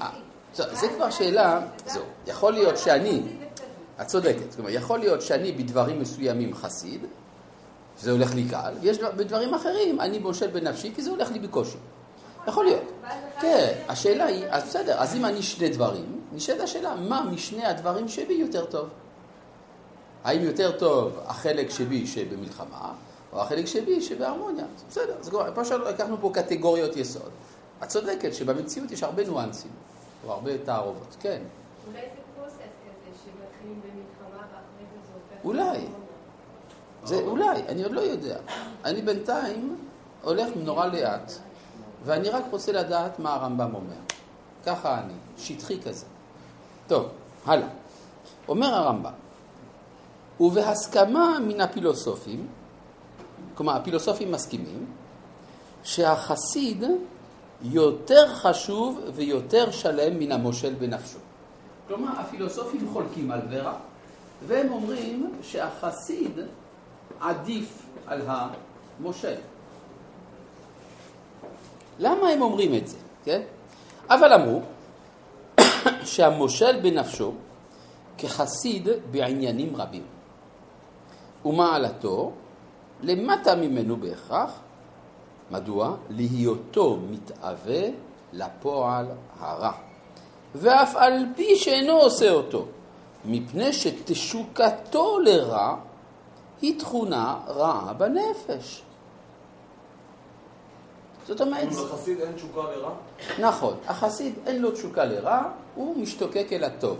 אה, 0.00 0.10
זה 0.54 0.88
כבר 0.96 1.10
שאלה, 1.10 1.60
זהו, 1.86 2.02
יכול 2.26 2.52
להיות 2.52 2.78
שאני, 2.78 3.22
את 4.00 4.06
צודקת, 4.06 4.54
כלומר, 4.54 4.70
יכול 4.70 4.98
להיות 4.98 5.22
שאני 5.22 5.52
בדברים 5.52 6.00
מסוימים 6.00 6.54
חסיד, 6.54 7.06
זה 8.00 8.10
הולך 8.12 8.34
לי 8.34 8.44
קל, 8.50 8.72
ויש 8.80 8.98
דבר- 8.98 9.10
בדברים 9.16 9.54
אחרים 9.54 10.00
אני 10.00 10.18
מושל 10.18 10.46
בנפשי, 10.50 10.92
כי 10.94 11.02
זה 11.02 11.10
הולך 11.10 11.30
לי 11.32 11.38
בקושי. 11.38 11.76
יכול 12.46 12.64
להיות. 12.64 12.82
כן, 13.40 13.72
השאלה 13.88 14.24
היא, 14.24 14.44
אז 14.50 14.62
בסדר, 14.64 14.94
אז 14.98 15.14
אם 15.16 15.24
אני 15.24 15.42
שני 15.42 15.68
דברים, 15.68 16.20
נשאלת 16.32 16.60
השאלה, 16.60 16.94
מה 16.94 17.22
משני 17.32 17.64
הדברים 17.66 18.08
שבי 18.08 18.34
יותר 18.34 18.64
טוב? 18.64 18.88
האם 20.24 20.42
יותר 20.42 20.78
טוב 20.78 21.18
החלק 21.26 21.70
שבי 21.70 22.06
שבמלחמה, 22.06 22.92
או 23.32 23.40
החלק 23.40 23.66
שבי 23.66 24.00
שבהרמוניה? 24.00 24.64
בסדר, 24.90 25.14
זה 25.20 25.30
כבר, 25.30 25.54
פה 25.54 25.64
שאנחנו- 25.64 25.86
לקחנו 25.88 26.16
פה 26.20 26.30
קטגוריות 26.34 26.96
יסוד. 26.96 27.30
את 27.82 27.88
צודקת 27.88 28.34
שבמציאות 28.34 28.90
יש 28.90 29.02
הרבה 29.02 29.22
ניואנסים, 29.22 29.70
או 30.26 30.32
הרבה 30.32 30.58
תערובות, 30.58 31.16
כן. 31.20 31.42
אולי 31.86 32.00
זה 32.00 32.06
פרוסס 32.36 32.54
כזה 32.54 33.16
שמתחילים 33.24 33.80
במלחמה 33.82 34.46
ואחרי 34.46 34.86
זה 34.92 34.98
זה 35.06 35.12
הופך... 35.34 35.44
אולי. 35.44 35.86
זה 37.04 37.20
אולי, 37.20 37.62
אני 37.68 37.82
עוד 37.82 37.92
לא 37.92 38.00
יודע. 38.00 38.36
אני 38.84 39.02
בינתיים 39.02 39.76
הולך 40.22 40.48
נורא 40.56 40.86
לאט, 40.86 41.32
ואני 42.04 42.28
רק 42.28 42.44
רוצה 42.50 42.72
לדעת 42.72 43.18
מה 43.18 43.34
הרמב"ם 43.34 43.74
אומר. 43.74 44.00
ככה 44.66 45.00
אני, 45.00 45.14
שטחי 45.38 45.80
כזה. 45.82 46.06
טוב, 46.86 47.08
הלאה. 47.46 47.68
אומר 48.48 48.74
הרמב"ם, 48.74 49.12
ובהסכמה 50.40 51.38
מן 51.46 51.60
הפילוסופים, 51.60 52.46
כלומר 53.54 53.76
הפילוסופים 53.76 54.32
מסכימים, 54.32 54.86
שהחסיד 55.82 56.84
יותר 57.62 58.34
חשוב 58.34 59.00
ויותר 59.14 59.70
שלם 59.70 60.18
מן 60.18 60.32
המושל 60.32 60.74
בנפשו. 60.74 61.18
כלומר, 61.88 62.20
הפילוסופים 62.20 62.88
חולקים 62.92 63.30
על 63.30 63.40
ורה, 63.50 63.74
והם 64.46 64.72
אומרים 64.72 65.32
שהחסיד 65.42 66.40
עדיף 67.20 67.82
על 68.06 68.20
המושל. 68.26 69.34
למה 71.98 72.28
הם 72.28 72.42
אומרים 72.42 72.74
את 72.74 72.88
זה? 72.88 72.96
כן? 73.24 73.42
אבל 74.10 74.32
אמרו 74.32 74.60
שהמושל 76.12 76.80
בנפשו 76.80 77.32
כחסיד 78.18 78.88
בעניינים 79.10 79.76
רבים. 79.76 80.02
ומעלתו 81.44 82.32
למטה 83.02 83.54
ממנו 83.54 83.96
בהכרח. 83.96 84.50
מדוע? 85.50 85.96
להיותו 86.10 86.98
מתאווה 87.10 87.82
לפועל 88.32 89.06
הרע. 89.38 89.72
ואף 90.54 90.96
על 90.96 91.26
פי 91.36 91.56
שאינו 91.56 91.92
עושה 91.92 92.30
אותו, 92.30 92.66
מפני 93.24 93.72
שתשוקתו 93.72 95.18
לרע 95.18 95.76
היא 96.62 96.80
תכונה 96.80 97.38
רעה 97.46 97.92
בנפש. 97.92 98.82
זאת 101.26 101.40
אומרת... 101.40 101.68
לחסיד 101.72 102.20
אין 102.20 102.32
תשוקה 102.32 102.60
לרע? 102.60 102.90
נכון, 103.38 103.76
החסיד 103.86 104.34
אין 104.46 104.62
לו 104.62 104.70
תשוקה 104.70 105.04
לרע, 105.04 105.42
הוא 105.74 105.98
משתוקק 105.98 106.46
אל 106.52 106.64
הטוב. 106.64 106.98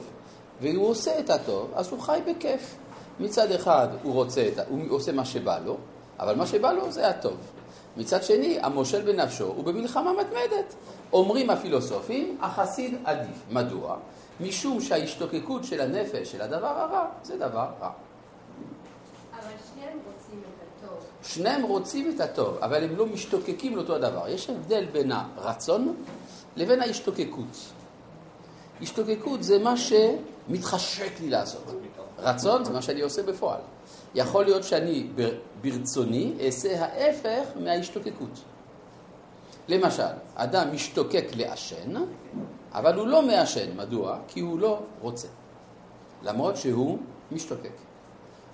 והוא 0.61 0.89
עושה 0.89 1.19
את 1.19 1.31
הטוב, 1.31 1.71
אז 1.75 1.91
הוא 1.91 2.01
חי 2.01 2.21
בכיף. 2.27 2.77
מצד 3.21 3.53
אחד 3.53 3.89
הוא 4.03 4.15
רוצה, 4.15 4.49
את, 4.49 4.59
הוא 4.69 4.81
עושה 4.89 5.13
מה 5.13 5.25
שבא 5.25 5.59
לו, 5.59 5.77
אבל 6.19 6.37
מה 6.37 6.47
שבא 6.47 6.73
לו 6.73 6.93
זה 6.93 7.09
הטוב. 7.09 7.37
מצד 7.97 8.23
שני, 8.23 8.59
המושל 8.63 9.03
בנפשו 9.03 9.47
הוא 9.47 9.65
במלחמה 9.65 10.13
מתמדת. 10.13 10.75
אומרים 11.13 11.51
הפילוסופים, 11.51 12.39
החסיד 12.41 12.99
עדיף. 13.05 13.43
מדוע? 13.51 13.97
משום 14.41 14.81
שההשתוקקות 14.81 15.65
של 15.65 15.81
הנפש, 15.81 16.33
של 16.33 16.43
הדבר 16.43 16.67
הרע, 16.67 17.07
זה 17.23 17.37
דבר 17.37 17.67
רע. 17.81 17.91
אבל 19.33 19.53
שניהם 19.75 19.99
רוצים 20.07 20.41
את 20.41 20.85
הטוב. 20.85 21.05
שניהם 21.23 21.63
רוצים 21.63 22.13
את 22.15 22.21
הטוב, 22.21 22.57
אבל 22.63 22.85
הם 22.85 22.97
לא 22.97 23.07
משתוקקים 23.07 23.77
לאותו 23.77 23.95
הדבר. 23.95 24.29
יש 24.29 24.51
הבדל 24.51 24.85
בין 24.93 25.13
הרצון 25.13 25.97
לבין 26.57 26.81
ההשתוקקות. 26.81 27.57
השתוקקות 28.83 29.43
זה 29.43 29.59
מה 29.59 29.75
שמתחשק 29.77 31.21
לי 31.21 31.31
לעשות. 31.31 31.65
רצון 32.19 32.65
זה 32.65 32.73
מה 32.73 32.83
שאני 32.83 33.01
עושה 33.01 33.23
בפועל. 33.23 33.61
יכול 34.15 34.45
להיות 34.45 34.65
שאני 34.65 35.07
ברצוני 35.61 36.35
אעשה 36.41 36.85
ההפך 36.85 37.49
מההשתוקקות. 37.57 38.41
למשל, 39.69 40.03
אדם 40.35 40.75
משתוקק 40.75 41.25
לעשן, 41.37 41.95
אבל 42.73 42.99
הוא 42.99 43.07
לא 43.07 43.23
מעשן. 43.23 43.77
מדוע? 43.77 44.19
כי 44.29 44.41
הוא 44.41 44.59
לא 44.59 44.81
רוצה. 45.01 45.29
למרות 46.23 46.57
שהוא 46.57 46.99
משתוקק. 47.33 47.73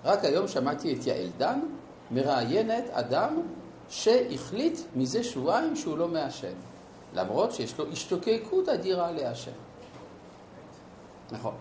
רק 0.05 0.24
היום 0.24 0.48
שמעתי 0.48 0.94
את 0.94 1.07
יעל 1.07 1.29
דן 1.38 1.61
מראיינת 2.10 2.84
אדם 2.90 3.40
שהחליט 3.88 4.80
מזה 4.96 5.24
שבועיים 5.24 5.76
שהוא 5.76 5.98
לא 5.98 6.08
מעשן. 6.08 6.52
למרות 7.14 7.52
שיש 7.52 7.78
לו 7.78 7.84
השתוקקות 7.92 8.68
אדירה 8.68 9.12
לעשן. 9.12 9.50
נכון. 11.30 11.54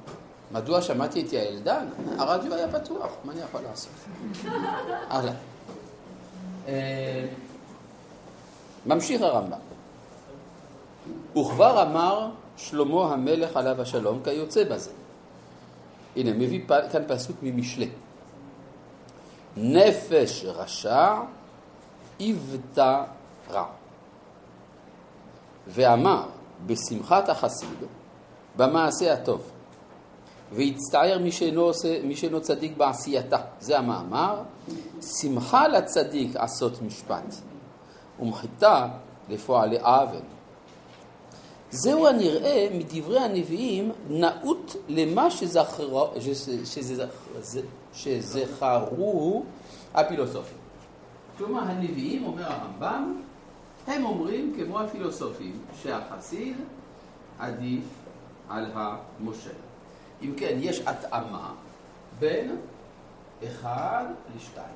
מדוע 0.51 0.81
שמעתי 0.81 1.21
את 1.21 1.33
יעל 1.33 1.59
דן? 1.59 1.87
הרדיו 2.17 2.53
היה 2.53 2.71
פתוח, 2.71 3.11
מה 3.23 3.31
אני 3.31 3.41
יכול 3.41 3.61
לעשות? 3.61 3.91
הלאה. 5.09 5.33
אה, 6.67 7.25
ממשיך 8.85 9.21
הרמב"ם. 9.21 9.57
וכבר 11.37 11.83
אמר 11.83 12.29
שלמה 12.57 13.13
המלך 13.13 13.57
עליו 13.57 13.81
השלום 13.81 14.19
כיוצא 14.23 14.63
בזה. 14.63 14.91
הנה, 16.15 16.33
מביא 16.33 16.61
כאן 16.67 17.01
פסוק 17.07 17.37
ממשלי. 17.41 17.89
נפש 19.57 20.45
רשע 20.45 21.15
עיוותה 22.17 23.03
רע. 23.51 23.65
ואמר 25.67 26.23
בשמחת 26.65 27.29
החסיד 27.29 27.77
במעשה 28.55 29.13
הטוב. 29.13 29.51
והצטער 30.51 31.19
מי 31.19 31.31
שאינו, 31.31 31.61
עושה, 31.61 32.03
מי 32.03 32.15
שאינו 32.15 32.41
צדיק 32.41 32.77
בעשייתה. 32.77 33.37
זה 33.59 33.77
המאמר. 33.77 34.41
שמחה 35.01 35.67
לצדיק 35.67 36.35
עשות 36.35 36.81
משפט, 36.81 37.35
ומחיתה 38.19 38.87
לפועלי 39.29 39.79
עוול. 39.79 40.21
זהו 41.71 42.07
הנראה 42.07 42.67
מדברי 42.73 43.19
הנביאים 43.19 43.91
נאות 44.09 44.75
למה 44.87 45.31
שזכרו, 45.31 46.07
שזכרו 47.93 49.43
הפילוסופים. 49.93 50.57
כלומר, 51.37 51.61
הנביאים, 51.61 52.25
אומר 52.25 52.51
הרמב"ם, 52.51 53.21
הם 53.87 54.05
אומרים 54.05 54.53
כמו 54.57 54.79
הפילוסופים 54.79 55.59
שהחסיד 55.83 56.57
עדיף 57.39 57.83
על 58.49 58.65
המושל. 58.73 59.49
אם 60.21 60.33
כן, 60.37 60.57
יש 60.59 60.81
התאמה 60.85 61.53
בין 62.19 62.55
אחד 63.43 64.05
לשתיים. 64.35 64.75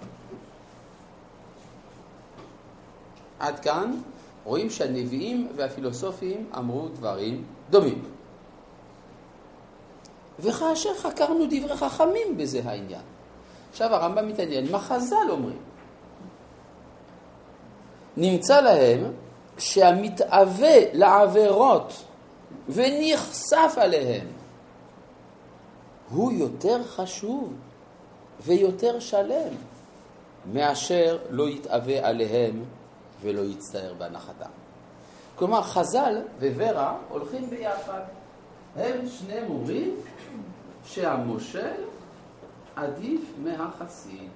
עד 3.40 3.60
כאן 3.60 3.92
רואים 4.44 4.70
שהנביאים 4.70 5.52
והפילוסופים 5.56 6.50
אמרו 6.58 6.88
דברים 6.88 7.44
דומים. 7.70 8.04
וכאשר 10.40 10.94
חקרנו 10.98 11.46
דברי 11.50 11.78
חכמים 11.78 12.38
בזה 12.38 12.62
העניין. 12.66 13.02
עכשיו 13.72 13.96
הרמב"ם 13.96 14.28
מתעניין 14.28 14.72
מה 14.72 14.80
חז"ל 14.80 15.30
אומרים. 15.30 15.60
נמצא 18.18 18.62
להם 18.62 19.04
שהמתאווה 19.58 20.94
לעבירות 20.94 22.04
ונחשף 22.70 23.74
עליהם 23.78 24.28
הוא 26.10 26.32
יותר 26.32 26.84
חשוב 26.84 27.54
ויותר 28.42 29.00
שלם 29.00 29.54
מאשר 30.54 31.18
לא 31.30 31.50
יתאווה 31.50 32.08
עליהם 32.08 32.64
ולא 33.22 33.42
יצטער 33.42 33.94
בהנחתם. 33.98 34.50
כלומר, 35.36 35.62
חז"ל 35.62 36.22
וור"ה 36.40 36.98
הולכים 37.10 37.50
ביחד. 37.50 38.02
הם 38.76 39.08
שניהם 39.08 39.52
אומרים 39.52 39.96
שהמושל 40.86 41.74
עדיף 42.76 43.22
מהחסיד. 43.44 44.30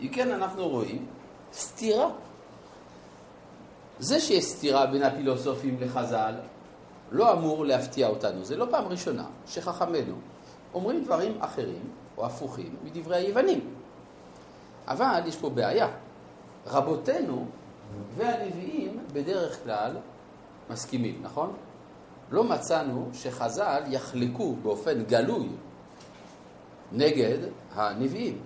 אם 0.00 0.08
כן, 0.08 0.30
אנחנו 0.30 0.68
רואים 0.68 1.06
סתירה. 1.52 2.08
זה 3.98 4.20
שיש 4.20 4.44
סתירה 4.44 4.86
בין 4.86 5.02
הפילוסופים 5.02 5.76
לחז"ל 5.80 6.34
לא 7.10 7.32
אמור 7.32 7.64
להפתיע 7.64 8.08
אותנו. 8.08 8.44
זה 8.44 8.56
לא 8.56 8.66
פעם 8.70 8.84
ראשונה 8.84 9.24
שחכמינו 9.46 10.14
אומרים 10.74 11.04
דברים 11.04 11.36
אחרים 11.40 11.90
או 12.18 12.26
הפוכים 12.26 12.76
מדברי 12.84 13.16
היוונים. 13.16 13.74
אבל 14.88 15.20
יש 15.26 15.36
פה 15.36 15.50
בעיה. 15.50 15.88
רבותינו 16.66 17.46
והנביאים 18.16 18.98
בדרך 19.12 19.64
כלל 19.64 19.96
מסכימים, 20.70 21.20
נכון? 21.22 21.52
לא 22.30 22.44
מצאנו 22.44 23.08
שחז"ל 23.12 23.82
יחלקו 23.86 24.54
באופן 24.62 25.04
גלוי 25.04 25.48
נגד 26.92 27.38
הנביאים. 27.74 28.40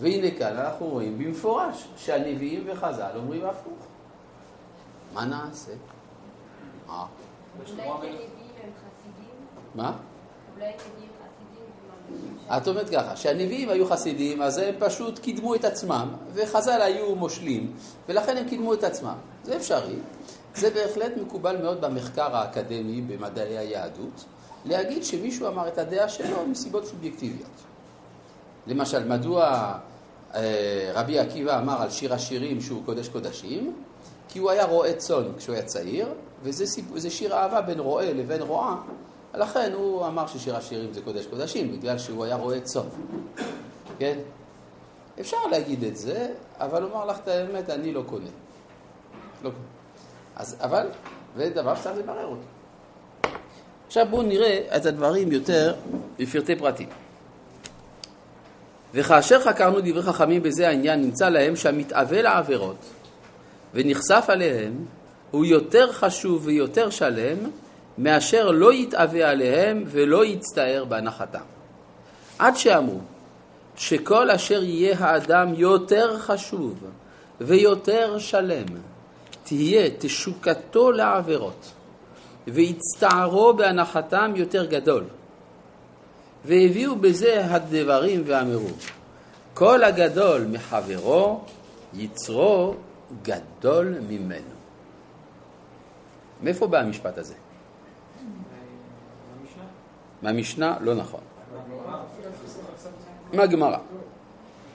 והנה 0.00 0.38
כאן 0.38 0.56
אנחנו 0.56 0.86
רואים 0.86 1.18
במפורש 1.18 1.88
שהנביאים 1.96 2.64
וחז"ל 2.66 3.10
אומרים 3.16 3.44
הפוך. 3.44 3.86
מה 5.14 5.24
נעשה? 5.24 5.72
מה? 6.86 7.06
מה? 9.74 9.92
את 12.48 12.68
אומרת 12.68 12.90
ככה, 12.90 13.16
שהנביאים 13.16 13.68
היו 13.68 13.86
חסידים, 13.86 14.42
אז 14.42 14.58
הם 14.58 14.74
פשוט 14.78 15.18
קידמו 15.18 15.54
את 15.54 15.64
עצמם, 15.64 16.08
וחז"ל 16.34 16.82
היו 16.82 17.14
מושלים, 17.14 17.72
ולכן 18.08 18.36
הם 18.36 18.48
קידמו 18.48 18.74
את 18.74 18.84
עצמם. 18.84 19.14
זה 19.44 19.56
אפשרי. 19.56 19.96
זה 20.54 20.70
בהחלט 20.70 21.12
מקובל 21.16 21.62
מאוד 21.62 21.80
במחקר 21.80 22.36
האקדמי 22.36 23.00
במדעי 23.00 23.58
היהדות, 23.58 24.24
להגיד 24.64 25.04
שמישהו 25.04 25.48
אמר 25.48 25.68
את 25.68 25.78
הדעה 25.78 26.08
שלו 26.08 26.46
מסיבות 26.46 26.86
סובייקטיביות. 26.86 27.50
למשל, 28.66 29.08
מדוע 29.08 29.74
אה, 30.34 30.90
רבי 30.94 31.18
עקיבא 31.18 31.58
אמר 31.58 31.82
על 31.82 31.90
שיר 31.90 32.14
השירים 32.14 32.60
שהוא 32.60 32.82
קודש 32.84 33.08
קודשים? 33.08 33.74
כי 34.28 34.38
הוא 34.38 34.50
היה 34.50 34.64
רועה 34.64 34.92
צאן 34.92 35.24
כשהוא 35.38 35.54
היה 35.54 35.64
צעיר, 35.64 36.08
וזה 36.42 37.10
שיר 37.10 37.34
אהבה 37.34 37.60
בין 37.60 37.80
רועה 37.80 38.12
לבין 38.12 38.42
רועה, 38.42 38.76
לכן 39.36 39.72
הוא 39.72 40.06
אמר 40.06 40.26
ששיר 40.26 40.56
השירים 40.56 40.92
זה 40.92 41.00
קודש 41.00 41.26
קודשים, 41.26 41.72
בגלל 41.72 41.98
שהוא 41.98 42.24
היה 42.24 42.36
רועה 42.36 42.60
צאן. 42.60 42.82
כן? 43.98 44.18
אפשר 45.20 45.36
להגיד 45.50 45.84
את 45.84 45.96
זה, 45.96 46.28
אבל 46.58 46.82
לומר 46.82 47.06
לך 47.06 47.18
את 47.22 47.28
האמת, 47.28 47.70
אני 47.70 47.92
לא 47.92 48.02
קונה. 48.06 48.30
לא 49.42 49.50
קונה. 49.50 49.64
אז, 50.36 50.56
אבל, 50.60 50.86
זה 51.36 51.50
דבר 51.50 51.74
שצריך 51.74 51.98
לברר 51.98 52.26
אותו. 52.26 52.42
עכשיו 53.86 54.06
בואו 54.10 54.22
נראה 54.22 54.76
את 54.76 54.86
הדברים 54.86 55.32
יותר 55.32 55.74
בפרטי 56.18 56.56
פרטים. 56.56 56.88
וכאשר 58.94 59.40
חקרנו 59.40 59.80
דברי 59.80 60.02
חכמים 60.02 60.42
בזה 60.42 60.68
העניין, 60.68 61.00
נמצא 61.00 61.28
להם 61.28 61.56
שהמתאווה 61.56 62.22
לעבירות 62.22 62.76
ונחשף 63.74 64.24
עליהם, 64.28 64.84
הוא 65.30 65.44
יותר 65.44 65.92
חשוב 65.92 66.46
ויותר 66.46 66.90
שלם 66.90 67.38
מאשר 67.98 68.50
לא 68.50 68.72
יתאווה 68.72 69.30
עליהם 69.30 69.84
ולא 69.86 70.24
יצטער 70.24 70.84
בהנחתם. 70.84 71.44
עד 72.38 72.56
שאמרו 72.56 72.98
שכל 73.76 74.30
אשר 74.30 74.62
יהיה 74.62 74.96
האדם 74.98 75.54
יותר 75.54 76.18
חשוב 76.18 76.84
ויותר 77.40 78.18
שלם, 78.18 78.66
תהיה 79.44 79.90
תשוקתו 79.98 80.92
לעבירות, 80.92 81.72
והצטערו 82.46 83.54
בהנחתם 83.54 84.32
יותר 84.36 84.64
גדול. 84.64 85.04
והביאו 86.44 86.96
בזה 86.96 87.46
הדברים 87.54 88.22
ואמרו, 88.26 88.68
כל 89.54 89.84
הגדול 89.84 90.46
מחברו, 90.50 91.40
יצרו 91.94 92.74
גדול 93.22 93.94
ממנו. 94.08 94.54
מאיפה 96.42 96.66
בא 96.66 96.78
המשפט 96.78 97.18
הזה? 97.18 97.34
מהמשנה? 100.24 100.76
לא 100.80 100.94
נכון. 100.94 101.20
מהגמרא. 103.32 103.78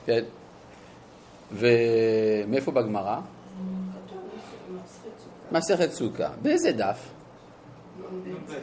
כן. 0.05 0.23
ומאיפה 1.51 2.71
בגמרא? 2.71 3.19
מסכת 5.51 5.91
סוכה. 5.91 6.29
באיזה 6.41 6.71
דף? 6.71 7.09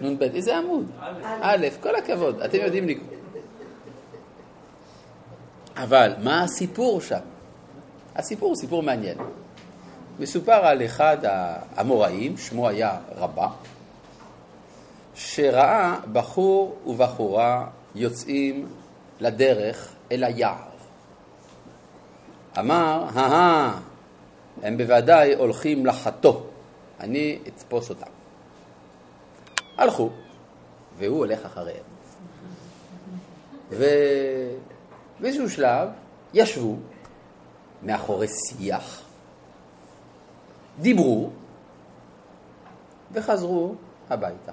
נ"ב. 0.03 0.23
איזה 0.23 0.57
עמוד? 0.57 0.91
א', 1.41 1.67
כל 1.81 1.97
הכבוד, 1.97 2.41
אתם 2.41 2.59
יודעים 2.59 2.89
לקרוא. 2.89 3.07
אבל 5.77 6.13
מה 6.23 6.43
הסיפור 6.43 7.01
שם? 7.01 7.19
הסיפור 8.17 8.49
הוא 8.49 8.57
סיפור 8.57 8.83
מעניין. 8.83 9.19
מסופר 10.19 10.67
על 10.67 10.85
אחד 10.85 11.17
האמוראים, 11.23 12.37
שמו 12.37 12.69
היה 12.69 12.99
רבה, 13.17 13.49
שראה 15.17 15.99
בחור 16.13 16.77
ובחורה 16.87 17.67
יוצאים 17.95 18.69
לדרך 19.21 19.93
אל 20.13 20.25
היער. 20.25 20.69
אמר, 22.59 23.05
הא, 23.15 23.71
הם 24.63 24.77
בוודאי 24.77 25.35
הולכים 25.35 25.87
לחטוא, 25.87 26.41
אני 27.01 27.39
אתפוס 27.49 27.91
אותם. 27.91 28.11
הלכו, 29.77 30.11
והוא 30.99 31.19
הולך 31.19 31.45
אחריהם. 31.45 31.85
ובאיזשהו 33.71 35.51
שלב 35.51 35.89
ישבו 36.35 36.77
מאחורי 37.83 38.27
שיח, 38.29 39.03
דיברו 40.81 41.31
וחזרו 43.13 43.75
הביתה. 44.11 44.53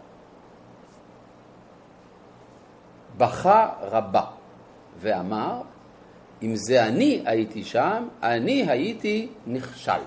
בכה 3.18 3.70
רבה 3.82 4.24
ואמר, 5.00 5.62
אם 6.44 6.56
זה 6.56 6.86
אני 6.86 7.22
הייתי 7.26 7.64
שם, 7.64 8.08
אני 8.24 8.70
הייתי 8.70 9.28
נכשל. 9.48 10.02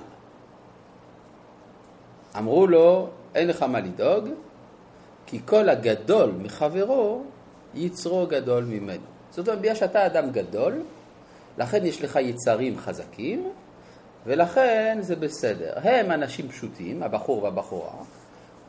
אמרו 2.38 2.66
לו, 2.66 3.09
אין 3.34 3.48
לך 3.48 3.62
מה 3.62 3.80
לדאוג, 3.80 4.28
כי 5.26 5.40
כל 5.44 5.68
הגדול 5.68 6.32
מחברו, 6.42 7.22
יצרו 7.74 8.26
גדול 8.26 8.64
ממנו. 8.64 9.04
זאת 9.30 9.48
אומרת, 9.48 9.61
בגלל 9.61 9.74
שאתה 9.74 10.07
אדם 10.07 10.30
גדול, 10.30 10.82
לכן 11.59 11.86
יש 11.86 12.02
לך 12.02 12.18
יצרים 12.22 12.78
חזקים, 12.78 13.52
ולכן 14.26 14.98
זה 15.00 15.16
בסדר. 15.16 15.72
הם 15.82 16.11
אנשים 16.11 16.48
פשוטים, 16.48 17.02
הבחור 17.02 17.42
והבחורה, 17.42 17.92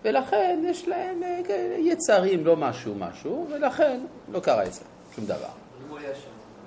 ולכן 0.06 0.64
יש 0.66 0.88
להם 0.88 1.24
אה, 1.24 1.76
יצרים, 1.78 2.46
לא 2.46 2.56
משהו 2.56 2.96
משהו, 2.96 3.48
ולכן 3.52 4.00
לא 4.32 4.40
קרה 4.40 4.64
אצלם 4.64 4.88
שום 5.16 5.26
דבר. 5.26 5.50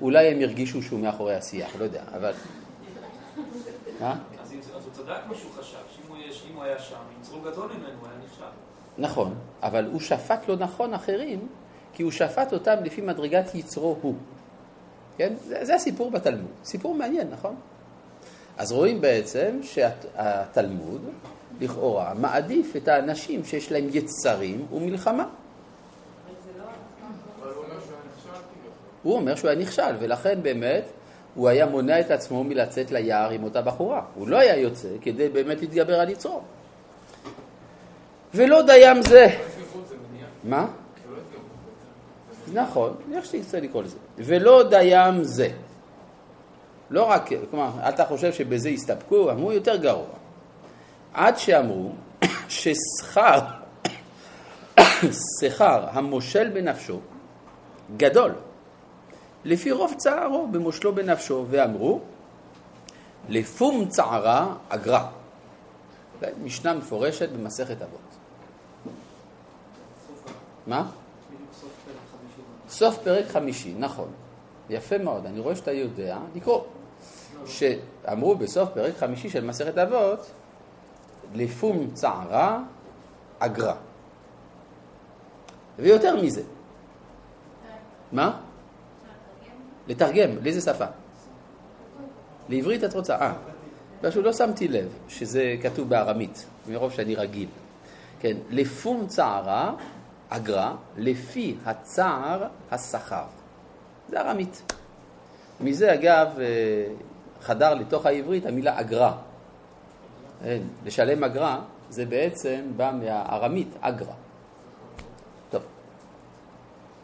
אולי 0.01 0.29
הם 0.29 0.41
הרגישו 0.41 0.83
שהוא 0.83 1.01
מאחורי 1.01 1.35
השיח, 1.35 1.77
לא 1.77 1.85
יודע, 1.85 2.03
אבל... 2.17 2.33
מה? 4.01 4.19
אז 4.43 4.53
הוא 4.85 4.93
צדק 4.93 5.21
מה 5.29 5.35
שהוא 5.35 5.51
חשב, 5.59 5.77
שאם 6.31 6.55
הוא 6.55 6.65
היה 6.65 6.79
שם, 6.79 6.97
יצרו 7.21 7.41
גדול 7.41 7.71
ממנו, 7.73 7.99
הוא 8.01 8.09
היה 8.09 8.17
נכשל. 8.25 8.45
נכון, 8.99 9.35
אבל 9.63 9.87
הוא 9.93 10.01
שפט 10.01 10.49
לא 10.49 10.57
נכון 10.57 10.95
אחרים, 10.95 11.49
כי 11.93 12.03
הוא 12.03 12.13
שפט 12.13 12.53
אותם 12.53 12.77
לפי 12.85 13.01
מדרגת 13.01 13.55
יצרו 13.55 13.97
הוא. 14.03 14.15
כן? 15.17 15.33
זה, 15.45 15.65
זה 15.65 15.75
הסיפור 15.75 16.11
בתלמוד. 16.11 16.51
סיפור 16.65 16.95
מעניין, 16.95 17.29
נכון? 17.31 17.55
אז 18.59 18.73
רואים 18.73 19.01
בעצם 19.01 19.61
שהתלמוד, 19.63 21.01
לכאורה, 21.61 22.15
מעדיף 22.15 22.77
את 22.77 22.89
האנשים 22.89 23.45
שיש 23.45 23.73
להם 23.73 23.87
יצרים 23.93 24.67
ומלחמה. 24.73 25.27
הוא 29.03 29.15
אומר 29.15 29.35
שהוא 29.35 29.51
היה 29.51 29.61
נכשל, 29.61 29.95
ולכן 30.01 30.43
באמת 30.43 30.85
הוא 31.35 31.49
היה 31.49 31.67
מונע 31.67 32.01
את 32.01 32.11
עצמו 32.11 32.45
מלצאת 32.45 32.91
ליער 32.91 33.31
עם 33.31 33.45
אותה 33.45 33.63
בחורה. 33.63 34.03
הוא 34.15 34.29
לא 34.29 34.37
היה 34.37 34.57
יוצא 34.57 34.89
כדי 35.03 35.29
באמת 35.29 35.61
להתגבר 35.61 36.01
על 36.01 36.09
יצרו. 36.09 36.41
ולא 38.35 38.63
דיים 38.63 39.03
זה. 39.03 39.27
מה? 40.45 40.67
נכון, 42.53 42.97
איך 43.13 43.25
שתרצה 43.25 43.61
לקרוא 43.61 43.83
לזה. 43.83 43.97
ולא 44.19 44.63
דיים 44.63 45.25
זה. 45.25 45.49
לא 46.91 47.03
רק, 47.03 47.31
כלומר, 47.51 47.71
אתה 47.89 48.05
חושב 48.05 48.33
שבזה 48.33 48.69
הסתפקו, 48.69 49.31
אמרו 49.31 49.53
יותר 49.53 49.77
גרוע. 49.77 50.20
עד 51.15 51.39
שאמרו 51.39 51.93
ששכר, 52.49 53.41
שכר 55.41 55.87
המושל 55.93 56.49
בנפשו 56.49 57.01
גדול, 57.97 58.35
לפי 59.45 59.71
רוב 59.71 59.95
צערו 59.97 60.47
במושלו 60.47 60.95
בנפשו, 60.95 61.47
ואמרו, 61.51 62.01
לפום 63.29 63.89
צערה 63.89 64.55
אגרה. 64.69 65.09
משנה 66.43 66.75
מפורשת 66.75 67.29
במסכת 67.29 67.83
אבות. 67.83 68.01
מה? 70.67 70.91
סוף 72.69 72.99
פרק 72.99 73.27
חמישי, 73.29 73.75
נכון. 73.79 74.09
יפה 74.71 74.99
מאוד, 74.99 75.27
אני 75.27 75.41
רואה 75.41 75.57
שאתה 75.57 75.73
יודע 75.73 76.19
לקרוא. 76.35 76.61
שאמרו 77.47 78.35
בסוף 78.35 78.69
פרק 78.75 78.97
חמישי 78.97 79.31
של 79.31 79.45
מסכת 79.45 79.79
אבות, 79.79 80.31
לפום 81.35 81.91
צערה 81.93 82.63
אגרה. 83.39 83.75
ויותר 85.79 86.23
מזה. 86.23 86.43
מה? 88.13 88.41
לתרגם, 89.89 90.31
לאיזה 90.43 90.73
שפה? 90.73 90.85
לעברית 92.49 92.85
את 92.85 92.95
רוצה? 92.95 93.17
אה, 93.17 93.33
פשוט 94.01 94.25
לא 94.25 94.33
שמתי 94.33 94.69
לב 94.69 94.89
שזה 95.09 95.57
כתוב 95.63 95.89
בארמית, 95.89 96.47
מרוב 96.69 96.93
שאני 96.93 97.15
רגיל. 97.15 97.49
כן, 98.21 98.37
לפום 98.51 99.07
צערה 99.07 99.75
אגרה, 100.29 100.77
לפי 100.97 101.57
הצער 101.65 102.47
השכר. 102.71 103.25
זה 104.09 104.21
ארמית. 104.21 104.73
מזה 105.61 105.95
אגב 105.95 106.29
אה, 106.39 106.45
חדר 107.41 107.75
לתוך 107.75 108.07
העברית 108.07 108.47
המילה 108.47 108.81
אגרה. 108.81 109.17
אה, 110.45 110.59
לשלם 110.85 111.25
אגרה 111.25 111.61
זה 111.91 112.07
בעצם 112.07 112.61
בא 112.77 112.93
מהארמית 113.03 113.69
אגרה. 113.81 114.15
טוב. 115.51 115.63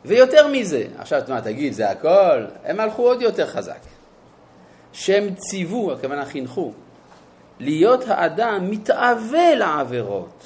ויותר 0.04 0.48
מזה, 0.48 0.84
עכשיו 0.98 1.22
מה 1.28 1.40
תגיד, 1.40 1.72
זה 1.72 1.90
הכל? 1.90 2.44
הם 2.64 2.80
הלכו 2.80 3.02
עוד 3.02 3.22
יותר 3.22 3.46
חזק. 3.46 3.80
שהם 4.92 5.34
ציוו, 5.34 5.92
הכוונה 5.92 6.24
חינכו, 6.24 6.72
להיות 7.60 8.04
האדם 8.08 8.70
מתאווה 8.70 9.54
לעבירות. 9.54 10.44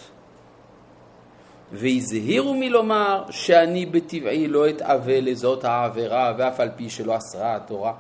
והזהירו 1.72 2.55
מלומר 2.55 3.24
שאני 3.30 3.86
בטבעי 3.86 4.49
לא 4.49 4.68
אתאווה 4.68 5.20
לזאת 5.20 5.64
העבירה 5.64 6.34
ואף 6.38 6.61
על 6.61 6.70
פי 6.76 6.91
שלא 6.91 7.16
אסרה 7.16 7.57
התורה. 7.57 7.93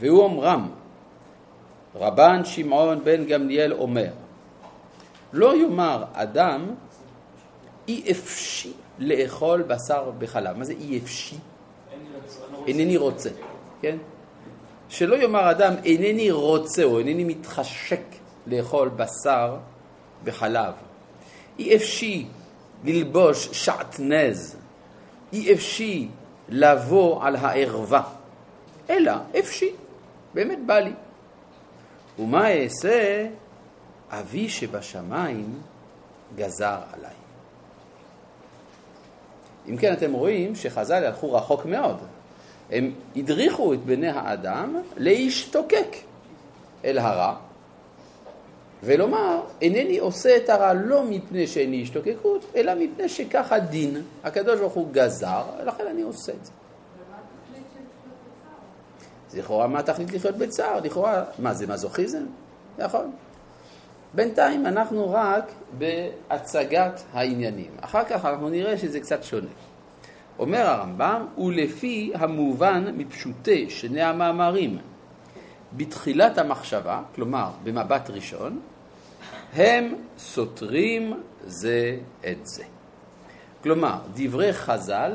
והוא 0.00 0.22
אומרם, 0.22 0.70
רבן 1.98 2.44
שמעון 2.44 3.04
בן 3.04 3.24
גמליאל 3.24 3.72
אומר, 3.72 4.10
לא 5.32 5.56
יאמר 5.56 6.04
אדם 6.12 6.74
אי 7.88 8.10
אפשי 8.10 8.72
לאכול 8.98 9.62
בשר 9.62 10.10
בחלב. 10.18 10.58
מה 10.58 10.64
זה 10.64 10.72
אי 10.72 10.98
אפשי? 10.98 11.36
אינני 12.66 12.96
רוצה, 12.96 13.30
כן? 13.82 13.96
שלא 14.88 15.16
יאמר 15.16 15.50
אדם 15.50 15.74
אינני 15.84 16.30
רוצה 16.30 16.84
או 16.84 16.98
אינני 16.98 17.24
מתחשק 17.24 18.02
לאכול 18.46 18.88
בשר 18.88 19.56
בחלב. 20.24 20.74
אי 21.58 21.76
אפשי 21.76 22.26
ללבוש 22.84 23.48
שעטנז, 23.52 24.56
אי 25.32 25.52
אפשי 25.52 26.08
לבוא 26.48 27.24
על 27.24 27.36
הערווה, 27.36 28.02
אלא 28.90 29.12
אפשי, 29.38 29.70
באמת 30.34 30.58
בא 30.66 30.78
לי. 30.78 30.92
ומה 32.18 32.52
אעשה 32.52 33.26
אבי 34.10 34.48
שבשמיים 34.48 35.62
גזר 36.36 36.78
עליי. 36.92 37.10
אם 39.68 39.76
כן, 39.76 39.92
אתם 39.92 40.12
רואים 40.12 40.54
שחז"ל 40.54 41.04
הלכו 41.04 41.32
רחוק 41.32 41.64
מאוד. 41.64 41.96
הם 42.70 42.92
הדריכו 43.16 43.72
את 43.72 43.84
בני 43.84 44.08
האדם 44.08 44.76
להשתוקק 44.96 45.96
אל 46.84 46.98
הרע, 46.98 47.36
ולומר, 48.82 49.40
אינני 49.62 49.98
עושה 49.98 50.36
את 50.36 50.48
הרע 50.48 50.72
לא 50.72 51.04
מפני 51.04 51.46
שאיני 51.46 51.82
השתוקקות, 51.82 52.44
אלא 52.56 52.72
מפני 52.74 53.08
שכך 53.08 53.52
הדין. 53.52 54.02
הקדוש 54.24 54.60
ברוך 54.60 54.72
הוא 54.72 54.88
גזר, 54.92 55.42
לכן 55.64 55.86
אני 55.86 56.02
עושה 56.02 56.32
את 56.32 56.44
זה. 56.44 56.52
אז 59.28 59.36
לכאורה 59.36 59.66
מה 59.66 59.78
התכלית 59.78 60.12
לחיות 60.12 60.36
בצער? 60.36 60.80
לכאורה, 60.80 61.24
מה 61.38 61.54
זה 61.54 61.66
מזוכיזם? 61.66 62.22
נכון. 62.78 63.10
בינתיים 64.14 64.66
אנחנו 64.66 65.10
רק 65.10 65.52
בהצגת 65.78 67.02
העניינים. 67.12 67.70
אחר 67.80 68.04
כך 68.04 68.24
אנחנו 68.24 68.48
נראה 68.48 68.78
שזה 68.78 69.00
קצת 69.00 69.22
שונה. 69.22 69.48
אומר 70.38 70.66
הרמב"ם, 70.66 71.26
ולפי 71.38 72.12
המובן 72.14 72.84
מפשוטי 72.96 73.70
שני 73.70 74.02
המאמרים 74.02 74.78
בתחילת 75.72 76.38
המחשבה, 76.38 77.02
כלומר 77.14 77.50
במבט 77.64 78.10
ראשון, 78.10 78.60
הם 79.52 79.94
סותרים 80.18 81.22
זה 81.44 81.98
את 82.30 82.46
זה. 82.46 82.64
כלומר, 83.62 83.98
דברי 84.14 84.52
חז"ל 84.52 85.12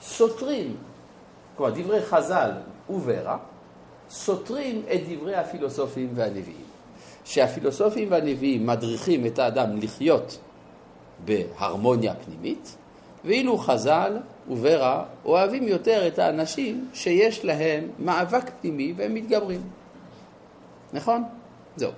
סותרים, 0.00 0.76
כלומר 1.56 1.72
דברי 1.74 2.02
חז"ל 2.02 2.50
וברא, 2.90 3.36
סותרים 4.10 4.82
את 4.94 5.00
דברי 5.08 5.34
הפילוסופים 5.34 6.08
והנביאים. 6.14 6.64
שהפילוסופים 7.24 8.10
והנביאים 8.10 8.66
מדריכים 8.66 9.26
את 9.26 9.38
האדם 9.38 9.76
לחיות 9.76 10.38
בהרמוניה 11.24 12.14
פנימית, 12.14 12.76
ואילו 13.24 13.58
חז"ל 13.58 14.16
וברא 14.50 15.04
אוהבים 15.24 15.68
יותר 15.68 16.06
את 16.08 16.18
האנשים 16.18 16.90
שיש 16.94 17.44
להם 17.44 17.88
מאבק 17.98 18.50
פנימי 18.60 18.94
והם 18.96 19.14
מתגברים. 19.14 19.60
נכון? 20.92 21.24
זהו. 21.76 21.90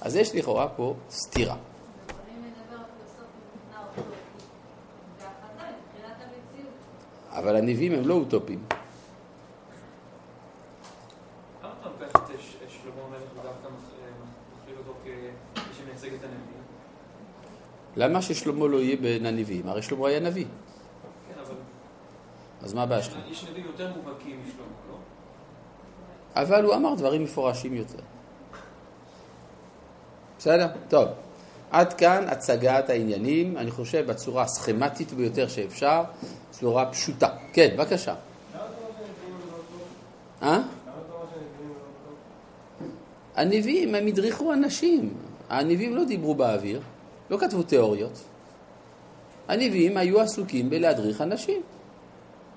אז 0.00 0.16
יש 0.16 0.34
לכאורה 0.34 0.68
פה 0.68 0.94
סתירה. 1.10 1.56
אבל 7.32 7.56
הנביאים 7.56 7.92
הם 7.92 8.08
לא 8.08 8.14
אוטופיים. 8.14 8.62
למה 11.62 11.72
אתה 11.80 11.88
לוקח 11.88 12.10
את 12.16 12.40
ש- 12.40 12.56
את 12.64 12.70
שלמה 12.70 13.02
המלך 13.06 13.22
ודווקא 13.32 13.68
מכליל 14.62 14.76
אותו 14.78 14.94
כמי 15.04 15.64
שמייצג 15.78 16.06
את 16.14 16.22
הנביאים? 16.24 16.64
למה 17.96 18.22
ששלמה 18.22 18.66
לא 18.66 18.76
יהיה 18.76 18.96
בין 18.96 19.26
הנביאים? 19.26 19.68
הרי 19.68 19.82
שלמה 19.82 20.08
היה 20.08 20.20
נביא. 20.20 20.44
כן, 20.44 21.40
אבל 21.40 21.54
אז 22.62 22.74
מה 22.74 22.82
הבעיה 22.82 23.02
שלך? 23.02 23.16
יש 23.30 23.44
נביאים 23.44 23.66
יותר 23.66 23.92
מובהקים 23.96 24.40
משלמה, 24.42 24.66
לא? 24.90 24.96
אבל 26.42 26.64
הוא 26.64 26.74
אמר 26.74 26.94
דברים 26.94 27.24
מפורשים 27.24 27.74
יותר. 27.74 28.02
בסדר? 30.38 30.66
טוב. 30.88 31.08
עד 31.70 31.92
כאן 31.92 32.24
הצגת 32.28 32.90
העניינים, 32.90 33.56
אני 33.56 33.70
חושב 33.70 34.06
בצורה 34.06 34.42
הסכמטית 34.42 35.12
ביותר 35.12 35.48
שאפשר, 35.48 36.02
צורה 36.50 36.90
פשוטה. 36.92 37.28
כן, 37.52 37.74
בבקשה. 37.76 38.14
למה 38.14 38.64
אתה 38.64 38.84
אומר 38.84 38.96
שהנביאים 39.00 39.38
לא? 40.40 40.46
אה? 40.48 40.60
הנביאים, 43.36 43.94
הם 43.94 44.06
הדריכו 44.06 44.52
אנשים. 44.52 45.14
הנביאים 45.48 45.96
לא 45.96 46.04
דיברו 46.04 46.34
באוויר, 46.34 46.80
לא 47.34 47.38
כתבו 47.38 47.62
תיאוריות. 47.62 48.20
הנביאים 49.48 49.96
היו 49.96 50.20
עסוקים 50.20 50.70
בלהדריך 50.70 51.20
אנשים. 51.20 51.62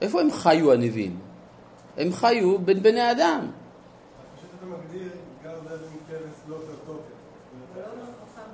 איפה 0.02 0.22
הם 0.22 0.32
חיו 0.32 0.74
הנביאים? 0.74 1.20
הם 1.98 2.14
חיו 2.14 2.60
בין 2.60 2.84
בני 2.84 3.12
אדם. 3.12 3.48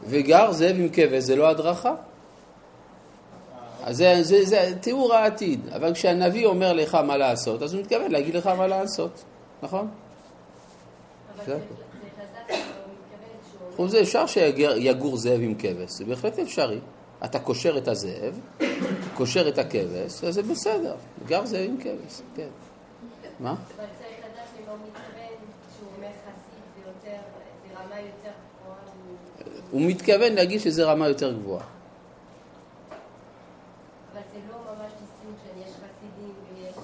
וגר 0.07 0.51
זאב 0.51 0.75
עם 0.79 0.89
כבש 0.89 1.23
זה 1.23 1.35
לא 1.35 1.49
הדרכה. 1.49 1.95
אז 3.83 3.97
זה, 3.97 4.17
זה, 4.21 4.45
זה 4.45 4.73
תיאור 4.81 5.13
העתיד, 5.13 5.69
אבל 5.75 5.93
כשהנביא 5.93 6.45
אומר 6.45 6.73
לך 6.73 6.95
מה 6.95 7.17
לעשות, 7.17 7.61
אז 7.61 7.73
הוא 7.73 7.81
מתכוון 7.81 8.11
להגיד 8.11 8.35
לך 8.35 8.47
מה 8.47 8.67
לעשות, 8.67 9.23
נכון? 9.63 9.87
אבל 11.35 11.45
זה- 11.45 11.59
מתכוון 13.73 13.87
שהוא... 13.87 13.87
חוץ 13.87 13.91
זה 13.91 14.01
אפשר 14.01 14.27
שיגור 14.27 15.17
זאב 15.17 15.39
עם 15.41 15.55
כבש, 15.55 15.91
זה 15.91 16.05
בהחלט 16.05 16.39
אפשרי. 16.39 16.79
אתה 17.25 17.39
קושר 17.39 17.77
את 17.77 17.87
הזאב, 17.87 18.39
קושר 19.13 19.49
את 19.49 19.57
הכבש, 19.57 20.23
אז 20.23 20.33
זה 20.33 20.43
בסדר. 20.43 20.95
גר 21.25 21.45
זאב 21.45 21.69
עם 21.69 21.77
כבש, 21.77 22.21
כן. 22.35 22.47
מה? 23.39 23.55
אם 29.73 29.79
הוא 29.79 29.89
מתכוון 29.89 30.33
להגיד 30.33 30.59
שזה 30.59 30.85
רמה 30.85 31.07
יותר 31.07 31.33
גבוהה. 31.33 31.65
אבל 34.13 34.21
זה 34.33 34.39
לא 34.51 34.57
ממש 34.57 34.91
distinction, 35.01 35.61
יש 35.61 35.73
חסידים 35.75 36.33
ויש 36.53 36.77
אה, 36.77 36.81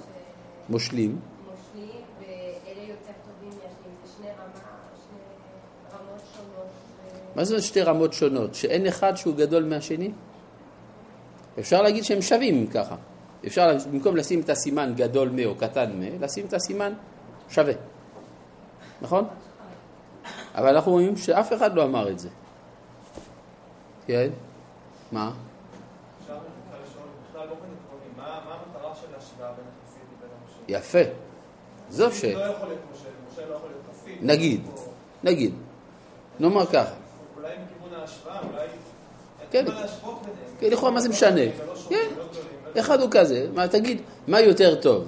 מושלים. 0.68 1.18
מושלים, 1.46 2.04
ואלה 2.20 2.82
יותר 2.88 3.12
טובים 3.26 3.58
מהשנים, 3.58 3.94
זה 4.04 4.12
שני 4.16 4.28
רמה, 4.30 4.60
שני 4.96 5.20
רמות 5.92 6.22
שונות. 6.34 6.70
ו- 7.04 7.19
מה 7.34 7.44
זה 7.44 7.62
שתי 7.62 7.82
רמות 7.82 8.12
שונות? 8.12 8.54
שאין 8.54 8.86
אחד 8.86 9.16
שהוא 9.16 9.34
גדול 9.36 9.64
מהשני? 9.64 10.10
אפשר 11.58 11.82
להגיד 11.82 12.04
שהם 12.04 12.22
שווים 12.22 12.66
ככה. 12.66 12.96
אפשר 13.46 13.76
במקום 13.92 14.16
לשים 14.16 14.40
את 14.40 14.48
הסימן 14.50 14.92
גדול 14.96 15.28
מ 15.28 15.38
או 15.44 15.54
קטן 15.54 15.90
מ, 15.92 16.22
לשים 16.22 16.46
את 16.46 16.52
הסימן 16.52 16.92
שווה. 17.48 17.72
נכון? 19.02 19.24
אבל 20.54 20.74
אנחנו 20.74 20.92
רואים 20.92 21.16
שאף 21.16 21.52
אחד 21.52 21.74
לא 21.74 21.84
אמר 21.84 22.10
את 22.10 22.18
זה. 22.18 22.28
כן? 24.06 24.30
מה? 25.12 25.32
יפה. 30.68 30.98
זו 31.90 32.12
ש... 32.12 32.24
לא 32.24 32.46
לא. 32.46 33.58
נגיד, 34.20 34.60
נגיד. 35.24 35.54
נאמר 36.40 36.66
ככה. 36.66 36.99
ההשוואה, 38.10 38.40
אולי... 38.52 38.66
כן. 39.50 39.64
כן, 40.60 40.70
לכאורה 40.70 40.90
מה 40.90 41.00
זה 41.00 41.08
משנה? 41.08 41.44
לא 41.44 41.74
כן. 41.88 42.08
לא 42.16 42.80
אחד 42.80 43.00
הוא 43.00 43.08
כזה, 43.10 43.46
מה 43.54 43.68
תגיד, 43.68 44.02
מה 44.28 44.40
יותר 44.40 44.74
טוב, 44.74 45.04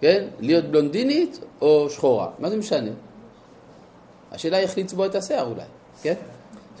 כן? 0.00 0.24
להיות 0.40 0.64
בלונדינית 0.64 1.40
או 1.60 1.90
שחורה? 1.90 2.28
מה 2.38 2.50
זה 2.50 2.56
משנה? 2.56 2.90
השאלה 4.32 4.56
היא 4.56 4.66
איך 4.66 4.78
לצבוע 4.78 5.06
את 5.06 5.14
השיער 5.14 5.46
אולי, 5.46 5.62
כן? 6.02 6.14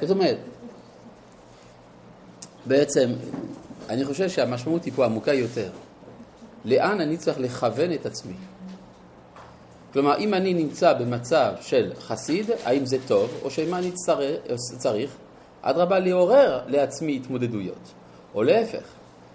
זאת 0.00 0.10
אומרת, 0.10 0.36
בעצם, 2.66 3.10
אני 3.88 4.04
חושב 4.04 4.28
שהמשמעות 4.28 4.84
היא 4.84 4.92
פה 4.96 5.04
עמוקה 5.04 5.32
יותר. 5.32 5.70
לאן 6.64 7.00
אני 7.00 7.16
צריך 7.16 7.38
לכוון 7.40 7.92
את 7.92 8.06
עצמי? 8.06 8.34
כלומר, 9.92 10.18
אם 10.18 10.34
אני 10.34 10.54
נמצא 10.54 10.92
במצב 10.92 11.52
של 11.60 11.92
חסיד, 12.00 12.50
האם 12.64 12.86
זה 12.86 12.96
טוב, 13.06 13.30
או 13.42 13.50
שמה 13.50 13.78
אני 13.78 13.92
צריך, 13.92 14.40
צריך 14.78 15.16
אדרבה, 15.62 15.98
לעורר 15.98 16.60
לעצמי 16.66 17.16
התמודדויות. 17.16 17.92
או 18.34 18.42
להפך, 18.42 18.84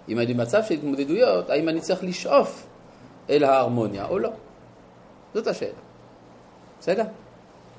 אם 0.08 0.18
אני 0.18 0.34
במצב 0.34 0.64
של 0.64 0.74
התמודדויות, 0.74 1.50
האם 1.50 1.68
אני 1.68 1.80
צריך 1.80 2.04
לשאוף 2.04 2.66
אל 3.30 3.44
ההרמוניה 3.44 4.06
או 4.06 4.18
לא? 4.18 4.30
זאת 5.34 5.46
השאלה. 5.46 5.78
בסדר? 6.80 7.04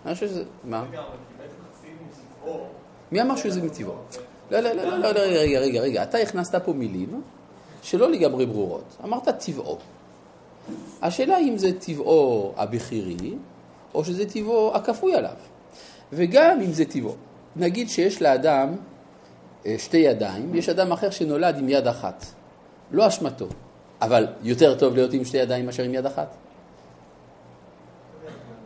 אני 0.06 0.14
חושב 0.14 0.28
שזה... 0.28 0.44
מה? 0.64 0.86
מי 3.12 3.22
אמר 3.22 3.36
שזה 3.36 3.64
מטבעו? 3.64 3.94
לא, 4.52 4.60
לא, 4.60 4.72
לא, 4.72 4.84
לא, 4.84 4.98
לא, 4.98 5.12
לא, 5.12 5.20
רגע, 5.20 5.60
רגע, 5.60 5.82
רגע. 5.82 6.04
אתה 6.04 6.18
הכנסת 6.18 6.56
פה 6.66 6.74
מילים 6.74 7.22
שלא 7.82 8.10
לגמרי 8.10 8.46
ברורות. 8.46 8.98
אמרת 9.04 9.30
טבעו. 9.30 9.78
השאלה 11.02 11.40
אם 11.40 11.58
זה 11.58 11.80
טבעו 11.80 12.54
הבכירי, 12.58 13.34
או 13.94 14.06
שזה 14.06 14.30
טבעו 14.30 14.76
הכפוי 14.76 15.16
עליו. 15.16 15.36
וגם 16.14 16.62
אם 16.62 16.72
זה 16.72 16.86
טבעו. 16.86 17.16
נגיד 17.60 17.90
שיש 17.90 18.22
לאדם 18.22 18.76
אה, 19.66 19.76
שתי 19.78 19.98
ידיים, 19.98 20.56
יש 20.56 20.70
אדם 20.70 20.92
אחר 20.92 21.10
שנולד 21.10 21.58
עם 21.58 21.70
יד 21.70 21.88
אחת. 21.88 22.26
לא 22.92 23.08
אשמתו, 23.08 23.48
אבל 24.02 24.28
יותר 24.44 24.76
טוב 24.76 24.94
להיות 24.94 25.14
עם 25.14 25.26
שתי 25.26 25.38
ידיים 25.38 25.66
מאשר 25.66 25.84
עם 25.84 25.94
יד 25.94 26.06
אחת. 26.06 26.36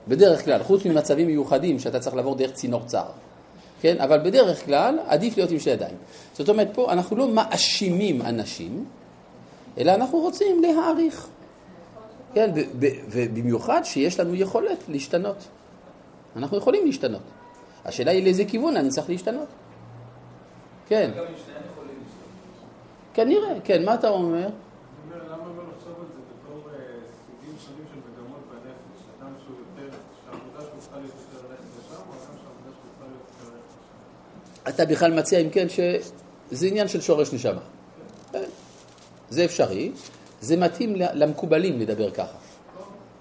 בדרך 0.07 0.45
כלל, 0.45 0.63
חוץ 0.63 0.85
ממצבים 0.85 1.27
מיוחדים 1.27 1.79
שאתה 1.79 1.99
צריך 1.99 2.15
לעבור 2.15 2.35
דרך 2.35 2.51
צינור 2.51 2.83
צר. 2.85 3.05
כן? 3.81 4.01
אבל 4.01 4.19
בדרך 4.19 4.65
כלל 4.65 4.99
עדיף 5.07 5.37
להיות 5.37 5.51
עם 5.51 5.59
שתי 5.59 5.69
ידיים. 5.69 5.95
זאת 6.33 6.49
אומרת, 6.49 6.67
פה 6.73 6.91
אנחנו 6.91 7.15
לא 7.15 7.27
מאשימים 7.27 8.21
אנשים, 8.21 8.85
אלא 9.77 9.91
אנחנו 9.91 10.17
רוצים 10.19 10.61
להעריך. 10.61 11.27
כן, 12.33 12.51
ובמיוחד 13.09 13.81
שיש 13.83 14.19
לנו 14.19 14.35
יכולת 14.35 14.77
להשתנות. 14.87 15.37
אנחנו 16.35 16.57
יכולים 16.57 16.85
להשתנות. 16.85 17.21
השאלה 17.85 18.11
היא 18.11 18.23
לאיזה 18.23 18.45
כיוון 18.45 18.77
אני 18.77 18.89
צריך 18.89 19.09
להשתנות. 19.09 19.47
כן. 20.87 21.11
כנראה, 23.13 23.61
כן, 23.63 23.85
מה 23.85 23.93
אתה 23.93 24.09
אומר? 24.09 24.49
אתה 34.69 34.85
בכלל 34.85 35.13
מציע, 35.13 35.39
אם 35.39 35.49
כן, 35.49 35.67
שזה 35.69 36.67
עניין 36.67 36.87
של 36.87 37.01
שורש 37.01 37.33
נשמה. 37.33 37.61
כן. 38.31 38.43
זה 39.29 39.45
אפשרי, 39.45 39.91
זה 40.41 40.57
מתאים 40.57 40.95
למקובלים 40.95 41.79
לדבר 41.79 42.11
ככה. 42.11 42.37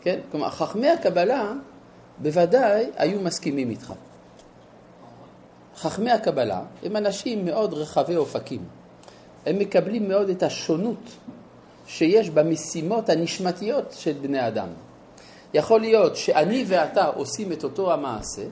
כן? 0.00 0.20
כלומר, 0.30 0.50
חכמי 0.50 0.88
הקבלה 0.88 1.52
בוודאי 2.18 2.86
היו 2.96 3.20
מסכימים 3.20 3.70
איתך. 3.70 3.92
חכמי 5.80 6.10
הקבלה 6.10 6.62
הם 6.82 6.96
אנשים 6.96 7.44
מאוד 7.44 7.74
רחבי 7.74 8.16
אופקים. 8.16 8.64
הם 9.46 9.58
מקבלים 9.58 10.08
מאוד 10.08 10.28
את 10.28 10.42
השונות 10.42 11.10
שיש 11.86 12.30
במשימות 12.30 13.08
הנשמתיות 13.08 13.92
של 13.98 14.12
בני 14.12 14.48
אדם. 14.48 14.68
יכול 15.54 15.80
להיות 15.80 16.16
שאני 16.16 16.64
ואתה 16.68 17.06
עושים 17.06 17.52
את 17.52 17.64
אותו 17.64 17.92
המעשה, 17.92 18.42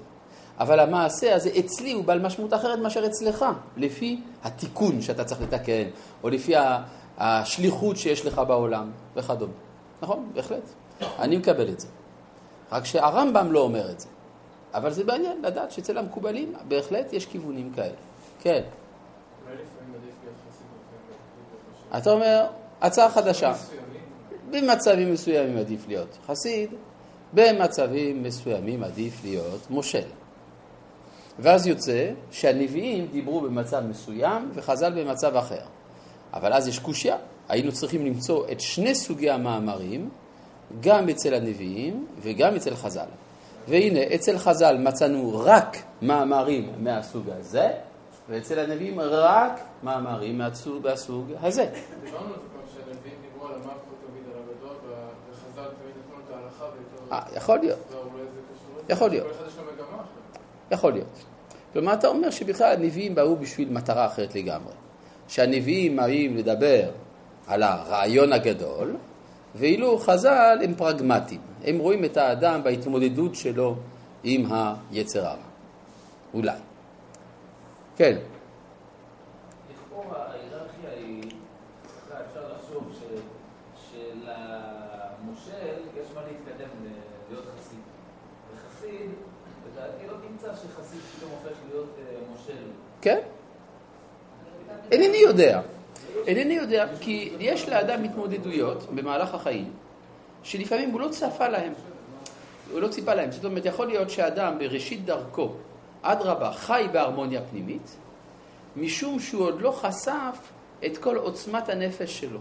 אבל 0.58 0.80
המעשה 0.80 1.34
הזה 1.34 1.50
אצלי 1.58 1.92
הוא 1.92 2.04
בעל 2.04 2.18
משמעות 2.18 2.54
אחרת 2.54 2.78
מאשר 2.78 3.06
אצלך, 3.06 3.44
לפי 3.76 4.20
התיקון 4.42 5.02
שאתה 5.02 5.24
צריך 5.24 5.40
לתקן, 5.40 5.84
או 6.22 6.28
לפי 6.28 6.54
השליחות 7.18 7.96
שיש 7.96 8.26
לך 8.26 8.40
בעולם 8.48 8.90
וכדומה. 9.16 9.52
נכון? 10.02 10.30
בהחלט. 10.34 10.62
אני 11.18 11.36
מקבל 11.36 11.68
את 11.68 11.80
זה. 11.80 11.88
רק 12.72 12.84
שהרמב"ם 12.84 13.52
לא 13.52 13.60
אומר 13.60 13.90
את 13.90 14.00
זה. 14.00 14.08
אבל 14.78 14.90
זה 14.90 15.04
מעניין 15.04 15.42
לדעת 15.42 15.70
שאצל 15.70 15.98
המקובלים 15.98 16.54
בהחלט 16.68 17.12
יש 17.12 17.26
כיוונים 17.26 17.72
כאלה. 17.76 17.94
כן. 18.40 18.62
אתה 21.98 22.10
אומר, 22.10 22.46
הצעה 22.80 23.10
חדשה. 23.10 23.54
במצבים 24.50 25.12
מסוימים 25.12 25.58
עדיף 25.58 25.88
להיות 25.88 26.18
חסיד, 26.26 26.70
במצבים 27.32 28.22
מסוימים 28.22 28.84
עדיף 28.84 29.24
להיות 29.24 29.70
מושל. 29.70 30.08
ואז 31.38 31.66
יוצא 31.66 32.10
שהנביאים 32.30 33.06
דיברו 33.06 33.40
במצב 33.40 33.80
מסוים 33.80 34.50
וחז"ל 34.54 35.04
במצב 35.04 35.36
אחר. 35.36 35.60
אבל 36.34 36.52
אז 36.52 36.68
יש 36.68 36.78
קושייה, 36.78 37.16
היינו 37.48 37.72
צריכים 37.72 38.06
למצוא 38.06 38.46
את 38.52 38.60
שני 38.60 38.94
סוגי 38.94 39.30
המאמרים, 39.30 40.10
גם 40.80 41.08
אצל 41.08 41.34
הנביאים 41.34 42.06
וגם 42.22 42.54
אצל 42.54 42.76
חז"ל. 42.76 43.06
והנה, 43.68 44.00
אצל 44.14 44.38
חז"ל 44.38 44.76
מצאנו 44.78 45.40
רק 45.44 45.76
מאמרים 46.02 46.72
מהסוג 46.78 47.24
הזה, 47.38 47.68
ואצל 48.28 48.58
הנביאים 48.58 49.00
רק 49.00 49.60
מאמרים 49.82 50.38
מהסוג, 50.38 50.86
מהסוג 50.86 51.32
הזה. 51.42 51.66
דיברנו 52.04 52.26
על 52.26 52.30
זה 52.30 52.46
פעם 52.52 52.62
שהנביאים 52.74 53.16
דיברו 53.22 53.48
על 53.48 53.54
המוות 53.54 53.74
תמיד 54.06 54.22
על 54.34 54.40
הגדול, 54.42 54.76
וחז"ל 55.30 55.62
תמיד 55.62 55.94
נתנו 55.98 56.16
את 56.26 56.34
ההלכה 56.34 56.64
ויותר... 56.64 57.14
אה, 57.14 57.36
יכול 57.36 57.58
להיות. 57.58 57.78
לא. 57.92 57.98
יכול 58.88 59.10
להיות. 59.10 59.26
יכול 60.70 60.92
להיות. 60.92 61.24
כלומר, 61.72 61.92
אתה 61.92 62.08
אומר 62.08 62.30
שבכלל 62.30 62.74
הנביאים 62.74 63.14
באו 63.14 63.36
בשביל 63.36 63.68
מטרה 63.72 64.06
אחרת 64.06 64.34
לגמרי. 64.34 64.72
שהנביאים 65.28 65.96
באים 65.96 66.36
לדבר 66.36 66.90
על 67.46 67.62
הרעיון 67.62 68.32
הגדול, 68.32 68.96
ואילו 69.54 69.98
חז"ל 69.98 70.58
הם 70.62 70.74
פרגמטיים. 70.74 71.40
הם 71.64 71.78
רואים 71.78 72.04
את 72.04 72.16
האדם 72.16 72.62
בהתמודדות 72.62 73.34
שלו 73.34 73.76
עם 74.24 74.46
היצר 74.90 75.26
הרע. 75.26 75.36
אולי. 76.34 76.58
כן. 77.96 78.16
כן? 93.00 93.18
אינני 94.92 95.16
יודע. 95.16 95.60
אינני 96.28 96.54
יודע, 96.54 96.86
כי 97.00 97.32
יש 97.38 97.68
לאדם 97.68 98.04
התמודדויות 98.04 98.82
במהלך 98.94 99.34
החיים, 99.34 99.70
שלפעמים 100.42 100.90
הוא 100.90 101.00
לא 101.00 101.08
צפה 101.08 101.48
להם. 101.48 101.72
הוא 102.72 102.80
לא 102.80 102.88
ציפה 102.88 103.14
להם. 103.14 103.30
זאת 103.30 103.44
אומרת, 103.44 103.64
יכול 103.64 103.86
להיות 103.86 104.10
שאדם 104.10 104.58
בראשית 104.58 105.04
דרכו, 105.04 105.52
אדרבה, 106.02 106.52
חי 106.52 106.86
בהרמוניה 106.92 107.40
פנימית, 107.50 107.96
משום 108.76 109.20
שהוא 109.20 109.42
עוד 109.42 109.60
לא 109.60 109.70
חשף 109.70 110.38
את 110.86 110.98
כל 110.98 111.16
עוצמת 111.16 111.68
הנפש 111.68 112.20
שלו. 112.20 112.40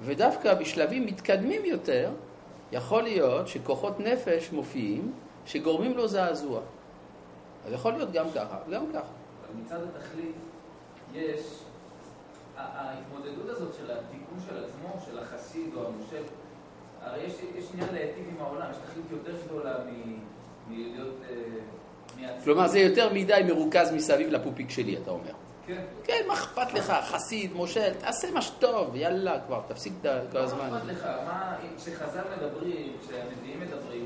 ודווקא 0.00 0.54
בשלבים 0.54 1.06
מתקדמים 1.06 1.64
יותר, 1.64 2.10
יכול 2.72 3.02
להיות 3.02 3.48
שכוחות 3.48 4.00
נפש 4.00 4.52
מופיעים 4.52 5.12
שגורמים 5.46 5.96
לו 5.96 6.08
זעזוע. 6.08 6.60
אז 7.66 7.72
יכול 7.72 7.92
להיות 7.92 8.12
גם 8.12 8.26
ככה, 8.34 8.58
גם 8.70 8.84
ככה. 8.92 9.00
אבל 9.00 9.62
מצד 9.62 9.78
התכלית 9.82 10.34
יש, 11.14 11.40
ההתמודדות 12.56 13.48
הזאת 13.48 13.74
של 13.74 13.90
התיקון 13.90 14.38
של 14.48 14.64
עצמו, 14.64 15.00
של 15.06 15.18
החסיד 15.18 15.70
או 15.76 15.86
המושל, 15.86 16.22
הרי 17.02 17.22
יש, 17.22 17.32
יש 17.56 17.64
עניין 17.74 17.88
להיטיב 17.94 18.24
עם 18.36 18.44
העולם, 18.44 18.66
יש 18.70 18.76
תכלית 18.76 19.04
יותר 19.10 19.32
גדולה 19.46 19.74
מ- 19.78 20.18
מלהיות 20.68 21.14
אה. 21.30 21.36
כלומר, 22.44 22.66
זה 22.66 22.78
יותר 22.78 23.12
מדי 23.12 23.40
מרוכז 23.46 23.92
מסביב 23.92 24.28
לפופיק 24.28 24.70
שלי, 24.70 24.96
אתה 25.02 25.10
אומר. 25.10 25.32
כן. 25.66 25.82
כן, 26.04 26.22
מה 26.28 26.34
אכפת 26.34 26.72
לך, 26.74 26.92
חסיד, 27.02 27.52
מושל, 27.52 27.94
תעשה 27.94 28.30
מה 28.30 28.42
שטוב, 28.42 28.96
יאללה, 28.96 29.40
כבר, 29.46 29.60
תפסיק 29.68 29.92
כל 30.32 30.38
הזמן. 30.38 30.70
מה 30.70 30.78
אכפת 30.78 30.88
לך? 30.88 31.04
מה, 31.04 31.56
כשחז"ל 31.76 32.20
מדברים, 32.36 32.92
כשהנביאים 33.02 33.60
מדברים, 33.60 34.04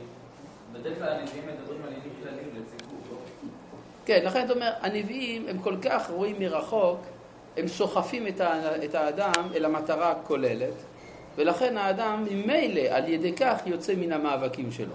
בדרך 0.72 0.98
כלל 0.98 1.09
הנביאים 1.09 1.44
מדברים 1.46 1.82
על 1.82 1.88
עניינים 1.88 2.12
כלליים 2.22 2.48
לציבור, 2.48 2.98
לא? 3.11 3.16
כן, 4.05 4.20
לכן 4.24 4.44
אתה 4.44 4.53
אומר, 4.53 4.72
הנביאים 4.80 5.48
הם 5.48 5.59
כל 5.59 5.76
כך 5.82 6.11
רואים 6.11 6.36
מרחוק, 6.40 7.01
הם 7.61 7.69
סוחפים 7.69 8.27
את, 8.85 8.95
האדם 8.95 9.45
אל 9.55 9.65
המטרה 9.65 10.11
הכוללת, 10.11 10.75
ולכן 11.37 11.77
האדם 11.77 12.25
ממילא 12.31 12.81
על 12.81 13.09
ידי 13.09 13.33
כך 13.33 13.61
יוצא 13.67 13.95
מן 13.95 14.13
המאבקים 14.13 14.73
שלו. 14.73 14.95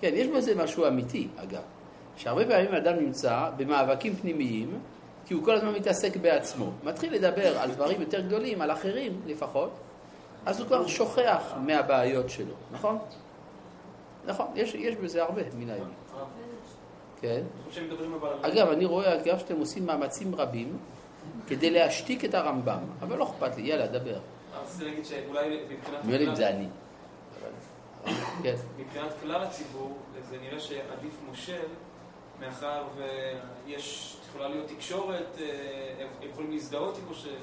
כן, 0.00 0.10
יש 0.14 0.26
בזה 0.26 0.54
משהו 0.54 0.86
אמיתי, 0.86 1.28
אגב, 1.36 1.62
שהרבה 2.16 2.46
פעמים 2.46 2.74
האדם 2.74 2.96
נמצא 2.96 3.50
במאבקים 3.56 4.14
פנימיים, 4.14 4.78
כי 5.26 5.34
הוא 5.34 5.44
כל 5.44 5.54
הזמן 5.54 5.72
מתעסק 5.72 6.16
בעצמו. 6.16 6.70
מתחיל 6.84 7.14
לדבר 7.14 7.58
על 7.58 7.70
דברים 7.70 8.00
יותר 8.00 8.20
גדולים, 8.20 8.62
על 8.62 8.70
אחרים 8.70 9.20
לפחות, 9.26 9.70
אז 10.46 10.60
הוא 10.60 10.66
כבר 10.66 10.86
שוכח 10.86 11.54
מהבעיות 11.66 12.30
שלו, 12.30 12.54
נכון? 12.72 12.98
נכון, 14.26 14.46
יש, 14.54 14.74
יש 14.74 14.94
בזה 14.94 15.22
הרבה 15.22 15.42
מן 15.58 15.70
האמת. 15.70 15.84
כן. 17.20 17.42
אגב, 18.42 18.68
אני 18.68 18.84
רואה 18.84 19.14
אגב 19.14 19.38
שאתם 19.38 19.56
עושים 19.56 19.86
מאמצים 19.86 20.34
רבים 20.34 20.78
כדי 21.50 21.70
להשתיק 21.70 22.24
את 22.24 22.34
הרמב"ם, 22.34 22.82
אבל 23.02 23.16
לא 23.18 23.24
אכפת 23.24 23.56
לי, 23.56 23.62
יאללה, 23.62 23.86
דבר. 23.86 24.18
רציתי 24.62 24.84
להגיד 24.84 25.04
שאולי 25.04 25.60
מבחינת... 25.68 26.04
נראה 26.04 26.18
לי 26.18 26.36
זה 26.36 26.50
אני. 26.50 26.66
כן. 28.42 28.54
מבחינת 28.78 29.12
כלל 29.22 29.42
הציבור, 29.42 29.98
זה 30.30 30.36
נראה 30.42 30.60
שעדיף 30.60 31.14
מושל, 31.28 31.66
מאחר 32.40 32.82
ויש, 32.96 34.16
יכולה 34.28 34.48
להיות 34.48 34.66
תקשורת, 34.68 35.38
אה, 35.40 35.94
הם 36.00 36.30
יכולים 36.30 36.50
להזדהות 36.50 36.98
עם 36.98 37.04
מושל, 37.08 37.34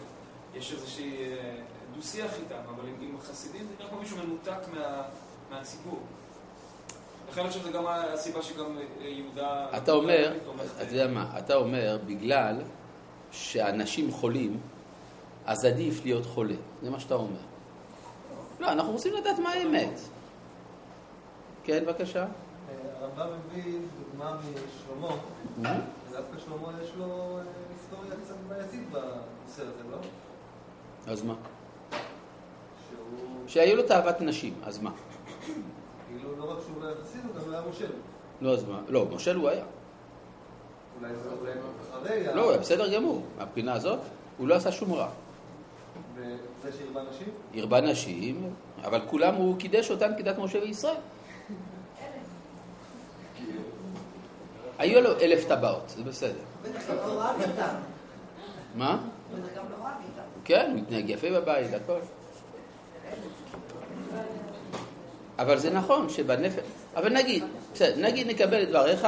יש 0.55 0.73
איזושהי 0.73 1.17
אה, 1.17 1.55
דו-שיח 1.95 2.33
איתם, 2.33 2.61
אבל 2.75 2.89
עם, 3.01 3.17
חסידים 3.21 3.67
זה 3.67 3.73
נראה 3.79 3.89
כמו 3.89 3.99
מישהו 3.99 4.17
מנותק 4.17 4.67
מה, 4.73 5.01
מהציבור. 5.49 5.99
לכן 7.29 7.41
אני 7.41 7.49
חושב 7.49 7.61
שזו 7.61 7.71
גם 7.71 7.83
הסיבה 7.87 8.41
שגם 8.41 8.77
אה, 8.77 9.07
יהודה... 9.07 9.77
אתה 9.77 9.91
אומר, 9.91 10.33
אתה 10.77 10.95
יודע 10.95 11.07
מה, 11.07 11.37
אתה 11.37 11.55
אומר, 11.55 11.97
בגלל 12.05 12.61
שאנשים 13.31 14.11
חולים, 14.11 14.59
אז 15.45 15.65
עדיף 15.65 16.05
להיות 16.05 16.25
חולה. 16.25 16.55
זה 16.83 16.89
מה 16.89 16.99
שאתה 16.99 17.13
אומר. 17.13 17.39
לא, 18.59 18.71
אנחנו 18.71 18.91
רוצים 18.91 19.13
לדעת 19.13 19.39
מה 19.39 19.49
האמת. 19.49 19.99
כן, 21.63 21.83
בבקשה. 21.85 22.25
הרמב"ם 22.99 23.27
מביא 23.37 23.79
דוגמה 23.99 24.37
משלמה, 24.37 25.15
ודווקא 26.09 26.39
שלמה 26.45 26.71
יש 26.83 26.91
לו 26.97 27.37
אה, 27.37 27.43
היסטוריה 27.69 28.11
קצת 28.25 28.35
בעייתית 28.47 28.89
בנושא 28.91 29.61
הזה, 29.61 29.83
לא? 29.91 29.97
אז 31.11 31.23
מה? 31.23 31.35
שהיו 33.47 33.75
לו 33.75 33.83
תאוות 33.83 34.21
נשים, 34.21 34.53
אז 34.63 34.79
מה? 34.79 34.91
כאילו, 36.07 36.37
לא 36.37 36.51
רק 36.51 36.57
שהוא 36.65 36.81
לא 36.81 36.87
היה 36.87 36.95
חסיד, 37.03 37.21
הוא 37.25 37.33
גם 37.35 37.51
היה 37.51 37.61
מושל. 37.61 37.91
לא, 38.41 38.53
אז 38.53 38.63
מה? 38.63 38.81
לא, 38.87 39.05
מושל 39.05 39.35
הוא 39.35 39.49
היה. 39.49 39.65
אולי 41.01 41.13
זה 41.23 41.29
אחרי, 42.01 42.35
לא, 42.35 42.49
היה 42.49 42.59
בסדר 42.59 42.93
גמור. 42.93 43.23
מהבחינה 43.37 43.73
הזאת, 43.73 43.99
הוא 44.37 44.47
לא 44.47 44.55
עשה 44.55 44.71
שום 44.71 44.93
רע. 44.93 45.09
וזה 46.15 46.77
שהרבה 46.77 47.01
נשים? 47.01 47.27
הרבה 47.57 47.81
נשים, 47.81 48.53
אבל 48.83 49.01
כולם, 49.09 49.35
הוא 49.35 49.57
קידש 49.57 49.91
אותם 49.91 50.11
כדת 50.17 50.37
משה 50.37 50.59
וישראל. 50.59 50.95
היו 54.77 55.01
לו 55.01 55.19
אלף 55.19 55.47
טבעות, 55.47 55.93
זה 55.97 56.03
בסדר. 56.03 56.31
בטח 56.63 56.89
גם 56.89 56.95
לא 56.95 57.21
רב 57.21 57.41
איתם. 57.41 57.75
מה? 58.75 59.03
בטח 59.33 59.57
גם 59.57 59.65
לא 59.71 59.75
רב 59.75 59.91
איתם. 60.03 60.21
כן, 60.45 60.71
הוא 60.71 60.79
התנהג 60.79 61.09
יפה 61.09 61.29
בבית, 61.31 61.73
הכל. 61.73 61.99
אבל 65.39 65.57
זה 65.57 65.69
נכון 65.69 66.09
שבנפש... 66.09 66.59
אבל 66.95 67.13
נגיד, 67.13 67.43
בסדר, 67.73 67.95
נגיד 67.97 68.27
נקבל 68.27 68.63
את 68.63 68.69
דבריך 68.69 69.07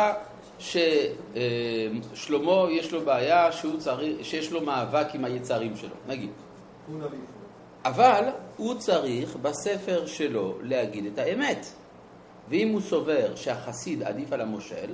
ששלמה 0.60 2.52
יש 2.72 2.92
לו 2.92 3.02
בעיה 3.02 3.52
שהוא 3.52 3.78
צריך, 3.78 4.26
שיש 4.26 4.52
לו 4.52 4.62
מאבק 4.62 5.08
עם 5.14 5.26
היצרים 5.26 5.78
שלו, 5.78 5.96
נגיד. 6.08 6.32
הוא 6.88 6.98
נביא. 6.98 7.20
אבל 7.86 8.24
הוא 8.58 8.76
צריך 8.76 9.36
בספר 9.36 10.06
שלו 10.06 10.58
להגיד 10.62 11.06
את 11.06 11.20
האמת. 11.20 11.66
ואם 12.50 12.70
הוא 12.70 12.82
סובר 12.82 13.36
שהחסיד 13.36 14.04
עדיף 14.04 14.34
על 14.34 14.42
המושל, 14.42 14.94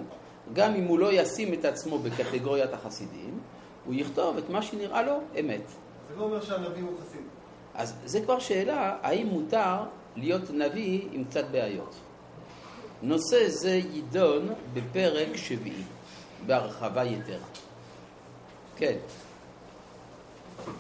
גם 0.54 0.76
אם 0.76 0.84
הוא 0.84 1.00
לא 1.00 1.14
ישים 1.14 1.54
את 1.54 1.66
עצמו 1.66 2.00
בקטגוריית 2.00 2.74
החסידים, 2.74 3.40
הוא 3.86 3.94
יכתוב 3.98 4.38
את 4.38 4.50
מה 4.50 4.62
שנראה 4.62 5.02
לו 5.02 5.20
אמת. 5.40 5.62
זה 6.10 6.16
לא 6.18 6.24
אומר 6.24 6.42
שהנביא 6.42 6.84
הוא 6.84 6.92
חסיד. 7.02 7.22
אז 7.74 7.96
זה 8.06 8.22
כבר 8.22 8.40
שאלה, 8.40 8.98
האם 9.02 9.28
מותר 9.28 9.76
להיות 10.16 10.50
נביא 10.50 11.02
עם 11.12 11.24
קצת 11.24 11.46
בעיות. 11.52 11.96
נושא 13.02 13.48
זה 13.48 13.80
יידון 13.94 14.50
בפרק 14.74 15.36
שביעי, 15.36 15.84
בהרחבה 16.46 17.04
יתרה. 17.04 17.38
כן. 18.78 18.96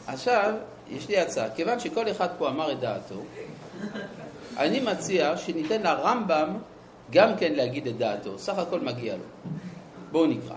עכשיו, 0.07 0.53
יש 0.89 1.07
לי 1.09 1.17
הצעה. 1.19 1.49
כיוון 1.49 1.79
שכל 1.79 2.11
אחד 2.11 2.27
פה 2.37 2.49
אמר 2.49 2.71
את 2.71 2.79
דעתו, 2.79 3.21
אני 4.57 4.79
מציע 4.79 5.37
שניתן 5.37 5.81
לרמב"ם 5.81 6.57
גם 7.11 7.37
כן 7.37 7.53
להגיד 7.53 7.87
את 7.87 7.97
דעתו. 7.97 8.39
סך 8.39 8.57
הכל 8.57 8.79
מגיע 8.79 9.15
לו. 9.15 9.23
בואו 10.11 10.25
נקרא. 10.25 10.55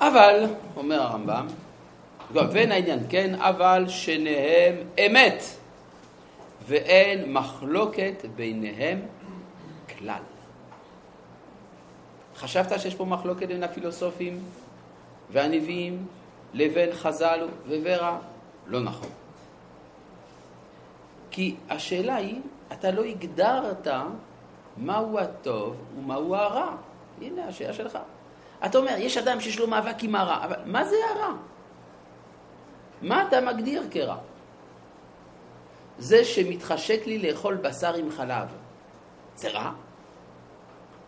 אבל, 0.00 0.44
אומר 0.76 1.02
הרמב"ם, 1.02 1.46
ואין 2.32 2.72
העניין 2.72 3.00
כן, 3.08 3.34
אבל 3.34 3.84
שניהם 3.88 4.74
אמת, 5.06 5.42
ואין 6.68 7.32
מחלוקת 7.32 8.24
ביניהם 8.36 9.00
כלל. 9.98 10.22
חשבת 12.36 12.80
שיש 12.80 12.94
פה 12.94 13.04
מחלוקת 13.04 13.48
בין 13.48 13.62
הפילוסופים 13.62 14.42
והנביאים 15.30 16.06
לבין 16.54 16.92
חז"ל 16.92 17.48
וור"ה? 17.68 18.18
לא 18.66 18.80
נכון. 18.80 19.08
כי 21.30 21.56
השאלה 21.70 22.16
היא, 22.16 22.40
אתה 22.72 22.90
לא 22.90 23.04
הגדרת 23.04 23.86
מהו 24.76 25.18
הטוב 25.18 25.76
ומהו 25.98 26.34
הרע. 26.34 26.76
הנה 27.20 27.44
השאלה 27.44 27.72
שלך. 27.72 27.98
אתה 28.66 28.78
אומר, 28.78 28.94
יש 28.98 29.16
אדם 29.16 29.40
שיש 29.40 29.58
לו 29.58 29.66
מאבק 29.66 30.02
עם 30.02 30.14
הרע, 30.14 30.44
אבל 30.44 30.56
מה 30.66 30.84
זה 30.84 30.96
הרע? 31.10 31.32
מה 33.02 33.28
אתה 33.28 33.40
מגדיר 33.40 33.82
כרע? 33.90 34.16
זה 35.98 36.24
שמתחשק 36.24 37.06
לי 37.06 37.18
לאכול 37.18 37.54
בשר 37.54 37.94
עם 37.94 38.10
חלב, 38.16 38.46
זה 39.36 39.48
רע? 39.48 39.70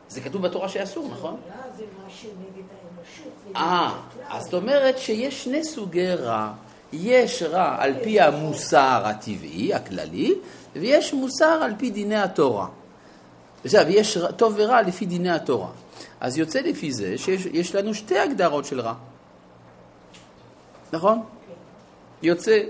זה 0.08 0.20
כתוב 0.20 0.42
בתורה 0.42 0.68
שאסור, 0.68 1.08
נכון? 1.12 1.36
זה 1.76 1.84
משהו 2.06 2.30
נגד 2.30 2.64
האנושות. 2.70 3.56
אה. 3.56 3.94
אז 4.28 4.44
זאת 4.44 4.54
אומרת 4.54 4.98
שיש 4.98 5.44
שני 5.44 5.64
סוגי 5.64 6.14
רע. 6.14 6.52
יש 6.92 7.42
רע 7.42 7.76
על 7.78 7.94
פי 8.04 8.20
המוסר 8.20 9.02
הטבעי, 9.04 9.74
הכללי, 9.74 10.34
ויש 10.72 11.14
מוסר 11.14 11.44
על 11.62 11.72
פי 11.78 11.90
דיני 11.90 12.16
התורה. 12.16 12.66
עכשיו, 13.64 13.84
יש 13.88 14.16
רע- 14.16 14.32
טוב 14.32 14.54
ורע 14.56 14.82
לפי 14.82 15.06
דיני 15.06 15.30
התורה. 15.30 15.68
אז 16.20 16.38
יוצא 16.38 16.60
לפי 16.60 16.92
זה 16.92 17.18
שיש 17.18 17.46
יש 17.46 17.74
לנו 17.74 17.94
שתי 17.94 18.18
הגדרות 18.18 18.64
של 18.64 18.80
רע. 18.80 18.94
נכון? 20.92 21.22
יוצא 22.22 22.60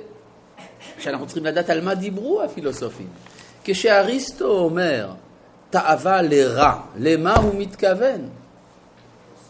שאנחנו 0.98 1.26
צריכים 1.26 1.44
לדעת 1.44 1.70
על 1.70 1.80
מה 1.80 1.94
דיברו 1.94 2.42
הפילוסופים. 2.42 3.08
כשאריסטו 3.64 4.58
אומר 4.58 5.12
תאווה 5.70 6.22
לרע, 6.22 6.80
למה 6.96 7.34
הוא 7.36 7.54
מתכוון? 7.58 8.28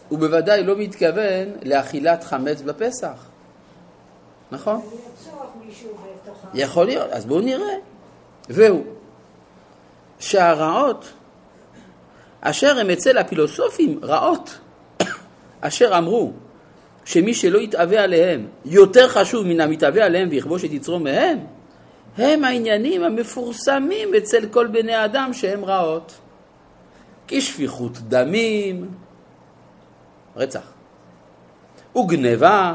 הוא 0.09 0.19
בוודאי 0.19 0.63
לא 0.63 0.77
מתכוון 0.77 1.47
לאכילת 1.63 2.23
חמץ 2.23 2.61
בפסח, 2.61 3.25
נכון? 4.51 4.81
יכול 6.53 6.85
להיות, 6.85 7.09
אז 7.11 7.25
בואו 7.25 7.41
נראה. 7.41 7.75
והוא, 8.49 8.83
שהרעות, 10.19 11.13
אשר 12.41 12.79
הם 12.79 12.89
אצל 12.89 13.17
הפילוסופים 13.17 13.99
רעות, 14.03 14.57
אשר 15.61 15.97
אמרו 15.97 16.31
שמי 17.05 17.33
שלא 17.33 17.59
יתאווה 17.59 18.03
עליהם 18.03 18.47
יותר 18.65 19.07
חשוב 19.07 19.47
מן 19.47 19.61
המתאווה 19.61 20.05
עליהם 20.05 20.29
ויכבוש 20.31 20.65
את 20.65 20.71
יצרו 20.71 20.99
מהם, 20.99 21.37
הם 22.17 22.43
העניינים 22.43 23.03
המפורסמים 23.03 24.15
אצל 24.15 24.45
כל 24.51 24.67
בני 24.67 24.93
האדם 24.93 25.33
שהם 25.33 25.65
רעות. 25.65 26.13
כשפיכות 27.27 27.97
דמים, 27.97 28.89
רצח, 30.35 30.73
וגנבה, 31.95 32.73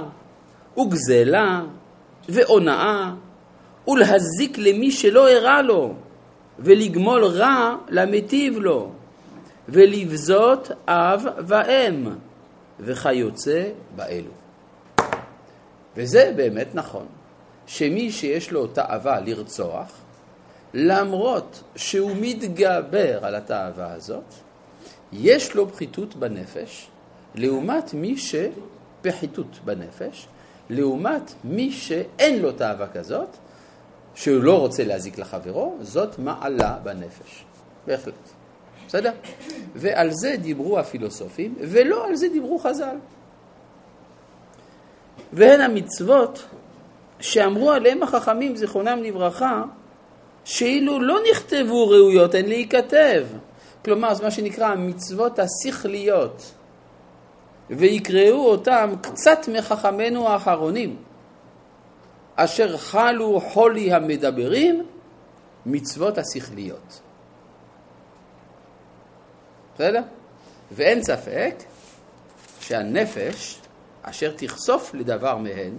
וגזלה, 0.79 1.62
והונאה, 2.29 3.12
ולהזיק 3.89 4.59
למי 4.59 4.91
שלא 4.91 5.31
הרע 5.31 5.62
לו, 5.62 5.95
ולגמול 6.59 7.24
רע 7.24 7.77
למטיב 7.89 8.59
לו, 8.59 8.91
ולבזות 9.68 10.70
אב 10.89 11.24
ואם, 11.47 12.09
וכיוצא 12.81 13.64
באלו. 13.97 14.31
וזה 15.97 16.33
באמת 16.37 16.74
נכון, 16.74 17.07
שמי 17.66 18.12
שיש 18.12 18.51
לו 18.51 18.66
תאווה 18.66 19.20
לרצוח, 19.20 19.93
למרות 20.74 21.62
שהוא 21.77 22.11
מתגבר 22.20 23.27
על 23.27 23.35
התאווה 23.35 23.93
הזאת, 23.93 24.35
יש 25.12 25.55
לו 25.55 25.68
פחיתות 25.68 26.16
בנפש, 26.16 26.89
לעומת 27.35 27.95
מי 27.95 28.18
ש... 28.18 28.35
פחיתות 29.03 29.59
בנפש, 29.64 30.27
לעומת 30.70 31.33
מי 31.45 31.72
שאין 31.72 32.43
לו 32.43 32.53
תאווה 32.53 32.89
כזאת, 32.89 33.29
שהוא 34.14 34.43
לא 34.43 34.59
רוצה 34.59 34.85
להזיק 34.85 35.18
לחברו, 35.18 35.77
זאת 35.81 36.18
מעלה 36.18 36.79
בנפש. 36.83 37.45
בהחלט. 37.87 38.36
בסדר? 38.87 39.12
ועל 39.74 40.11
זה 40.12 40.37
דיברו 40.37 40.78
הפילוסופים, 40.78 41.55
ולא 41.61 42.07
על 42.07 42.16
זה 42.16 42.28
דיברו 42.28 42.59
חז"ל. 42.59 42.97
והן 45.32 45.61
המצוות 45.61 46.45
שאמרו 47.20 47.70
עליהם 47.70 48.03
החכמים, 48.03 48.57
זיכרונם 48.57 49.03
לברכה, 49.03 49.62
שאילו 50.45 51.01
לא 51.01 51.18
נכתבו 51.30 51.89
ראויות, 51.89 52.34
הן 52.34 52.47
להיכתב. 52.47 53.26
כלומר, 53.84 54.14
זה 54.14 54.22
מה 54.22 54.30
שנקרא 54.30 54.66
המצוות 54.66 55.39
השכליות. 55.39 56.53
ויקראו 57.70 58.51
אותם 58.51 58.95
קצת 59.03 59.49
מחכמינו 59.53 60.28
האחרונים, 60.28 60.97
אשר 62.37 62.76
חלו 62.76 63.41
חולי 63.41 63.93
המדברים, 63.93 64.87
מצוות 65.66 66.18
השכליות. 66.18 67.01
בסדר? 69.77 70.03
ואין 70.72 71.03
ספק 71.03 71.55
שהנפש 72.61 73.61
אשר 74.03 74.33
תחשוף 74.37 74.95
לדבר 74.95 75.37
מהן 75.37 75.72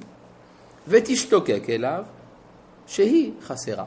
ותשתוקק 0.87 1.63
אליו, 1.69 2.03
שהיא 2.87 3.31
חסרה. 3.41 3.85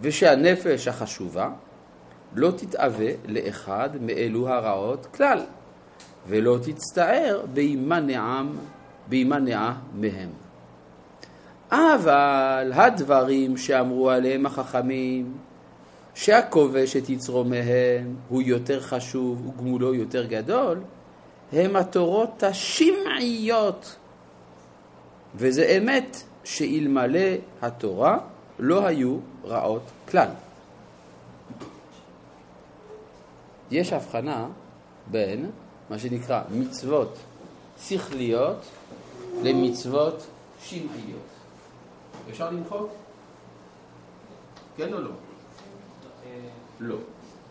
ושהנפש 0.00 0.88
החשובה 0.88 1.50
לא 2.34 2.50
תתאווה 2.56 3.10
לאחד 3.24 3.90
מאלו 4.00 4.48
הרעות 4.48 5.06
כלל, 5.06 5.44
ולא 6.26 6.58
תצטער 6.62 7.42
בהימנעם, 7.52 8.58
בהימנעה 9.08 9.74
מהם. 9.94 10.30
אבל 11.70 12.72
הדברים 12.74 13.56
שאמרו 13.56 14.10
עליהם 14.10 14.46
החכמים, 14.46 15.38
שהכובש 16.14 16.96
את 16.96 17.08
יצרו 17.08 17.44
מהם 17.44 18.16
הוא 18.28 18.42
יותר 18.42 18.80
חשוב 18.80 19.46
וגמולו 19.46 19.94
יותר 19.94 20.26
גדול, 20.26 20.80
הם 21.52 21.76
התורות 21.76 22.42
השמעיות. 22.42 23.96
וזה 25.34 25.78
אמת 25.78 26.22
שאלמלא 26.44 27.28
התורה 27.62 28.18
לא 28.58 28.86
היו 28.86 29.18
רעות 29.44 29.82
כלל. 30.10 30.28
יש 33.70 33.92
הבחנה 33.92 34.48
בין 35.06 35.50
מה 35.90 35.98
שנקרא 35.98 36.42
מצוות 36.50 37.18
שכליות 37.82 38.56
למצוות 39.42 40.26
שמעיות. 40.62 41.30
אפשר 42.30 42.50
למחוק? 42.50 42.90
כן 44.76 44.92
או 44.92 45.00
לא? 45.00 45.10
לא. 46.80 46.96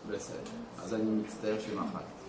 בסדר. 0.08 0.36
אז 0.82 0.94
אני 0.94 1.10
מצטער 1.10 1.56
שמחקתי. 1.60 2.20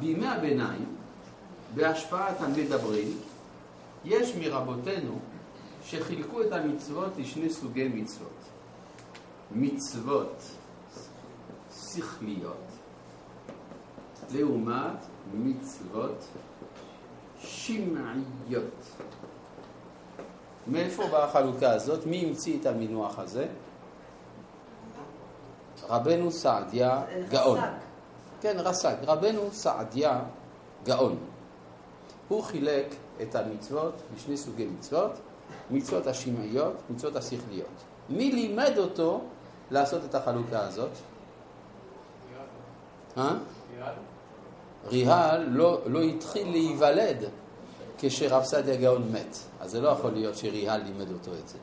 בימי 0.00 0.26
הביניים, 0.26 0.96
בהשפעת 1.74 2.40
המדברים, 2.40 3.18
יש 4.04 4.34
מרבותינו 4.36 5.18
שחילקו 5.84 6.42
את 6.42 6.52
המצוות 6.52 7.12
לשני 7.18 7.50
סוגי 7.50 7.88
מצוות. 7.88 8.30
מצוות 9.52 10.42
שכליות, 11.72 12.66
לעומת 14.32 14.96
מצוות 15.34 16.24
שמעיות. 17.38 18.84
מאיפה 20.68 21.06
באה 21.06 21.24
החלוקה 21.24 21.70
הזאת? 21.70 22.06
מי 22.06 22.24
המציא 22.26 22.60
את 22.60 22.66
המינוח 22.66 23.18
הזה? 23.18 23.46
רבנו 25.88 26.30
סעדיה 26.30 27.02
גאון. 27.28 27.58
כן, 28.40 28.56
רס"ג. 28.58 28.94
רבנו 29.06 29.48
סעדיה 29.52 30.20
גאון. 30.84 31.18
הוא 32.28 32.42
חילק 32.42 32.94
את 33.22 33.34
המצוות 33.34 33.94
לשני 34.16 34.36
סוגי 34.36 34.66
מצוות, 34.66 35.12
מצוות 35.70 36.06
השמעיות, 36.06 36.74
מצוות 36.90 37.16
השכליות. 37.16 37.84
מי 38.08 38.32
לימד 38.32 38.72
אותו 38.78 39.20
לעשות 39.70 40.04
את 40.04 40.14
החלוקה 40.14 40.60
הזאת? 40.60 40.90
אה? 43.16 43.34
ריהל 44.88 45.48
לא, 45.48 45.80
לא 45.86 46.02
התחיל 46.02 46.50
להיוולד 46.50 47.24
כשרב 47.98 48.44
סעדיה 48.44 48.76
גאון 48.76 49.12
מת, 49.12 49.36
אז 49.60 49.70
זה 49.70 49.80
לא 49.80 49.88
יכול 49.88 50.10
להיות 50.12 50.36
שריהל 50.36 50.80
לימד 50.82 51.12
אותו 51.12 51.30
את 51.42 51.48
זה. 51.48 51.58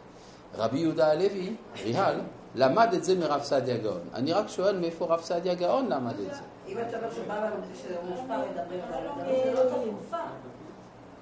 רבי 0.56 0.80
יהודה 0.80 1.12
הלוי, 1.12 1.56
ריהל, 1.84 2.22
למד 2.56 2.94
את 2.94 3.04
זה 3.04 3.16
מרב 3.16 3.44
סעדיה 3.44 3.78
גאון. 3.78 4.02
אני 4.14 4.34
רק 4.34 4.48
שואל 4.48 4.80
מאיפה 4.80 5.06
רב 5.06 5.22
סעדיה 5.22 5.54
גאון 5.54 5.90
למד 5.90 6.20
את 6.20 6.36
זה. 6.36 6.42
אם 6.68 6.78
אתה 6.88 6.98
אומר 6.98 7.14
שבא 7.14 7.40
לנו 7.40 7.56
שזה 7.82 7.96
מושפע 8.10 8.38
מדברים 8.38 8.82
על 8.94 9.04
זה, 9.26 9.54
לא 9.54 9.70
תמיד. 9.70 9.94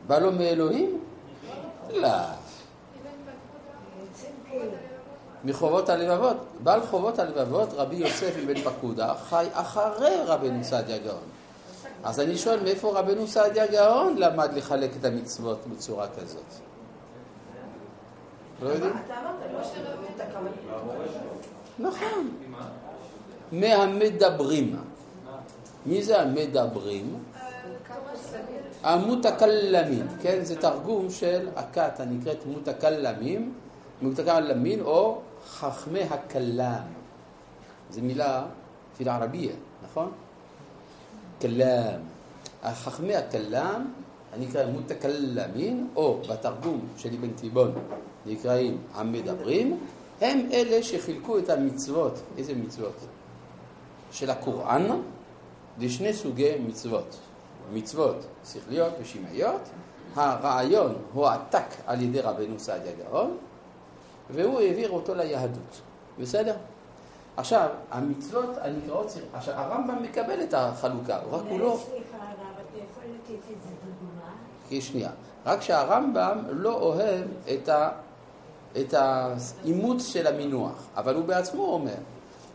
בא 0.08 0.20
לו 0.20 0.32
מאלוהים? 0.32 1.00
לא. 1.94 2.10
מחובות 5.44 5.90
הלבבות. 5.90 6.38
בעל 6.64 6.82
חובות 6.82 7.20
הלבבות, 7.20 7.70
רבי 7.74 7.96
יוסף 7.96 8.34
אבן 8.44 8.62
פקודה, 8.62 9.14
חי 9.16 9.48
אחרי 9.54 10.16
רבנו 10.26 10.64
סעדיה 10.64 10.98
גאון. 10.98 11.24
אז 12.04 12.20
אני 12.20 12.38
שואל, 12.38 12.64
מאיפה 12.64 13.00
רבנו 13.00 13.28
סעדיה 13.28 13.68
גאון 13.68 14.18
למד 14.18 14.54
לחלק 14.54 14.90
את 15.00 15.06
המצוות 15.06 15.68
בצורה 15.68 16.08
כזאת? 16.08 16.44
לא 18.62 18.70
יודעים? 18.70 18.94
נכון. 21.80 22.32
מהמדברים. 23.52 24.76
מי 25.86 26.04
זה 26.04 26.22
המדברים? 26.22 27.24
המותקלמים, 28.84 30.08
כן? 30.22 30.44
זה 30.44 30.62
תרגום 30.62 31.10
של 31.10 31.50
הכת 31.56 32.00
הנקראת 32.00 32.46
מותקלמים, 32.46 33.54
מותקלמים 34.02 34.82
או 34.82 35.22
חכמי 35.48 36.04
הכלם. 36.04 36.84
זו 37.90 38.02
מילה 38.02 38.46
פילערבייה, 38.98 39.54
נכון? 39.84 40.12
כלם. 41.42 42.00
חכמי 42.74 43.16
הכלם 43.16 43.94
הנקרא 44.34 44.66
מותקלמים, 44.66 45.90
או 45.96 46.22
בתרגום 46.30 46.88
של 46.98 47.10
אבן 47.20 47.32
תיבון 47.32 47.74
נקראים 48.26 48.78
המדברים, 48.94 49.80
הם 50.22 50.50
אלה 50.52 50.84
שחילקו 50.84 51.38
את 51.38 51.50
המצוות, 51.50 52.20
איזה 52.38 52.56
מצוות? 52.56 52.96
של 54.12 54.30
הקוראן 54.30 55.02
לשני 55.80 56.14
סוגי 56.14 56.52
מצוות. 56.68 57.20
מצוות 57.74 58.26
שכליות 58.46 58.94
ושמעיות. 59.02 59.62
הרעיון 60.16 60.96
הועתק 61.14 61.68
על 61.86 62.02
ידי 62.02 62.22
רבנו 62.22 62.60
סעדיה 62.60 62.92
גאון, 63.00 63.38
והוא 64.30 64.60
העביר 64.60 64.90
אותו 64.90 65.16
ליהדות. 65.16 65.82
בסדר? 66.20 66.56
עכשיו, 67.42 67.68
המצוות 67.92 68.58
הנקראות, 68.62 69.10
שכ- 69.10 69.36
עכשיו 69.38 69.54
הרמב"ם 69.56 70.04
מקבל 70.04 70.44
את 70.44 70.54
החלוקה, 70.54 71.18
רק 71.32 71.42
הוא 71.50 71.60
לא... 71.60 71.78
סליחה, 71.86 72.18
הרב, 72.18 72.36
אתה 72.56 72.78
יכול 72.78 73.04
לתת 73.16 73.44
איזה 73.50 73.70
דוגמה? 74.00 74.32
כי 74.70 74.82
שנייה. 74.82 75.10
רק 75.46 75.62
שהרמב"ם 75.62 76.38
לא 76.50 76.74
אוהב 76.74 77.26
את, 77.54 77.70
ה, 77.70 77.90
את 78.82 78.94
האימוץ 78.94 80.08
של 80.08 80.28
המינוח, 80.28 80.88
אבל 80.96 81.16
הוא 81.16 81.26
בעצמו 81.26 81.66
אומר 81.74 81.96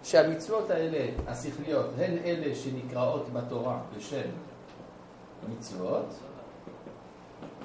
שהמצוות 0.05 0.71
האלה, 0.71 1.07
השכליות, 1.29 1.87
הן 1.99 2.19
אלה 2.25 2.55
שנקראות 2.55 3.33
בתורה 3.33 3.79
בשם 3.97 4.29
מצוות, 5.49 6.07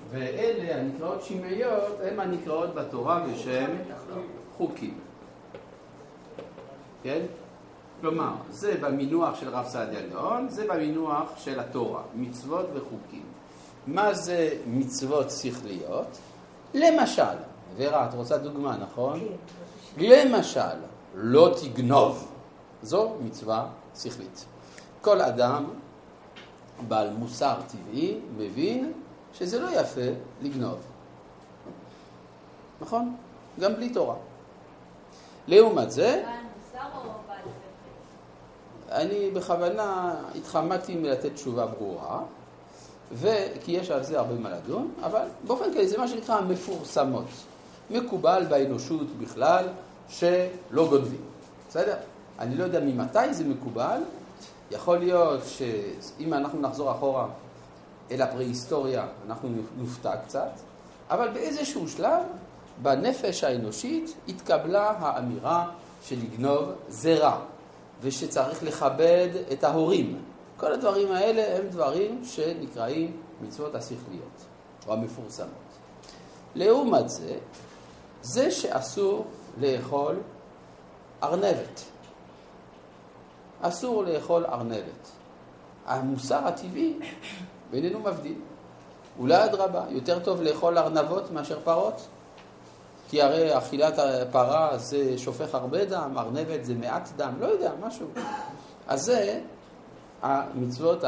ואלה 0.09 0.75
הנקראות 0.81 1.23
שמעיות, 1.23 1.97
הן 2.03 2.19
הנקראות 2.19 2.75
בתורה 2.75 3.25
בשם 3.27 3.67
חוקים. 4.57 4.99
כן? 7.03 7.25
כלומר, 8.01 8.31
זה 8.49 8.77
במינוח 8.81 9.39
של 9.39 9.49
רב 9.49 9.65
סעדיה 9.67 10.01
גאון, 10.07 10.49
זה 10.49 10.67
במינוח 10.67 11.31
של 11.37 11.59
התורה, 11.59 12.01
מצוות 12.15 12.65
וחוקים. 12.73 13.23
מה 13.87 14.13
זה 14.13 14.49
מצוות 14.67 15.31
שכליות? 15.31 16.17
למשל, 16.73 17.35
ורה, 17.77 18.09
את 18.09 18.13
רוצה 18.13 18.37
דוגמה, 18.37 18.77
נכון? 18.77 19.19
כן. 19.95 20.01
למשל, 20.01 20.77
לא 21.15 21.55
תגנוב. 21.61 22.31
זו 22.83 23.15
מצווה 23.23 23.67
שכלית. 23.95 24.45
כל 25.01 25.21
אדם 25.21 25.65
בעל 26.87 27.09
מוסר 27.13 27.55
טבעי 27.67 28.19
מבין 28.37 28.93
שזה 29.33 29.59
לא 29.59 29.67
יפה 29.79 30.11
לגנוב. 30.41 30.77
נכון? 32.81 33.15
גם 33.59 33.75
בלי 33.75 33.89
תורה. 33.89 34.15
לעומת 35.47 35.91
זה, 35.91 36.23
שכל? 36.89 37.07
אני 38.91 39.31
בכוונה 39.31 40.15
התחמקתי 40.35 40.95
מלתת 40.95 41.33
תשובה 41.33 41.65
ברורה, 41.65 42.19
וכי 43.11 43.71
יש 43.71 43.91
על 43.91 44.03
זה 44.03 44.19
הרבה 44.19 44.33
מה 44.33 44.49
לדון, 44.49 44.93
אבל 45.03 45.27
באופן 45.47 45.73
כללי 45.73 45.87
זה 45.87 45.97
מה 45.97 46.07
שנקרא 46.07 46.41
מפורסמות. 46.41 47.25
מקובל 47.89 48.45
באנושות 48.49 49.07
בכלל 49.19 49.67
שלא 50.09 50.87
גונבים, 50.89 51.21
בסדר? 51.69 51.95
אני 52.39 52.55
לא 52.55 52.63
יודע 52.63 52.79
ממתי 52.79 53.33
זה 53.33 53.43
מקובל, 53.43 54.01
יכול 54.71 54.97
להיות 54.97 55.41
שאם 55.45 56.33
אנחנו 56.33 56.61
נחזור 56.61 56.91
אחורה 56.91 57.27
אל 58.11 58.21
הפרה-היסטוריה, 58.21 59.05
אנחנו 59.27 59.49
נופתע 59.77 60.17
קצת, 60.17 60.51
אבל 61.09 61.29
באיזשהו 61.29 61.87
שלב, 61.89 62.23
בנפש 62.81 63.43
האנושית 63.43 64.15
התקבלה 64.27 64.93
האמירה 64.99 65.69
שלגנוב 66.01 66.69
זה 66.87 67.17
רע, 67.19 67.39
ושצריך 68.01 68.63
לכבד 68.63 69.29
את 69.51 69.63
ההורים. 69.63 70.21
כל 70.57 70.73
הדברים 70.73 71.11
האלה 71.11 71.57
הם 71.57 71.67
דברים 71.67 72.21
שנקראים 72.25 73.21
מצוות 73.41 73.75
השכליות, 73.75 74.45
או 74.87 74.93
המפורסמות. 74.93 75.49
לעומת 76.55 77.09
זה, 77.09 77.37
זה 78.21 78.51
שאסור 78.51 79.25
לאכול 79.57 80.15
ארנבת. 81.23 81.81
אסור 83.61 84.03
לאכול 84.03 84.45
ארנבת. 84.45 85.11
המוסר 85.85 86.47
הטבעי 86.47 86.99
בינינו 87.71 87.99
מבדיל. 87.99 88.39
אולי 89.19 89.45
אדרבה, 89.45 89.83
יותר 89.89 90.19
טוב 90.19 90.41
לאכול 90.41 90.77
ארנבות 90.77 91.31
מאשר 91.31 91.59
פרות? 91.63 92.07
כי 93.11 93.21
הרי 93.21 93.57
אכילת 93.57 93.99
הפרה 93.99 94.77
זה 94.77 95.17
שופך 95.17 95.55
הרבה 95.55 95.85
דם, 95.85 96.13
ארנבת 96.17 96.65
זה 96.65 96.75
מעט 96.75 97.09
דם, 97.15 97.33
לא 97.39 97.45
יודע, 97.45 97.71
משהו. 97.81 98.07
אז 98.87 99.01
זה 99.01 99.41
המצוות 100.21 101.03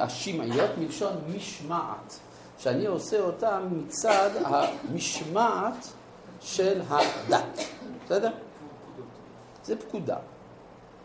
השמעיות 0.00 0.70
מלשון 0.78 1.12
משמעת, 1.36 2.18
שאני 2.58 2.86
עושה 2.86 3.20
אותן 3.20 3.68
מצד 3.70 4.30
המשמעת 4.44 5.86
של 6.40 6.82
הדת, 6.88 7.60
בסדר? 8.04 8.30
זה 9.64 9.76
פקודה, 9.76 10.16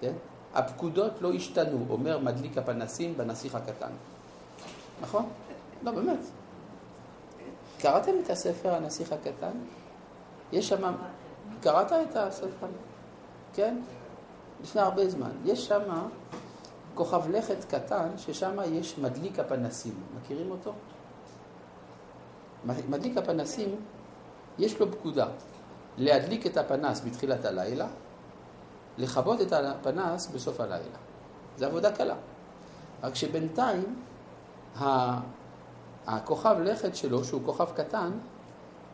כן? 0.01 0.13
הפקודות 0.53 1.21
לא 1.21 1.33
השתנו, 1.33 1.85
אומר 1.89 2.19
מדליק 2.19 2.57
הפנסים 2.57 3.17
בנסיך 3.17 3.55
הקטן. 3.55 3.91
נכון? 5.01 5.29
לא, 5.83 5.91
באמת. 5.91 6.19
קראתם 7.79 8.11
את 8.25 8.29
הספר 8.29 8.73
הנסיך 8.73 9.11
הקטן? 9.11 9.51
יש 10.51 10.69
שם... 10.69 10.93
קראת 11.61 11.91
את 11.91 12.15
הספר? 12.15 12.67
כן? 13.53 13.77
לפני 14.61 14.81
הרבה 14.81 15.09
זמן. 15.09 15.31
יש 15.45 15.67
שם 15.67 15.81
כוכב 16.95 17.29
לכת 17.29 17.65
קטן, 17.69 18.07
ששם 18.17 18.57
יש 18.65 18.97
מדליק 18.97 19.39
הפנסים. 19.39 19.93
מכירים 20.17 20.51
אותו? 20.51 20.73
מדליק 22.65 23.17
הפנסים, 23.17 23.75
יש 24.57 24.79
לו 24.79 24.91
פקודה. 24.91 25.27
להדליק 25.97 26.45
את 26.45 26.57
הפנס 26.57 27.01
בתחילת 27.05 27.45
הלילה, 27.45 27.87
לכבות 28.97 29.41
את 29.41 29.53
הפנס 29.53 30.27
בסוף 30.27 30.59
הלילה. 30.59 30.97
זו 31.57 31.65
עבודה 31.65 31.91
קלה. 31.91 32.15
רק 33.03 33.15
שבינתיים 33.15 33.95
הכוכב 36.07 36.55
לכת 36.59 36.95
שלו, 36.95 37.23
שהוא 37.23 37.41
כוכב 37.45 37.71
קטן, 37.75 38.11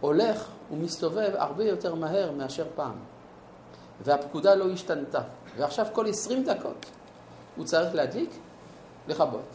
הולך 0.01 0.49
ומסתובב 0.71 1.31
הרבה 1.35 1.63
יותר 1.63 1.95
מהר 1.95 2.31
מאשר 2.31 2.65
פעם. 2.75 2.95
והפקודה 4.03 4.55
לא 4.55 4.71
השתנתה. 4.71 5.21
ועכשיו 5.57 5.85
כל 5.93 6.09
20 6.09 6.43
דקות 6.43 6.85
הוא 7.55 7.65
צריך 7.65 7.95
להדליק, 7.95 8.29
לכבות. 9.07 9.45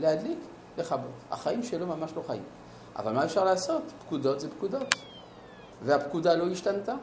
להדליק, 0.00 0.38
לכבות. 0.78 1.10
החיים 1.30 1.62
שלו 1.62 1.86
ממש 1.86 2.12
לא 2.16 2.22
חיים. 2.26 2.42
אבל 2.96 3.12
מה 3.12 3.24
אפשר 3.24 3.44
לעשות? 3.44 3.82
פקודות 4.06 4.40
זה 4.40 4.50
פקודות. 4.50 4.94
והפקודה 5.82 6.34
לא 6.34 6.52
השתנתה. 6.52 6.94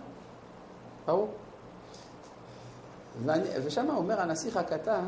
ברור. 1.05 1.29
ושם 3.63 3.89
אומר 3.89 4.21
הנסיך 4.21 4.57
הקטן, 4.57 5.05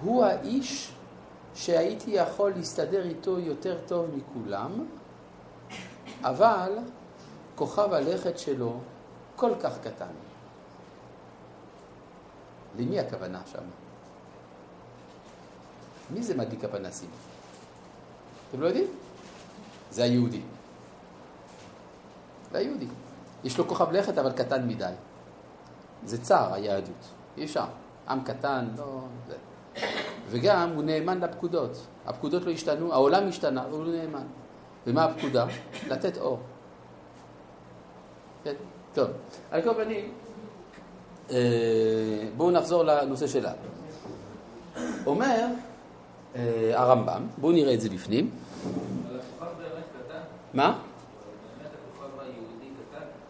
הוא 0.00 0.24
האיש 0.24 0.92
שהייתי 1.54 2.10
יכול 2.10 2.50
להסתדר 2.56 3.04
איתו 3.04 3.38
יותר 3.38 3.78
טוב 3.86 4.06
מכולם, 4.16 4.86
אבל 6.22 6.78
כוכב 7.60 7.92
הלכת 7.92 8.38
שלו 8.38 8.80
כל 9.36 9.52
כך 9.60 9.78
קטן. 9.78 10.12
למי 12.78 13.00
הכוונה 13.00 13.40
שם? 13.52 13.62
מי 16.10 16.22
זה 16.22 16.36
מדליק 16.36 16.64
הפנסים? 16.64 17.10
אתם 18.50 18.60
לא 18.60 18.66
יודעים? 18.66 18.86
זה 19.90 20.04
היהודי. 20.04 20.40
זה 22.52 22.58
היהודי. 22.58 22.86
יש 23.44 23.58
לו 23.58 23.68
כוכב 23.68 23.92
לכת 23.92 24.18
אבל 24.18 24.32
קטן 24.32 24.68
מדי. 24.68 24.92
זה 26.04 26.22
צער 26.22 26.54
היהדות. 26.54 27.04
אי 27.36 27.44
אפשר. 27.44 27.66
עם 28.08 28.24
קטן, 28.24 28.68
לא... 28.76 29.00
זה. 29.28 29.36
וגם 30.30 30.70
הוא 30.70 30.82
נאמן 30.82 31.20
לפקודות. 31.20 31.86
הפקודות 32.06 32.42
לא 32.42 32.50
השתנו, 32.50 32.92
העולם 32.92 33.28
השתנה, 33.28 33.64
הוא 33.64 33.84
נאמן. 33.84 34.26
ומה 34.86 35.04
הפקודה? 35.04 35.46
לתת 35.88 36.16
אור. 36.18 36.40
כן, 38.44 38.54
טוב. 38.94 39.08
על 39.50 39.62
כל 39.62 39.74
פנים, 39.74 40.12
אה, 41.30 41.36
בואו 42.36 42.50
נחזור 42.50 42.84
לנושא 42.84 43.26
שלנו. 43.26 43.56
אומר 45.06 45.46
אה, 46.36 46.70
הרמב"ם, 46.74 47.26
בואו 47.38 47.52
נראה 47.52 47.74
את 47.74 47.80
זה 47.80 47.88
בפנים. 47.88 48.30
מה? 50.54 50.78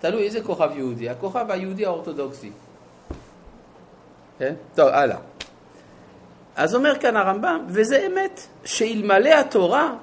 תלוי 0.01 0.25
איזה 0.25 0.43
כוכב 0.43 0.71
יהודי. 0.75 1.09
הכוכב 1.09 1.51
היהודי 1.51 1.87
האורתודוקסי. 1.87 2.51
כן? 4.39 4.55
טוב, 4.75 4.89
הלאה. 4.89 5.19
אז 6.57 6.75
אומר 6.75 6.99
כאן 6.99 7.17
הרמב"ם, 7.17 7.65
וזה 7.69 8.07
אמת, 8.07 8.41
שאלמלא 8.65 9.29
התורה 9.29 9.95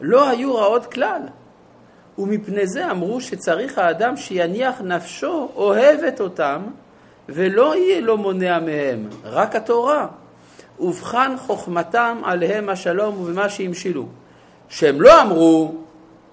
לא 0.00 0.28
היו 0.28 0.56
רעות 0.56 0.86
כלל. 0.86 1.22
ומפני 2.20 2.66
זה 2.66 2.90
אמרו 2.90 3.20
שצריך 3.20 3.78
האדם 3.78 4.16
שיניח 4.16 4.80
נפשו 4.80 5.48
אוהבת 5.56 6.20
אותם, 6.20 6.62
ולא 7.28 7.76
יהיה 7.76 8.00
לו 8.00 8.16
מונע 8.16 8.58
מהם, 8.58 9.08
רק 9.24 9.56
התורה. 9.56 10.06
ובחן 10.80 11.34
חוכמתם 11.38 12.20
עליהם 12.24 12.68
השלום 12.68 13.20
ובמה 13.20 13.48
שהמשילו. 13.48 14.06
שהם 14.68 15.00
לא 15.00 15.22
אמרו, 15.22 15.74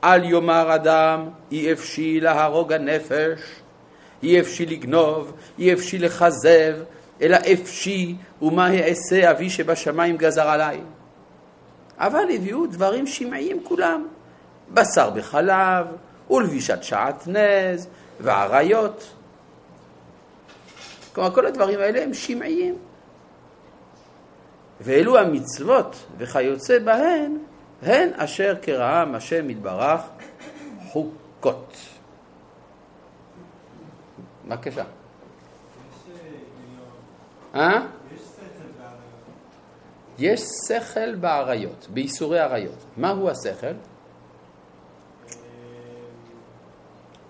אל 0.04 0.24
יאמר 0.24 0.76
אדם, 0.76 1.30
אי 1.52 1.72
אפשי 1.72 2.20
להרוג 2.20 2.74
הנפש, 2.74 3.40
אי 4.24 4.40
אפשי 4.40 4.66
לגנוב, 4.66 5.34
אי 5.60 5.74
אפשי 5.74 5.98
לכזב, 5.98 6.76
אלא 7.22 7.38
אפשי, 7.54 8.16
ומה 8.42 8.70
אעשה 8.74 9.32
אבי 9.32 9.50
שבשמיים 9.50 10.18
גזר 10.18 10.50
עליי. 10.50 10.80
אבל 11.98 12.24
הביאו 12.36 12.66
דברים 12.66 13.08
שמעיים 13.08 13.64
כולם, 13.64 14.08
בשר 14.74 15.10
בחלב, 15.10 15.88
ולבישת 16.30 16.84
שעטנז, 16.84 17.88
ועריות. 18.20 19.14
כלומר, 21.14 21.36
כל 21.36 21.46
הדברים 21.46 21.80
האלה 21.80 22.04
הם 22.04 22.14
שמעיים. 22.14 22.78
ואלו 24.82 25.18
המצוות 25.18 25.96
וכיוצא 26.18 26.80
בהן, 26.80 27.38
הן 27.82 28.10
אשר 28.16 28.56
כרעם 28.62 29.16
השם 29.16 29.50
יתברך 29.50 30.02
חוקות. 30.88 31.74
בבקשה. 34.48 34.84
אה? 37.56 37.86
יש 40.20 40.42
שכל 40.68 41.16
באריות, 41.16 41.88
בייסורי 41.90 42.40
עריות. 42.40 42.86
מהו 42.98 43.30
השכל? 43.30 43.74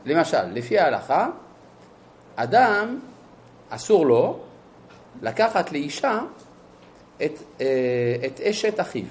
למשל, 0.07 0.43
לפי 0.53 0.79
ההלכה, 0.79 1.29
אדם, 2.35 2.99
אסור 3.69 4.05
לו 4.05 4.39
לקחת 5.21 5.71
לאישה 5.71 6.19
את, 7.25 7.31
אה, 7.61 8.15
את 8.25 8.39
אשת 8.39 8.79
אחיו. 8.79 9.05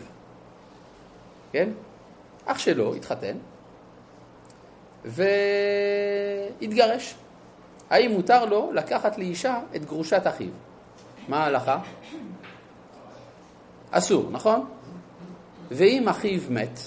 כן? 1.52 1.68
אח 2.46 2.58
שלו 2.58 2.94
התחתן 2.94 3.36
והתגרש. 6.60 7.14
האם 7.90 8.10
מותר 8.10 8.44
לו 8.44 8.72
לקחת 8.72 9.18
לאישה 9.18 9.58
את 9.76 9.84
גרושת 9.84 10.22
אחיו? 10.24 10.50
מה 11.28 11.44
ההלכה? 11.44 11.78
אסור, 13.90 14.28
נכון? 14.30 14.66
ואם 15.70 16.08
אחיו 16.08 16.40
מת 16.50 16.80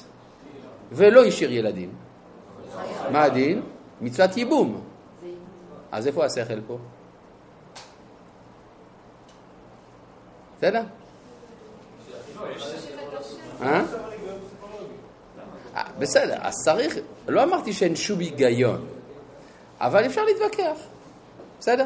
ולא 0.92 1.26
השאיר 1.26 1.54
ילדים, 1.54 1.92
מה 3.12 3.24
הדין? 3.24 3.62
מצוות 4.02 4.38
ייבום. 4.38 4.82
אז 5.92 6.08
איפה 6.08 6.26
השכל 6.26 6.62
פה? 6.68 6.78
בסדר? 10.58 10.84
אה? 13.62 13.84
אה, 15.76 15.84
בסדר, 16.00 16.38
אז 16.42 16.54
צריך, 16.66 16.98
לא 17.28 17.44
אמרתי 17.44 17.74
שאין 17.74 17.96
שום 17.96 18.20
היגיון, 18.20 18.88
אבל 19.80 20.06
אפשר 20.06 20.26
להתווכח, 20.26 20.78
בסדר? 21.60 21.86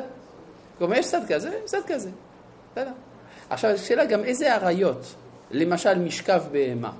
כלומר, 0.77 0.95
יש 0.95 1.07
צד 1.07 1.21
כזה, 1.27 1.59
צד 1.65 1.81
כזה, 1.87 2.09
בסדר. 2.71 2.91
עכשיו, 3.49 3.71
השאלה 3.71 4.05
גם 4.05 4.23
איזה 4.23 4.55
עריות, 4.55 5.15
למשל 5.51 5.99
משכב 5.99 6.43
בהמה, 6.51 6.91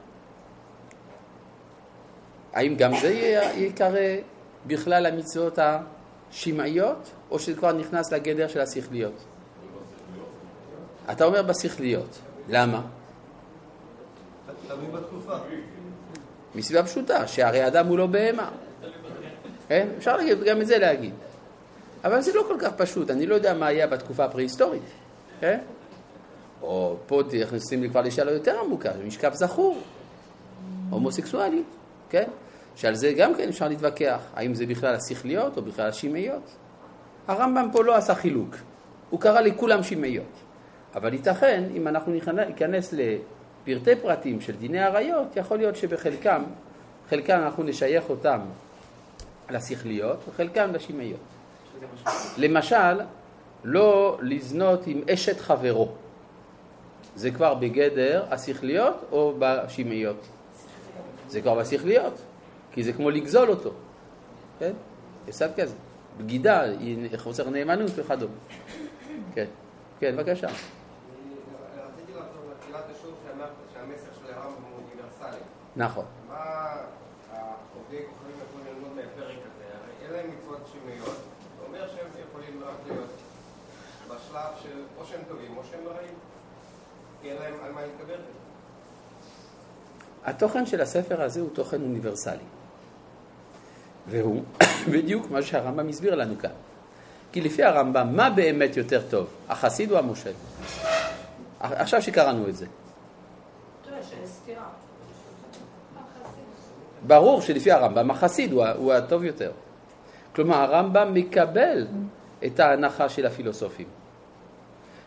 האם 2.54 2.76
גם 2.76 2.92
זה 3.02 3.10
ייקרא 3.56 4.00
בכלל 4.68 5.06
המצוות 5.06 5.60
השמעיות, 5.60 7.12
או 7.32 7.40
שזה 7.40 7.56
כבר 7.56 7.74
נכנס 7.74 8.12
לגדר 8.12 8.48
של 8.48 8.62
השכליות? 8.62 9.24
אתה 11.12 11.26
אומר 11.26 11.44
בשכליות, 11.44 12.20
למה? 12.50 12.82
תלוי 14.68 14.88
בתקופה. 14.92 15.38
מסיבה 16.56 16.84
פשוטה, 16.84 17.28
שהרי 17.28 17.68
אדם 17.68 17.88
הוא 17.88 17.98
לא 17.98 18.08
בהמה. 18.08 18.50
כן? 19.68 19.88
אפשר 19.98 20.18
להגיד, 20.18 20.44
גם 20.44 20.62
את 20.62 20.68
זה 20.68 20.78
להגיד. 20.78 21.14
אבל 22.04 22.22
זה 22.22 22.34
לא 22.34 22.44
כל 22.48 22.56
כך 22.60 22.72
פשוט, 22.78 23.12
אני 23.12 23.26
לא 23.26 23.36
יודע 23.36 23.54
מה 23.54 23.68
היה 23.68 23.88
בתקופה 23.88 24.26
הפרה-היסטורית, 24.26 24.82
כן? 25.40 25.60
או 26.62 26.98
פה 27.08 27.22
נכנסים 27.34 27.90
כבר 27.90 28.02
לשאלה 28.02 28.32
יותר 28.32 28.60
עמוקה, 28.60 28.92
משכב 29.08 29.34
זכור, 29.34 29.82
הומוסקסואלי, 30.90 31.64
כן? 32.10 32.28
שעל 32.76 32.96
זה 32.96 33.14
גם 33.18 33.36
כן 33.36 33.50
אפשר 33.50 33.68
להתווכח, 33.68 34.20
האם 34.36 34.54
זה 34.54 34.66
בכלל 34.66 34.96
השכליות 34.96 35.58
או 35.58 35.62
בכלל 35.62 35.90
השמעיות. 35.90 36.56
הרמב"ם 37.28 37.70
פה 37.72 37.84
לא 37.84 37.96
עשה 37.96 38.16
חילוק, 38.16 38.56
הוא 39.10 39.20
קרא 39.20 39.42
לכולם 39.42 39.84
שמעיות. 39.84 40.44
אבל 40.96 41.14
ייתכן, 41.14 41.64
אם 41.76 41.88
אנחנו 41.88 42.12
ניכנס 42.48 42.94
לפרטי 42.94 43.96
פרטים 43.96 44.42
של 44.42 44.56
דיני 44.56 44.80
עריות, 44.80 45.28
יכול 45.36 45.58
להיות 45.58 45.76
שבחלקם, 45.76 46.44
חלקם 47.10 47.40
אנחנו 47.44 47.64
נשייך 47.64 48.10
אותם 48.10 48.40
לשכליות 49.50 50.18
וחלקם 50.30 50.74
לשמעיות. 50.74 51.20
למשל, 52.38 53.02
לא 53.64 54.18
לזנות 54.22 54.88
עם 54.88 55.02
אשת 55.14 55.40
חברו. 55.40 55.92
זה 57.16 57.32
כבר 57.32 57.54
בגדר 57.54 58.26
השכליות 58.32 59.06
או 59.12 59.34
בשמעיות? 59.40 60.28
זה 61.28 61.42
כבר 61.42 61.56
בשכליות, 61.56 62.22
כי 62.74 62.84
זה 62.84 62.94
כמו 62.94 63.10
לגזול 63.10 63.50
אותו, 63.50 63.72
כן? 64.60 64.74
הפסד 65.28 65.50
כזה, 65.56 65.76
בגידה, 66.18 66.64
חוסר 67.18 67.50
נאמנות 67.50 67.92
וכדומה. 67.96 68.34
כן, 69.34 69.46
כן, 70.00 70.16
בבקשה. 70.16 70.48
נכון. 75.76 76.06
מה 76.30 76.76
עובדי 77.76 77.98
כוכבים 78.10 78.36
יכולים 78.50 78.68
ללמוד 78.68 78.96
מהפרק 78.96 79.38
הזה? 79.38 79.64
הרי 79.74 80.06
אין 80.06 80.14
להם 80.14 80.38
מצוות 80.38 80.68
שינויות, 80.72 81.18
זה 81.60 81.66
אומר 81.68 81.88
שהם 81.88 82.08
יכולים 82.30 82.64
רק 82.64 82.76
להיות 82.88 83.10
בשלב 84.08 84.52
של 84.64 84.82
או 84.98 85.06
שהם 85.06 85.22
טובים 85.28 85.58
או 85.58 85.64
שהם 85.72 85.80
רעים, 85.88 86.14
כי 87.22 87.32
אין 87.32 87.38
להם 87.38 87.54
על 87.66 87.72
מה 87.72 87.82
להתקבל. 87.82 88.20
התוכן 90.24 90.66
של 90.66 90.82
הספר 90.82 91.22
הזה 91.22 91.40
הוא 91.40 91.50
תוכן 91.54 91.82
אוניברסלי. 91.82 92.44
והוא 94.08 94.44
בדיוק 94.94 95.32
מה 95.32 95.42
שהרמב"ם 95.42 95.90
הסביר 95.90 96.16
לנו 96.16 96.38
כאן. 96.38 96.50
כי 97.32 97.42
לפי 97.42 97.64
הרמב"ם, 97.64 98.16
מה 98.16 98.30
באמת 98.30 98.78
יותר 98.78 99.02
טוב, 99.10 99.28
החסיד 99.50 99.92
או 99.92 99.98
המושל? 99.98 100.32
עכשיו 101.60 102.02
שקראנו 102.02 102.50
את 102.50 102.56
זה. 102.56 102.66
ברור 107.08 107.42
שלפי 107.42 107.72
הרמב"ם 107.72 108.12
החסיד 108.12 108.52
הוא, 108.52 108.66
הוא 108.66 108.94
הטוב 108.94 109.24
יותר. 109.24 109.52
כלומר, 110.36 110.56
הרמב"ם 110.56 111.14
מקבל 111.14 111.88
את 112.46 112.60
ההנחה 112.60 113.10
של 113.10 113.26
הפילוסופים, 113.26 113.88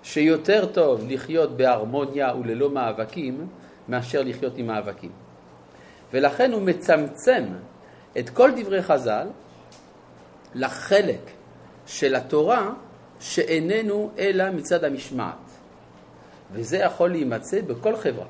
שיותר 0.03 0.67
טוב 0.67 1.05
לחיות 1.09 1.57
בהרמוניה 1.57 2.35
וללא 2.35 2.71
מאבקים, 2.71 3.47
מאשר 3.89 4.23
לחיות 4.23 4.53
עם 4.57 4.67
מאבקים. 4.67 5.11
ולכן 6.13 6.53
הוא 6.53 6.63
מצמצם 6.63 7.45
את 8.19 8.31
כל 8.31 8.51
דברי 8.57 8.83
חז"ל 8.83 9.29
לחלק 10.55 11.31
של 11.87 12.15
התורה 12.15 12.73
שאיננו 13.21 14.11
אלא 14.19 14.51
מצד 14.51 14.85
המשמעת. 14.85 15.35
וזה 16.53 16.77
יכול 16.77 17.11
להימצא 17.11 17.61
בכל 17.61 17.97
חברה. 17.97 18.27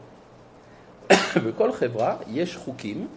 בכל 1.47 1.73
חברה 1.73 2.17
יש 2.27 2.57
חוקים 2.57 3.09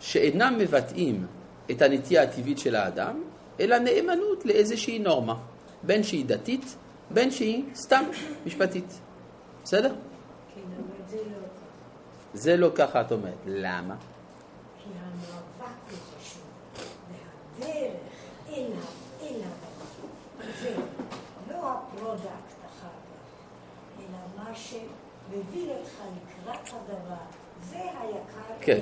שאינם 0.00 0.54
מבטאים 0.58 1.26
את 1.70 1.82
הנטייה 1.82 2.22
הטבעית 2.22 2.58
של 2.58 2.74
האדם, 2.74 3.22
אלא 3.60 3.78
נאמנות 3.78 4.46
לאיזושהי 4.46 4.98
נורמה, 4.98 5.34
בין 5.82 6.02
שהיא 6.02 6.26
דתית, 6.26 6.76
בין 7.10 7.30
שהיא 7.30 7.64
סתם 7.74 8.04
משפטית. 8.46 9.00
בסדר? 9.64 9.94
כן, 10.54 10.60
לא. 11.10 11.14
זה 12.34 12.56
לא 12.56 12.70
ככה 12.74 13.00
את 13.00 13.12
אומרת. 13.12 13.34
למה? 13.46 13.94
כי 14.78 14.88
המאבק 15.00 15.74
הוא 15.90 15.98
חשוב, 16.18 16.42
והדרך 17.60 17.94
אל 18.56 18.72
ה- 18.72 19.22
אל 19.22 19.40
הדבר, 19.40 20.50
זה 20.62 20.76
לא 21.50 21.70
ה 21.72 21.79
product 21.79 22.26
אחר 22.66 22.88
כך, 22.88 23.24
אלא 23.98 24.18
מה 24.44 24.54
שמביא 24.54 25.70
אותך 25.70 25.90
לקראת 26.16 26.68
הדבר, 26.68 27.14
זה 27.70 27.78
היקר. 27.78 28.54
כן. 28.60 28.80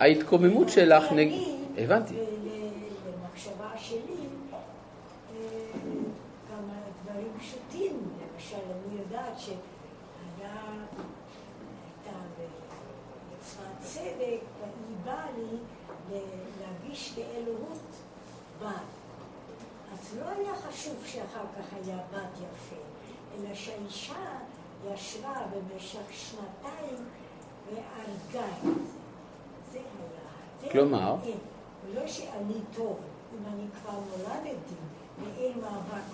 ההתקוממות 0.00 0.68
שלך 0.68 1.04
נג... 1.12 1.28
אני, 1.28 1.56
הבנתי. 1.78 2.14
למחשבה 3.06 3.70
שלי, 3.78 4.26
אה, 4.52 4.58
כמה 6.48 6.72
דברים 7.04 7.28
פשוטים, 7.40 8.00
למשל, 8.34 8.56
אני 8.56 8.98
יודעת 9.00 9.38
שהיה, 9.38 9.54
הייתה 10.42 12.18
במצוות 12.38 13.76
צדק, 13.80 14.40
והיא 14.60 14.96
באה 15.04 15.26
לי 15.36 15.56
להגיש 16.60 17.18
לאלוהות 17.18 17.80
בת. 18.62 18.95
אז 20.00 20.18
לא 20.18 20.28
היה 20.28 20.54
חשוב 20.54 20.94
שאחר 21.06 21.44
כך 21.58 21.64
היה 21.84 21.96
בת 22.12 22.36
יפה, 22.36 22.76
אלא 23.34 23.54
שהאישה 23.54 24.14
ישבה 24.92 25.32
במשך 25.50 26.12
שנתיים 26.12 27.04
והרגה 27.66 28.46
את 28.48 28.62
זה. 28.62 28.98
זה 29.72 29.78
היה. 29.78 30.72
כלומר? 30.72 31.16
כן. 31.24 31.30
ולא 31.86 32.06
שאני 32.06 32.60
טוב, 32.76 32.98
אם 33.32 33.52
אני 33.54 33.64
כבר 33.80 33.98
נולדתי 34.10 34.74
ואין 35.22 35.52
מאבק. 35.60 36.04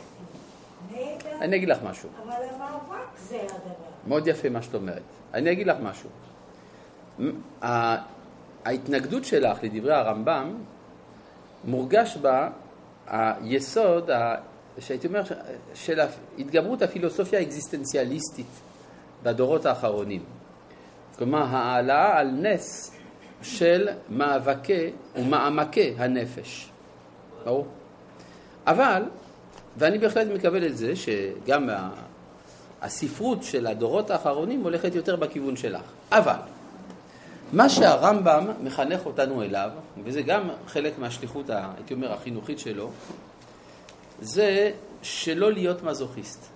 נהדר, 0.91 1.37
אני 1.41 1.57
אגיד 1.57 1.69
לך 1.69 1.79
משהו. 1.85 2.09
אבל 2.23 2.43
המאבק 2.51 3.19
זה 3.19 3.43
הדבר. 3.43 3.91
מאוד 4.07 4.27
יפה 4.27 4.49
מה 4.49 4.63
שאת 4.63 4.75
אומרת. 4.75 5.03
אני 5.35 5.53
אגיד 5.53 5.67
לך 5.67 5.77
משהו. 5.83 6.11
ההתנגדות 8.65 9.25
שלך 9.25 9.59
לדברי 9.63 9.95
הרמב"ם, 9.95 10.55
מורגש 11.65 12.17
בה 12.17 12.51
היסוד, 13.13 14.11
שהייתי 14.79 15.07
אומר, 15.07 15.23
של 15.75 16.01
התגברות 16.39 16.83
הפילוסופיה 16.83 17.39
האקזיסטנציאליסטית 17.39 18.47
בדורות 19.23 19.67
האחרונים. 19.67 20.23
כלומר, 21.19 21.43
העלאה 21.43 22.19
על 22.19 22.31
נס 22.31 22.93
של 23.43 23.89
מאבקי 24.09 24.91
ומעמקי 25.17 25.95
הנפש. 25.99 26.69
ברור? 27.45 27.67
אבל, 28.67 29.03
ואני 29.77 29.99
בהחלט 29.99 30.27
מקבל 30.35 30.67
את 30.67 30.77
זה, 30.77 30.97
שגם 30.97 31.69
הספרות 32.83 33.43
של 33.43 33.67
הדורות 33.67 34.11
האחרונים 34.11 34.63
הולכת 34.63 34.95
יותר 34.95 35.17
בכיוון 35.17 35.57
שלך. 35.57 35.83
אבל, 36.13 36.37
מה 37.53 37.69
שהרמב"ם 37.69 38.47
מחנך 38.63 39.07
אותנו 39.07 39.43
אליו, 39.43 39.71
וזה 40.05 40.23
גם 40.23 40.51
חלק 40.67 40.99
מהשליחות, 40.99 41.51
הייתי 41.51 41.95
אומר, 41.95 42.13
החינוכית 42.13 42.59
שלו, 42.59 42.91
זה 44.21 44.73
שלא 45.03 45.53
להיות 45.53 45.83
מזוכיסט. 45.83 46.47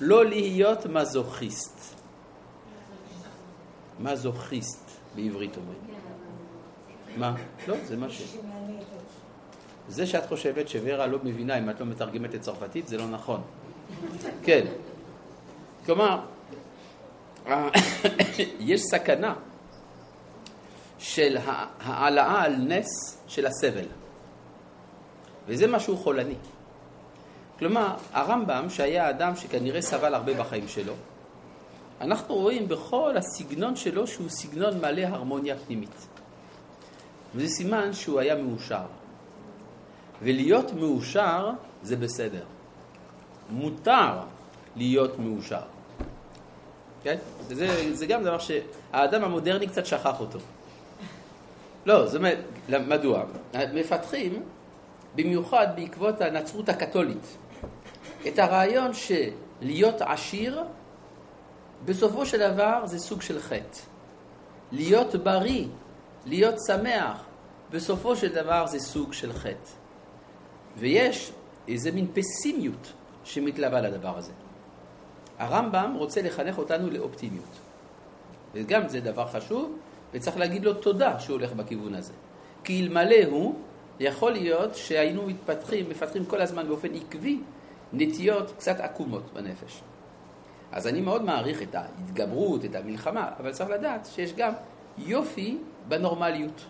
לא 0.00 0.24
להיות 0.24 0.86
מזוכיסט. 0.86 1.94
מזוכיסט 4.00 4.90
בעברית 5.14 5.56
אומרים. 5.56 5.80
מה? 7.16 7.34
לא, 7.68 7.76
זה 7.84 7.96
מה 7.96 8.10
ש... 8.10 8.36
זה 9.88 10.06
שאת 10.06 10.26
חושבת 10.26 10.68
שוורה 10.68 11.06
לא 11.06 11.18
מבינה 11.22 11.58
אם 11.58 11.70
את 11.70 11.80
לא 11.80 11.86
מתרגמת 11.86 12.34
לצרפתית, 12.34 12.88
זה 12.88 12.96
לא 12.96 13.08
נכון. 13.08 13.40
כן. 14.42 14.66
כלומר, 15.86 16.20
יש 18.60 18.80
סכנה 18.90 19.34
של 21.00 21.36
העלאה 21.80 22.42
על 22.42 22.56
נס 22.56 23.18
של 23.26 23.46
הסבל. 23.46 23.86
וזה 25.46 25.66
משהו 25.66 25.96
חולני. 25.96 26.34
כלומר, 27.58 27.94
הרמב"ם, 28.12 28.70
שהיה 28.70 29.10
אדם 29.10 29.36
שכנראה 29.36 29.82
סבל 29.82 30.14
הרבה 30.14 30.34
בחיים 30.34 30.68
שלו, 30.68 30.94
אנחנו 32.00 32.34
רואים 32.34 32.68
בכל 32.68 33.14
הסגנון 33.16 33.76
שלו 33.76 34.06
שהוא 34.06 34.28
סגנון 34.28 34.78
מלא 34.78 35.00
הרמוניה 35.00 35.56
פנימית. 35.56 36.06
וזה 37.34 37.48
סימן 37.48 37.92
שהוא 37.92 38.20
היה 38.20 38.34
מאושר. 38.34 38.82
ולהיות 40.22 40.72
מאושר 40.72 41.50
זה 41.82 41.96
בסדר. 41.96 42.44
מותר 43.50 44.12
להיות 44.76 45.18
מאושר. 45.18 45.62
כן? 47.02 47.16
זה, 47.48 47.94
זה 47.94 48.06
גם 48.06 48.24
דבר 48.24 48.38
שהאדם 48.38 49.24
המודרני 49.24 49.66
קצת 49.66 49.86
שכח 49.86 50.20
אותו. 50.20 50.38
לא, 51.86 52.06
זאת 52.06 52.20
מדוע? 52.68 53.22
מפתחים, 53.74 54.42
במיוחד 55.14 55.66
בעקבות 55.76 56.20
הנצרות 56.20 56.68
הקתולית, 56.68 57.36
את 58.28 58.38
הרעיון 58.38 58.90
שלהיות 58.94 60.02
עשיר, 60.02 60.62
בסופו 61.84 62.26
של 62.26 62.52
דבר 62.52 62.86
זה 62.86 62.98
סוג 62.98 63.22
של 63.22 63.40
חטא. 63.40 63.78
להיות 64.72 65.14
בריא, 65.14 65.66
להיות 66.26 66.54
שמח, 66.66 67.24
בסופו 67.70 68.16
של 68.16 68.34
דבר 68.34 68.66
זה 68.66 68.78
סוג 68.78 69.12
של 69.12 69.32
חטא. 69.32 69.70
ויש 70.76 71.32
איזה 71.68 71.92
מין 71.92 72.06
פסימיות 72.14 72.92
שמתלווה 73.24 73.80
לדבר 73.80 74.18
הזה. 74.18 74.32
הרמב"ם 75.38 75.94
רוצה 75.98 76.22
לחנך 76.22 76.58
אותנו 76.58 76.90
לאופטימיות. 76.90 77.58
וגם 78.54 78.88
זה 78.88 79.00
דבר 79.00 79.26
חשוב, 79.28 79.78
וצריך 80.12 80.36
להגיד 80.36 80.64
לו 80.64 80.74
תודה 80.74 81.20
שהוא 81.20 81.36
הולך 81.36 81.52
בכיוון 81.52 81.94
הזה. 81.94 82.12
כי 82.64 82.82
אלמלא 82.82 83.24
הוא, 83.30 83.54
יכול 84.00 84.32
להיות 84.32 84.74
שהיינו 84.74 85.26
מתפתחים, 85.26 85.88
מפתחים 85.88 86.24
כל 86.24 86.40
הזמן 86.40 86.68
באופן 86.68 86.94
עקבי 86.94 87.40
נטיות 87.92 88.52
קצת 88.56 88.80
עקומות 88.80 89.22
בנפש. 89.34 89.82
אז 90.72 90.86
אני 90.86 91.00
מאוד 91.00 91.24
מעריך 91.24 91.62
את 91.62 91.74
ההתגברות, 91.74 92.64
את 92.64 92.74
המלחמה, 92.74 93.30
אבל 93.40 93.52
צריך 93.52 93.70
לדעת 93.70 94.08
שיש 94.14 94.32
גם 94.32 94.52
יופי 94.98 95.58
בנורמליות. 95.88 96.66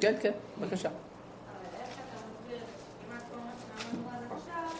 כן, 0.00 0.14
כן, 0.20 0.32
בבקשה. 0.60 0.88
אבל 0.88 1.80
איך 1.80 1.88
אתה 1.88 2.16
מסביר 2.26 2.58
את 2.58 3.08
כמעט 3.08 3.22
כל 3.30 3.36
מה 3.36 3.52
שאמרנו 3.60 4.08
עד 4.10 4.36
עכשיו, 4.36 4.76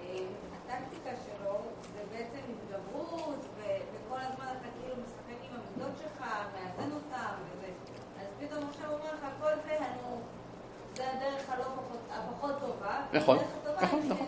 אה, 0.00 0.18
הטקטיקה 0.54 1.10
שלו 1.24 1.54
זה 1.94 2.00
בעצם 2.12 2.38
התגברות, 2.52 3.38
ו- 3.56 3.80
וכל 3.92 4.18
הזמן 4.20 4.46
אתה 4.60 4.68
כאילו 4.80 4.94
משחק 5.02 5.38
עם 5.42 5.56
המידות 5.56 5.98
שלך, 5.98 6.20
מאזן 6.54 6.92
אותם, 6.92 7.32
וזה. 7.50 7.70
אז 8.20 8.26
פתאום 8.40 8.64
עכשיו 8.70 8.90
הוא 8.90 8.98
אומר 8.98 9.14
לך, 9.14 9.24
כל 9.40 9.52
זה, 9.66 9.78
נו, 10.02 10.20
זה 10.96 11.02
הדרך 11.12 11.50
הלא 11.50 11.64
פחות, 11.64 12.00
הפחות 12.10 12.54
טובה. 12.60 12.97
נכון, 13.12 13.38
נכון, 13.82 14.00
נכון. 14.08 14.26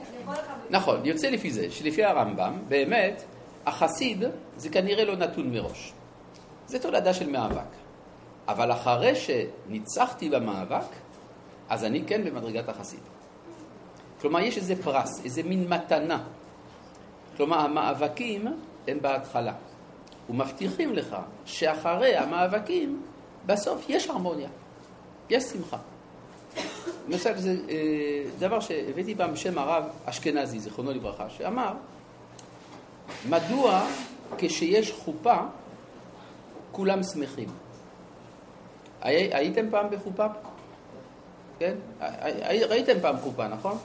נכון, 0.70 1.06
יוצא 1.06 1.30
לפי 1.30 1.50
זה, 1.50 1.70
שלפי 1.70 2.04
הרמב"ם, 2.04 2.58
באמת, 2.68 3.22
החסיד 3.66 4.24
זה 4.56 4.68
כנראה 4.68 5.04
לא 5.04 5.16
נתון 5.16 5.50
מראש. 5.50 5.92
זה 6.66 6.78
תולדה 6.78 7.14
של 7.14 7.30
מאבק. 7.30 7.80
אבל 8.48 8.72
אחרי 8.72 9.12
שניצחתי 9.16 10.28
במאבק, 10.28 10.86
אז 11.68 11.84
אני 11.84 12.02
כן 12.06 12.24
במדרגת 12.24 12.68
החסיד. 12.68 13.00
כלומר, 14.20 14.40
יש 14.40 14.56
איזה 14.56 14.82
פרס, 14.82 15.24
איזה 15.24 15.42
מין 15.42 15.68
מתנה. 15.68 16.24
כלומר, 17.36 17.58
המאבקים 17.58 18.46
הם 18.88 18.98
בהתחלה. 19.02 19.52
ומבטיחים 20.30 20.94
לך 20.94 21.16
שאחרי 21.44 22.16
המאבקים, 22.16 23.02
בסוף 23.46 23.84
יש 23.88 24.08
הרמוניה, 24.08 24.48
יש 25.30 25.44
שמחה. 25.44 25.78
למשל, 27.08 27.36
זה 27.36 27.56
אה, 27.68 28.22
דבר 28.38 28.60
שהבאתי 28.60 29.14
פעם 29.14 29.32
בשם 29.32 29.58
הרב 29.58 29.84
אשכנזי, 30.04 30.60
זיכרונו 30.60 30.90
לברכה, 30.90 31.30
שאמר, 31.30 31.72
מדוע 33.28 33.86
כשיש 34.38 34.92
חופה 34.92 35.36
כולם 36.72 37.02
שמחים? 37.02 37.48
הי, 39.00 39.34
הייתם 39.34 39.70
פעם 39.70 39.90
בחופה? 39.90 40.26
כן? 41.58 41.74
הי, 42.00 42.64
ראיתם 42.64 43.00
פעם 43.00 43.16
חופה, 43.16 43.48
נכון? 43.48 43.78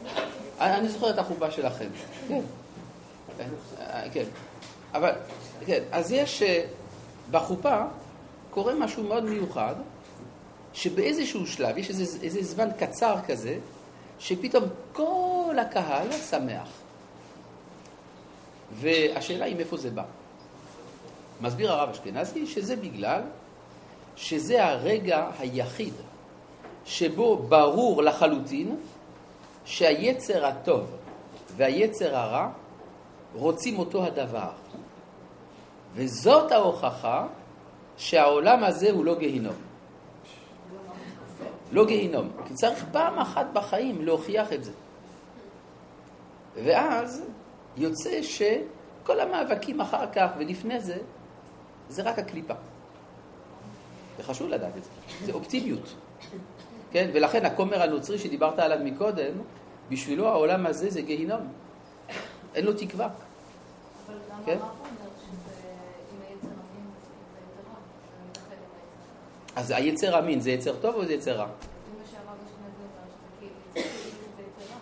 אני 0.59 0.89
זוכר 0.89 1.09
את 1.09 1.17
החופה 1.17 1.51
שלכם. 1.51 1.87
כן. 2.27 2.41
כן. 4.13 4.25
אבל, 4.93 5.11
כן, 5.65 5.83
אז 5.91 6.11
יש, 6.11 6.41
אה, 6.41 6.65
בחופה 7.31 7.81
קורה 8.49 8.73
משהו 8.73 9.03
מאוד 9.03 9.23
מיוחד, 9.23 9.75
שבאיזשהו 10.75 11.47
שלב, 11.47 11.77
יש 11.77 11.89
איזה, 11.89 12.17
איזה 12.23 12.43
זמן 12.43 12.69
קצר 12.79 13.15
כזה, 13.27 13.57
שפתאום 14.19 14.63
כל 14.93 15.55
הקהל 15.61 16.11
שמח. 16.11 16.67
והשאלה 18.73 19.45
היא 19.45 19.55
מאיפה 19.55 19.77
זה 19.77 19.89
בא. 19.89 20.03
מסביר 21.41 21.71
הרב 21.71 21.89
אשכנזי 21.89 22.47
שזה 22.47 22.75
בגלל 22.75 23.21
שזה 24.15 24.65
הרגע 24.65 25.27
היחיד 25.39 25.93
שבו 26.85 27.37
ברור 27.37 28.03
לחלוטין 28.03 28.75
שהיצר 29.65 30.45
הטוב 30.45 30.85
והיצר 31.55 32.15
הרע 32.15 32.49
רוצים 33.35 33.79
אותו 33.79 34.05
הדבר. 34.05 34.49
וזאת 35.93 36.51
ההוכחה 36.51 37.27
שהעולם 37.97 38.63
הזה 38.63 38.91
הוא 38.91 39.05
לא 39.05 39.15
גיהינום. 39.15 39.64
לא 41.71 41.85
גיהינום. 41.85 42.29
כי 42.47 42.53
צריך 42.53 42.85
פעם 42.91 43.19
אחת 43.19 43.45
בחיים 43.53 44.05
להוכיח 44.05 44.53
את 44.53 44.63
זה. 44.63 44.71
ואז 46.63 47.23
יוצא 47.77 48.21
שכל 48.21 49.19
המאבקים 49.19 49.81
אחר 49.81 50.11
כך 50.11 50.29
ולפני 50.37 50.79
זה, 50.79 50.97
זה 51.89 52.03
רק 52.03 52.19
הקליפה. 52.19 52.53
וחשוב 54.17 54.49
לדעת 54.49 54.77
את 54.77 54.83
זה. 54.83 54.89
זה 55.25 55.31
אופטימיות. 55.31 55.95
כן? 56.91 57.09
ולכן 57.13 57.45
הכומר 57.45 57.81
הנוצרי 57.81 58.19
שדיברת 58.19 58.59
עליו 58.59 58.77
מקודם, 58.83 59.33
בשבילו 59.89 60.27
העולם 60.27 60.65
הזה 60.65 60.89
זה 60.89 61.01
גיהינום. 61.01 61.41
אין 62.55 62.65
לו 62.65 62.73
תקווה. 62.73 63.07
אבל 64.07 64.15
למה 64.31 64.45
כן? 64.45 64.51
הרב 64.51 64.61
אומר 64.61 65.09
שזה 65.17 65.69
עם 66.11 66.21
היצר 66.21 66.47
המין 66.47 66.87
זה 67.03 67.09
יותר 67.41 67.69
רע, 67.69 67.77
שזה 68.07 68.29
מתאחד 68.29 68.51
עם 68.51 68.71
היצר? 68.75 69.44
אז 69.55 69.71
היצר 69.71 70.15
המין 70.15 70.39
זה 70.39 70.51
יצר 70.51 70.75
טוב 70.75 70.95
או 70.95 71.05
זה 71.05 71.13
יצר 71.13 71.37
רע? 71.37 71.47
זה 73.75 73.81
יצר 74.43 74.73
רע. 74.73 74.77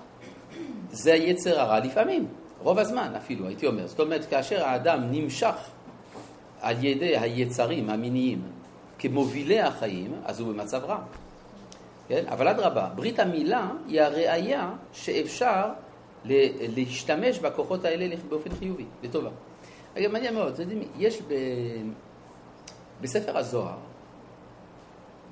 זה 0.92 1.14
היצר 1.14 1.60
הרע 1.60 1.80
לפעמים, 1.80 2.28
רוב 2.60 2.80
הזמן 2.80 3.14
אפילו, 3.18 3.48
הייתי 3.48 3.68
אומר. 3.68 3.88
זאת 3.88 4.00
אומרת, 4.00 4.26
כאשר 4.26 4.66
האדם 4.66 5.12
נמשך 5.12 5.56
על 6.62 6.84
ידי 6.84 7.18
היצרים 7.18 7.90
המיניים 7.90 8.42
כמובילי 9.00 9.60
החיים, 9.60 10.14
אז 10.26 10.40
הוא 10.40 10.54
במצב 10.54 10.84
רע. 10.84 11.00
כן? 12.08 12.24
אבל 12.28 12.48
אדרבה, 12.48 12.90
ברית 12.96 13.20
המילה 13.20 13.72
היא 13.88 14.02
הראייה 14.02 14.72
שאפשר 14.94 15.64
להשתמש 16.76 17.40
בכוחות 17.40 17.86
האלה 17.86 18.16
באופן 18.30 18.50
חיובי, 18.60 18.86
לטובה. 19.04 19.30
אגב, 19.98 20.12
מעניין 20.12 20.34
מאוד, 20.34 20.54
אתם 20.54 20.62
יודעים, 20.62 20.84
יש 20.98 21.22
ב... 21.22 21.34
בספר 23.02 23.38
הזוהר 23.38 23.78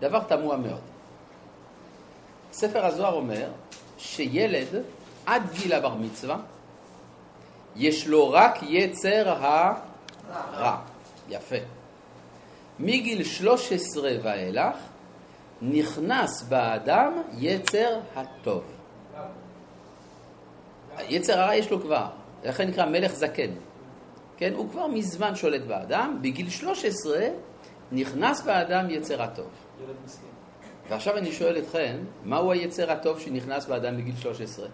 דבר 0.01 0.19
תמוה 0.19 0.57
מאוד. 0.57 0.81
ספר 2.51 2.85
הזוהר 2.85 3.13
אומר 3.13 3.47
שילד 3.97 4.67
עד 5.25 5.41
גיל 5.53 5.73
הבר 5.73 5.95
מצווה 5.95 6.37
יש 7.75 8.07
לו 8.07 8.29
רק 8.31 8.59
יצר 8.63 9.29
הרע. 9.29 10.77
יפה. 11.29 11.55
מגיל 12.79 13.23
13 13.23 14.11
ואילך 14.23 14.75
נכנס 15.61 16.43
באדם 16.43 17.21
יצר 17.37 17.99
הטוב. 18.15 18.63
יצר 20.99 21.39
הרע 21.39 21.55
יש 21.55 21.71
לו 21.71 21.81
כבר, 21.81 22.05
לכן 22.43 22.67
נקרא 22.67 22.85
מלך 22.85 23.11
זקן. 23.13 23.51
כן, 24.37 24.53
הוא 24.53 24.69
כבר 24.69 24.87
מזמן 24.87 25.35
שולט 25.35 25.61
באדם, 25.61 26.17
בגיל 26.21 26.49
13 26.49 27.27
נכנס 27.91 28.41
באדם 28.41 28.89
יצר 28.89 29.21
הטוב. 29.21 29.49
ועכשיו 30.89 31.17
אני 31.17 31.31
שואל 31.31 31.57
אתכם, 31.57 31.97
מהו 32.23 32.51
היצר 32.51 32.91
הטוב 32.91 33.19
שנכנס 33.19 33.65
באדם 33.65 33.97
בגיל 33.97 34.15
13? 34.15 34.67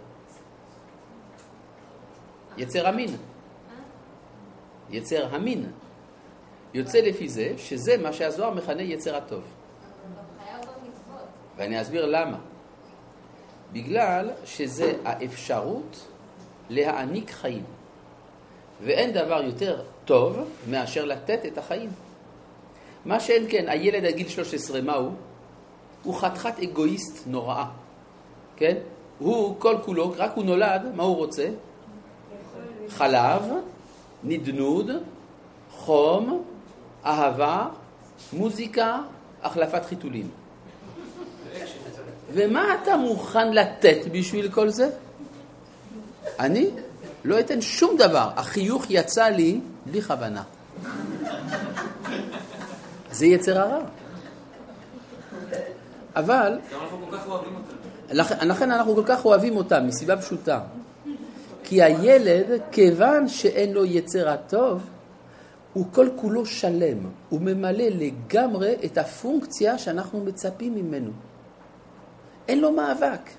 יצר 2.58 2.88
המין. 2.88 3.16
יצר 4.90 5.36
המין. 5.36 5.72
יוצא 6.74 6.98
לפי 6.98 7.30
זה 7.30 7.54
שזה 7.58 7.98
מה 7.98 8.14
שהזוהר 8.14 8.54
מכנה 8.54 8.82
יצר 8.82 9.16
הטוב. 9.16 9.44
ואני 11.58 11.82
אסביר 11.82 12.06
למה. 12.06 12.38
בגלל 13.74 14.30
שזה 14.46 14.94
האפשרות 15.06 16.08
להעניק 16.70 17.32
חיים. 17.32 17.64
ואין 18.82 19.12
דבר 19.14 19.42
יותר 19.42 19.84
טוב 20.06 20.40
מאשר 20.70 21.06
לתת 21.06 21.46
את 21.46 21.58
החיים. 21.58 21.90
מה 23.08 23.20
שאין 23.20 23.46
כן, 23.50 23.66
הילד 23.68 24.06
עד 24.06 24.16
גיל 24.16 24.28
13, 24.30 24.82
מה 24.82 24.96
הוא? 24.96 25.12
הוא 26.04 26.16
חתיכת 26.16 26.60
אגואיסט 26.64 27.24
נוראה, 27.28 27.66
כן? 28.56 28.76
הוא 29.20 29.56
כל 29.60 29.76
כולו, 29.86 30.14
רק 30.18 30.32
הוא 30.36 30.44
נולד, 30.44 30.82
מה 30.96 31.04
הוא 31.04 31.16
רוצה? 31.16 31.50
חלב, 32.90 33.42
נדנוד, 34.24 34.92
חום, 35.72 36.44
אהבה, 37.06 37.68
מוזיקה, 38.34 39.00
החלפת 39.44 39.86
חיתולים. 39.86 40.30
ומה 42.34 42.76
אתה 42.84 42.98
מוכן 42.98 43.54
לתת 43.54 43.98
בשביל 44.12 44.52
כל 44.52 44.70
זה? 44.70 44.90
אני 46.40 46.70
לא 47.24 47.40
אתן 47.40 47.62
שום 47.62 47.98
דבר. 47.98 48.30
החיוך 48.36 48.86
יצא 48.90 49.26
לי 49.26 49.60
בלי 49.86 50.02
כוונה. 50.02 50.44
זה 53.18 53.26
יצר 53.26 53.60
הרע. 53.60 53.80
אבל, 56.16 56.60
לכן 58.42 58.72
אנחנו 58.72 58.96
כל 58.96 59.04
כך 59.06 59.26
אוהבים 59.26 59.58
אותם, 59.58 59.88
מסיבה 59.88 60.18
פשוטה. 60.18 60.60
כי 61.64 61.84
הילד, 61.84 62.62
כיוון 62.72 63.28
שאין 63.28 63.74
לו 63.74 63.86
יצר 63.86 64.30
הטוב, 64.30 64.84
הוא 65.74 65.86
כל 65.92 66.10
כולו 66.16 66.46
שלם. 66.46 66.98
הוא 67.30 67.42
ממלא 67.42 67.84
לגמרי 67.84 68.76
את 68.86 68.98
הפונקציה 68.98 69.78
שאנחנו 69.78 70.24
מצפים 70.24 70.76
ממנו. 70.76 71.12
אין 72.48 72.62
לו 72.62 72.72
מאבק. 72.72 73.30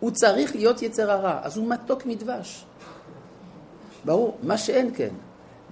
הוא 0.00 0.10
צריך 0.10 0.54
להיות 0.54 0.82
יצר 0.82 1.10
הרע, 1.10 1.40
אז 1.42 1.56
הוא 1.56 1.68
מתוק 1.68 2.06
מדבש. 2.06 2.64
ברור, 4.04 4.36
מה 4.42 4.58
שאין 4.58 4.90
כן. 4.94 5.14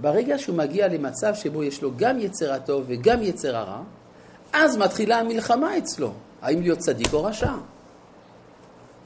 ברגע 0.00 0.38
שהוא 0.38 0.56
מגיע 0.56 0.88
למצב 0.88 1.34
שבו 1.34 1.64
יש 1.64 1.82
לו 1.82 1.90
גם 1.96 2.18
יצר 2.18 2.52
הטוב 2.52 2.84
וגם 2.86 3.22
יצר 3.22 3.56
הרע, 3.56 3.82
אז 4.52 4.76
מתחילה 4.76 5.18
המלחמה 5.18 5.78
אצלו, 5.78 6.12
האם 6.42 6.60
להיות 6.60 6.78
צדיק 6.78 7.12
או 7.12 7.24
רשע. 7.24 7.52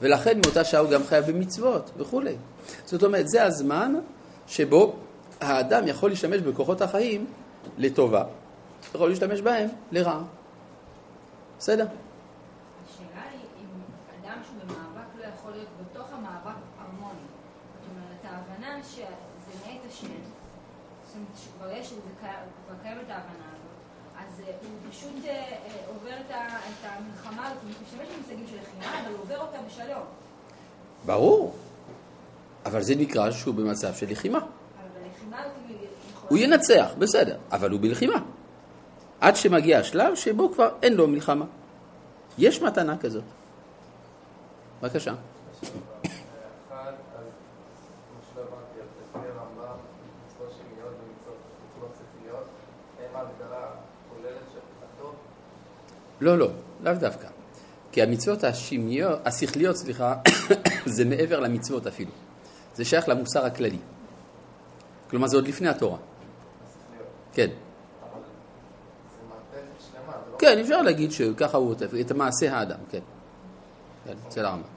ולכן 0.01 0.39
מאותה 0.45 0.63
שעה 0.63 0.81
הוא 0.81 0.89
גם 0.89 1.03
חייב 1.03 1.25
במצוות 1.31 1.91
וכולי. 1.97 2.35
זאת 2.85 3.03
אומרת, 3.03 3.27
זה 3.27 3.43
הזמן 3.43 3.93
שבו 4.47 4.95
האדם 5.41 5.87
יכול 5.87 6.09
להשתמש 6.09 6.41
בכוחות 6.41 6.81
החיים 6.81 7.25
לטובה, 7.77 8.23
יכול 8.95 9.09
להשתמש 9.09 9.41
בהם 9.41 9.69
לרעה. 9.91 10.21
בסדר? 11.59 11.85
השאלה 11.85 13.21
היא 13.31 13.39
אם 13.57 13.67
אדם 14.21 14.37
שהוא 14.43 14.57
במאבק 14.63 15.07
לא 15.19 15.23
יכול 15.35 15.51
להיות 15.51 15.67
בתוך 15.81 16.07
המאבק 16.13 16.59
הרמוני. 16.79 17.19
זאת 17.73 17.89
אומרת, 17.91 18.25
ההבנה 18.25 18.83
שזה 18.83 19.05
מאת 19.65 19.81
השם, 19.87 20.07
זאת 20.07 21.15
אומרת 21.15 21.37
שכבר 21.83 22.75
קיימת 22.83 23.09
ההבנה 23.09 23.45
הזאת, 23.53 23.75
אז 24.17 24.41
אה, 24.47 24.53
הוא 24.61 24.91
פשוט 24.91 25.25
אה, 25.25 25.31
אה, 25.31 25.57
עובר 25.87 26.15
את 26.29 26.85
המלחמה 26.85 27.47
הזאת, 27.47 27.63
הוא 27.63 27.69
משתמש 27.69 28.07
במושגים 28.15 28.45
של 28.49 28.55
לחימה, 28.61 29.01
אבל 29.01 29.11
הוא 29.11 29.21
עובר 29.21 29.37
אותה 29.37 29.57
בשלום. 29.67 30.03
ברור. 31.05 31.55
אבל 32.65 32.81
זה 32.81 32.95
נקרא 32.95 33.31
שהוא 33.31 33.55
במצב 33.55 33.93
של 33.93 34.11
לחימה. 34.11 34.39
הוא 36.29 36.37
ינצח, 36.37 36.91
בסדר, 36.99 37.37
אבל 37.51 37.71
הוא 37.71 37.79
בלחימה. 37.79 38.19
עד 39.21 39.35
שמגיע 39.35 39.79
השלב 39.79 40.15
שבו 40.15 40.51
כבר 40.51 40.69
אין 40.81 40.93
לו 40.93 41.07
מלחמה. 41.07 41.45
יש 42.37 42.61
מתנה 42.61 42.97
כזאת. 42.97 43.23
בבקשה. 44.81 45.13
לא, 56.21 56.37
לא, 56.37 56.49
לאו 56.83 56.93
דווקא. 56.93 57.27
כי 57.91 58.01
המצוות 58.01 58.43
השמיות, 58.43 59.19
השכליות, 59.25 59.75
סליחה, 59.75 60.15
זה 60.95 61.05
מעבר 61.05 61.39
למצוות 61.39 61.87
אפילו. 61.87 62.11
זה 62.75 62.85
שייך 62.85 63.09
למוסר 63.09 63.45
הכללי. 63.45 63.79
כלומר, 65.09 65.27
זה 65.27 65.37
עוד 65.37 65.47
לפני 65.47 65.69
התורה. 65.69 65.97
כן. 67.33 67.49
כן, 70.39 70.59
אפשר 70.59 70.81
להגיד 70.81 71.11
שככה 71.11 71.57
הוא 71.57 71.69
עוטף, 71.69 71.91
את 72.01 72.11
מעשה 72.11 72.57
האדם, 72.57 72.79
כן. 72.89 72.99
כן, 74.05 74.13
אצל 74.27 74.45
הרמב"ם. 74.45 74.75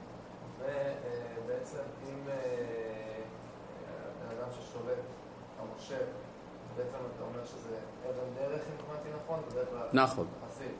נכון, 9.29 9.43
בדרך 9.51 9.69
כלל 9.69 9.87
נכון. 9.93 10.27
חסיד. 10.47 10.71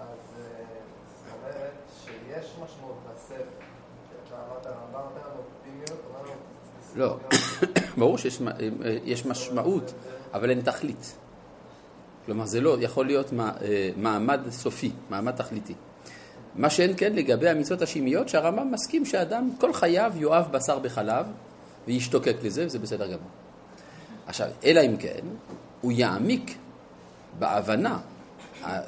אז 0.00 0.06
אה, 0.38 0.64
זאת 1.16 1.34
אומרת 1.38 1.72
שיש 2.04 2.46
משמעות 2.64 2.96
לספר. 3.14 3.42
אתה 4.28 4.36
אמרת, 4.36 4.66
הרמב"ם 4.66 5.00
נותן 5.14 5.28
לנו 5.30 5.40
אופטימיות, 5.40 6.04
אומר 6.08 6.22
לנו... 6.22 6.40
לא, 6.96 7.16
ברור 7.98 8.18
שיש 8.18 8.42
יש 9.04 9.26
משמעות, 9.26 9.92
אבל 10.32 10.50
אין 10.50 10.60
תכלית. 10.60 11.16
כלומר, 12.26 12.46
זה 12.46 12.60
לא 12.60 12.76
יכול 12.80 13.06
להיות 13.06 13.32
אה, 13.40 13.90
מעמד 13.96 14.40
סופי, 14.50 14.92
מעמד 15.10 15.36
תכליתי. 15.36 15.74
מה 16.56 16.70
שאין 16.70 16.92
כן 16.96 17.12
לגבי 17.12 17.48
המצוות 17.48 17.82
השמיות, 17.82 18.28
שהרמב"ם 18.28 18.72
מסכים 18.72 19.04
שאדם 19.06 19.50
כל 19.58 19.72
חייו 19.72 20.12
יאהב 20.16 20.52
בשר 20.52 20.78
בחלב 20.78 21.26
וישתוקק 21.86 22.36
לזה, 22.42 22.66
וזה 22.66 22.78
בסדר 22.78 23.06
גמור. 23.06 23.30
עכשיו, 24.26 24.48
אלא 24.64 24.80
אם 24.80 24.96
כן, 24.96 25.20
הוא 25.80 25.92
יעמיק 25.92 26.56
בהבנה 27.38 27.92
אה, 27.92 27.98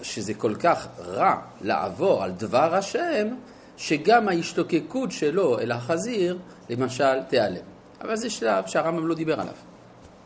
שזה 0.03 0.35
כל 0.35 0.55
כך 0.55 0.87
רע 0.99 1.35
לעבור 1.61 2.23
על 2.25 2.31
דבר 2.31 2.75
השם, 2.75 3.29
שגם 3.77 4.29
ההשתוקקות 4.29 5.13
שלו 5.13 5.59
אל 5.59 5.73
החזיר, 5.73 6.39
למשל, 6.71 7.23
תיעלם. 7.23 7.65
אבל 8.01 8.17
זה 8.17 8.31
שלב 8.31 8.67
שהרמב"ם 8.67 9.07
לא 9.07 9.15
דיבר 9.15 9.41
עליו. 9.41 9.55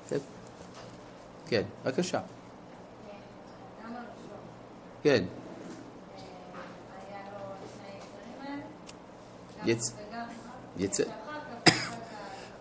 כן, 0.09 0.17
כן 1.47 1.63
בבקשה. 1.85 2.21
כן, 5.03 5.25
יצ- 9.67 9.93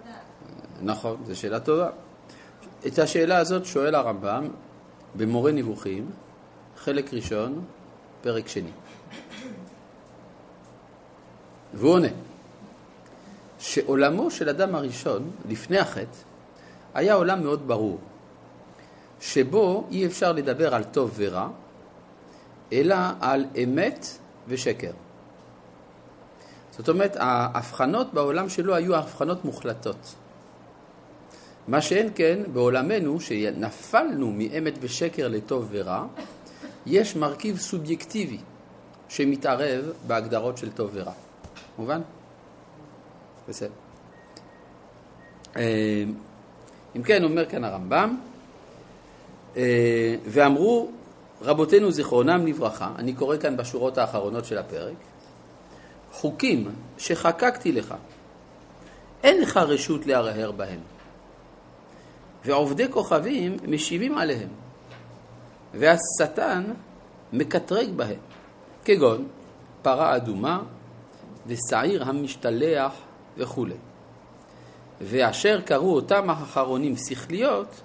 לא? 0.07 0.93
נכון, 0.93 1.17
זו 1.27 1.37
שאלה 1.37 1.61
טובה. 1.61 1.91
את 2.87 2.99
השאלה 2.99 3.39
הזאת 3.39 3.65
שואל 3.65 3.95
הרמב"ם 3.95 4.49
במורה 5.15 5.53
נבוכים, 5.53 6.11
חלק 6.77 7.15
ראשון, 7.15 7.65
פרק 8.23 8.49
שני. 8.49 8.71
והוא 11.75 11.93
עונה 11.93 12.09
שעולמו 13.59 14.31
של 14.31 14.49
אדם 14.49 14.75
הראשון, 14.75 15.31
לפני 15.49 15.79
החטא, 15.79 16.19
היה 16.95 17.15
עולם 17.15 17.43
מאוד 17.43 17.69
ברור, 17.69 17.99
שבו 19.21 19.87
אי 19.91 20.07
אפשר 20.07 20.33
לדבר 20.33 20.75
על 20.75 20.85
טוב 20.85 21.11
ורע, 21.17 21.49
אלא 22.73 22.97
על 23.21 23.45
אמת 23.65 24.07
ושקר. 24.49 24.91
זאת 26.71 26.89
אומרת, 26.89 27.17
ההבחנות 27.17 28.15
בעולם 28.15 28.49
שלו 28.49 28.75
היו 28.75 28.97
הבחנות 28.97 29.45
מוחלטות. 29.45 30.15
מה 31.69 31.81
שאין 31.81 32.11
כן, 32.15 32.43
בעולמנו, 32.53 33.21
שנפלנו 33.21 34.33
מאמת 34.33 34.75
ושקר 34.81 35.29
לטוב 35.29 35.69
ורע, 35.71 36.07
יש 36.87 37.17
מרכיב 37.17 37.59
סובייקטיבי 37.59 38.39
שמתערב 39.09 39.85
בהגדרות 40.07 40.59
של 40.59 40.73
טוב 40.73 40.91
ורע. 40.93 41.13
מובן? 41.79 42.01
בסדר. 43.49 43.71
אה, 45.57 46.05
אם 46.97 47.03
כן, 47.03 47.25
אומר 47.25 47.47
כאן 47.47 47.65
הרמב"ם, 47.65 48.19
ואמרו 50.27 50.91
רבותינו 51.43 51.91
זיכרונם 51.91 52.47
לברכה, 52.47 52.93
אני 52.99 53.13
קורא 53.13 53.37
כאן 53.37 53.57
בשורות 53.57 53.99
האחרונות 53.99 54.45
של 54.45 54.59
הפרק, 54.59 54.97
חוקים 56.13 56.69
שחקקתי 56.99 57.73
לך, 57.73 57.95
אין 59.23 59.43
לך 59.43 59.57
רשות 59.57 60.07
להרהר 60.07 60.53
בהם. 60.53 60.81
ועובדי 62.45 62.93
כוכבים 62.93 63.57
משיבים 63.69 64.19
עליהם, 64.19 64.49
והשטן 65.75 66.65
מקטרג 67.33 67.91
בהם, 67.97 68.21
כגון 68.85 69.27
פרה 69.83 70.17
אדומה 70.17 70.63
ושעיר 71.47 72.05
המשתלח 72.05 72.93
וכו'. 73.37 73.67
ואשר 75.01 75.61
קראו 75.61 75.95
אותם 75.95 76.31
האחרונים 76.31 76.97
שכליות, 76.97 77.81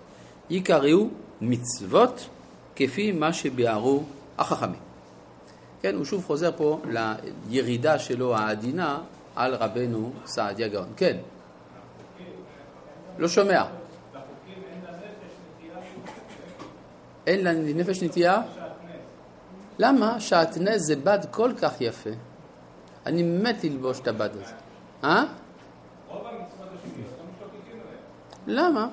יקראו 0.50 1.08
מצוות 1.42 2.28
כפי 2.76 3.12
מה 3.12 3.34
שביארו 3.34 4.04
החכמים. 4.38 4.80
כן, 5.82 5.96
הוא 5.96 6.06
שוב 6.06 6.26
חוזר 6.26 6.52
פה 6.58 6.82
לירידה 7.50 8.00
שלו 8.00 8.36
העדינה 8.36 9.00
על 9.36 9.56
רבנו 9.56 10.12
סעדיה 10.26 10.68
גאון. 10.68 10.94
כן. 10.96 11.18
לא 13.18 13.28
שומע. 13.28 13.64
אין 17.28 17.44
לה 17.44 17.54
נפש 17.54 18.04
נטייה? 18.04 18.42
למה? 19.80 20.20
שעטנז 20.20 20.82
זה 20.82 20.96
בד 20.96 21.20
כל 21.32 21.52
כך 21.62 21.82
יפה. 21.82 22.10
אני 23.06 23.24
מת 23.24 23.64
ללבוש 23.64 24.00
את 24.00 24.08
הבד 24.08 24.30
הזה. 24.34 24.54
אה? 25.04 25.24
למה? 28.48 28.88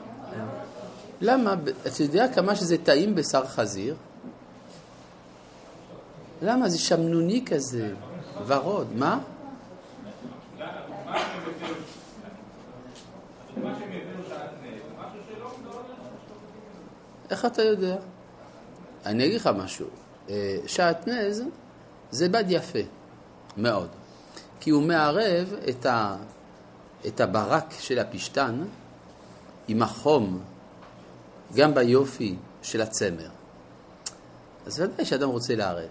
למה? 1.20 1.54
אתה 1.86 2.02
יודע 2.02 2.32
כמה 2.34 2.56
שזה 2.56 2.78
טעים 2.78 3.14
בשר 3.14 3.46
חזיר? 3.46 3.94
למה? 6.42 6.68
זה 6.68 6.78
שמנוני 6.78 7.44
כזה, 7.46 7.94
ורוד. 8.46 8.86
מה? 8.96 9.18
איך 17.30 17.44
אתה 17.44 17.62
יודע? 17.62 17.96
אני 19.06 19.26
אגיד 19.26 19.36
לך 19.36 19.46
משהו. 19.46 19.86
אה, 20.30 20.56
שעטנז 20.66 21.42
זה 22.10 22.28
בד 22.28 22.44
יפה 22.48 22.78
מאוד, 23.56 23.88
כי 24.60 24.70
הוא 24.70 24.82
מערב 24.82 25.54
את, 25.68 25.86
ה, 25.86 26.16
את 27.06 27.20
הברק 27.20 27.74
של 27.78 27.98
הפשתן 27.98 28.64
עם 29.68 29.82
החום, 29.82 30.40
גם 31.54 31.74
ביופי 31.74 32.34
של 32.62 32.80
הצמר. 32.80 33.28
אז 34.66 34.80
ודאי 34.80 35.04
שאדם 35.04 35.28
רוצה 35.28 35.54
לערב. 35.54 35.88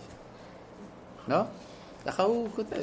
לא? 1.27 1.37
ככה 2.05 2.23
הוא 2.23 2.47
כותב. 2.55 2.81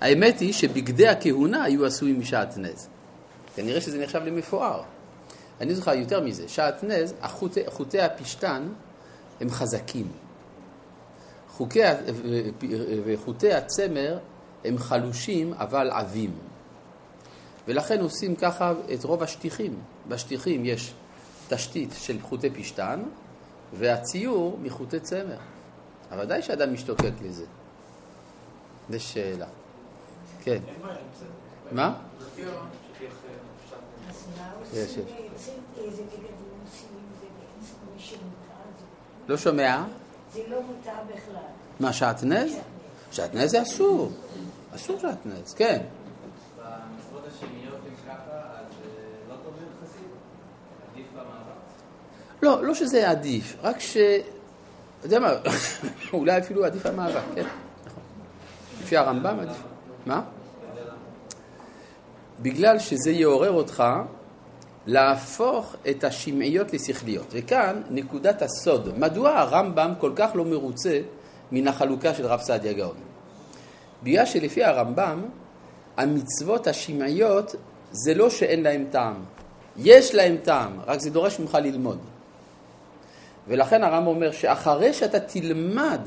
האמת 0.00 0.38
היא 0.38 0.52
שבגדי 0.52 1.08
הכהונה 1.08 1.64
היו 1.64 1.86
עשויים 1.86 2.20
משעטנז. 2.20 2.88
כנראה 3.56 3.80
שזה 3.80 4.02
נחשב 4.02 4.18
למפואר. 4.24 4.82
אני 5.60 5.74
זוכר 5.74 5.94
יותר 5.94 6.20
מזה, 6.20 6.48
שעטנז, 6.48 7.14
החוטי, 7.20 7.60
חוטי 7.66 8.00
הפשתן 8.00 8.68
הם 9.40 9.50
חזקים. 9.50 10.08
חוקי, 11.48 11.80
וחוטי 13.04 13.52
הצמר 13.52 14.18
הם 14.64 14.78
חלושים 14.78 15.52
אבל 15.54 15.90
עבים. 15.90 16.30
ולכן 17.68 18.00
עושים 18.00 18.36
ככה 18.36 18.72
את 18.94 19.04
רוב 19.04 19.22
השטיחים. 19.22 19.78
בשטיחים 20.08 20.64
יש 20.64 20.94
תשתית 21.54 21.90
של 21.98 22.16
חוטי 22.22 22.50
פשתן 22.50 23.02
והציור 23.72 24.58
מחוטי 24.62 25.00
צמר. 25.00 25.36
אבל 26.10 26.20
ודאי 26.22 26.42
שאדם 26.42 26.74
משתוקק 26.74 27.12
לזה. 27.22 27.44
זו 28.90 29.00
שאלה. 29.00 29.46
כן. 30.42 30.58
מה? 31.72 31.94
יש, 34.72 34.96
יש. 34.96 34.96
שמותר 34.96 35.90
זה- 35.90 36.02
לא 39.28 39.36
שומע? 39.36 39.84
זה 40.32 40.42
לא 40.48 40.62
מותר 40.62 40.92
בכלל. 41.06 41.42
מה, 41.80 41.92
שעטנז? 41.92 42.52
שעטנז 43.12 43.50
זה 43.50 43.62
אסור. 43.62 44.10
אסור 44.74 44.98
שעטנז, 45.00 45.54
כן. 45.54 45.82
במשרות 46.58 47.22
השמיות 47.26 47.78
אם 47.88 47.94
ככה, 48.08 48.32
אז 48.32 48.66
אה, 48.84 49.34
לא 52.42 52.64
לא 52.64 52.74
שזה 52.74 53.10
עדיף, 53.10 53.56
רק 53.62 53.80
ש... 53.80 53.96
אתה 53.96 55.06
יודע 55.06 55.18
מה, 55.18 55.32
אולי 56.12 56.38
אפילו 56.38 56.64
עדיף 56.64 56.86
המאבק, 56.86 57.22
כן, 57.34 57.46
נכון. 57.86 58.02
לפי 58.82 58.96
הרמב"ם 58.96 59.38
עדיף. 59.40 59.62
מה? 60.06 60.22
בגלל 62.42 62.78
שזה 62.78 63.10
יעורר 63.10 63.50
אותך 63.50 63.84
להפוך 64.86 65.76
את 65.90 66.04
השמעיות 66.04 66.72
לשכליות. 66.72 67.26
וכאן 67.30 67.82
נקודת 67.90 68.42
הסוד. 68.42 68.98
מדוע 68.98 69.30
הרמב"ם 69.30 69.92
כל 69.98 70.12
כך 70.16 70.30
לא 70.34 70.44
מרוצה 70.44 71.00
מן 71.52 71.68
החלוקה 71.68 72.14
של 72.14 72.26
רב 72.26 72.40
סעדיה 72.40 72.72
גאון? 72.72 72.96
בגלל 74.02 74.26
שלפי 74.26 74.64
הרמב"ם, 74.64 75.22
המצוות 75.96 76.66
השמעיות 76.66 77.54
זה 77.92 78.14
לא 78.14 78.30
שאין 78.30 78.62
להם 78.62 78.84
טעם. 78.90 79.14
יש 79.76 80.14
להם 80.14 80.36
טעם, 80.42 80.80
רק 80.86 81.00
זה 81.00 81.10
דורש 81.10 81.40
ממך 81.40 81.54
ללמוד. 81.54 81.98
ולכן 83.50 83.84
הרמב"ם 83.84 84.06
אומר 84.06 84.32
שאחרי 84.32 84.92
שאתה 84.92 85.20
תלמד 85.20 86.00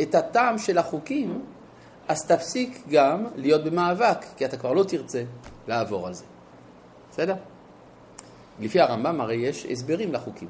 את 0.00 0.14
הטעם 0.14 0.58
של 0.58 0.78
החוקים, 0.78 1.44
אז 2.08 2.26
תפסיק 2.26 2.82
גם 2.90 3.26
להיות 3.36 3.64
במאבק, 3.64 4.18
כי 4.36 4.44
אתה 4.44 4.56
כבר 4.56 4.72
לא 4.72 4.84
תרצה 4.84 5.22
לעבור 5.68 6.06
על 6.06 6.14
זה. 6.14 6.24
בסדר? 7.10 7.34
לפי 8.60 8.80
הרמב"ם 8.80 9.20
הרי 9.20 9.36
יש 9.36 9.66
הסברים 9.66 10.12
לחוקים. 10.12 10.48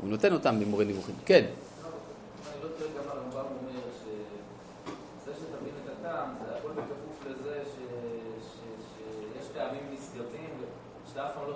הוא 0.00 0.10
נותן 0.10 0.32
אותם 0.32 0.60
במורה 0.60 0.84
נבוכים. 0.84 1.14
כן. 1.26 1.44
אני 1.44 2.62
לא 2.62 2.68
טועה 2.78 2.90
גם 2.90 3.10
הרמב"ם 3.10 3.50
אומר 3.60 3.80
שזה 4.04 5.32
שתבין 5.34 5.74
את 5.84 5.90
הטעם, 6.00 6.28
זה 6.46 6.56
הכל 6.58 6.68
בכפוף 6.68 7.26
לזה 7.26 7.58
ש- 7.64 8.44
ש- 8.44 9.38
שיש 9.38 9.48
טעמים 9.54 9.82
נשגבים, 9.92 10.50
ושאתה 11.06 11.26
אף 11.26 11.30
פעם 11.34 11.44
לא 11.48 11.54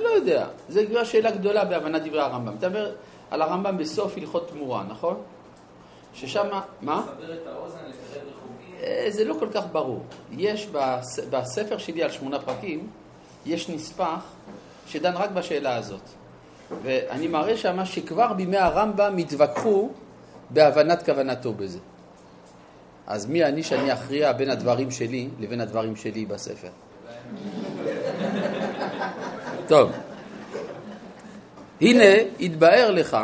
לא 0.00 0.08
יודע, 0.08 0.46
זו 0.68 0.80
כבר 0.88 1.04
שאלה 1.04 1.30
גדולה 1.30 1.64
בהבנת 1.64 2.02
דברי 2.02 2.20
הרמב"ם. 2.20 2.54
אתה 2.58 2.66
אומר 2.66 2.94
על 3.30 3.42
הרמב"ם 3.42 3.78
בסוף 3.78 4.16
הלכות 4.16 4.48
תמורה, 4.48 4.84
נכון? 4.88 5.16
ששם, 6.14 6.46
מה? 6.80 7.00
לסבר 7.00 7.34
את 7.34 7.46
האוזן, 7.46 7.78
לקרב 7.78 8.22
רחוקים. 8.28 8.74
אה, 8.82 9.06
זה 9.10 9.24
לא 9.24 9.34
כל 9.38 9.48
כך 9.54 9.64
ברור. 9.72 10.02
יש 10.32 10.66
בס- 10.72 11.18
בספר 11.30 11.78
שלי 11.78 12.02
על 12.02 12.10
שמונה 12.10 12.38
פרקים, 12.38 12.86
יש 13.46 13.68
נספח 13.68 14.20
שדן 14.86 15.12
רק 15.14 15.30
בשאלה 15.30 15.76
הזאת. 15.76 16.00
ואני 16.82 17.28
מראה 17.28 17.56
שמה 17.56 17.86
שכבר 17.86 18.32
בימי 18.32 18.56
הרמב"ם 18.56 19.16
התווכחו 19.16 19.90
בהבנת 20.50 21.02
כוונתו 21.04 21.52
בזה. 21.52 21.78
אז 23.06 23.26
מי 23.26 23.44
אני 23.44 23.62
שאני 23.62 23.92
אכריע 23.92 24.32
בין 24.32 24.50
הדברים 24.50 24.90
שלי 24.90 25.28
לבין 25.40 25.60
הדברים 25.60 25.96
שלי 25.96 26.26
בספר? 26.26 26.68
טוב, 29.68 29.90
הנה 31.80 32.04
התבאר 32.40 32.90
לך. 32.90 33.16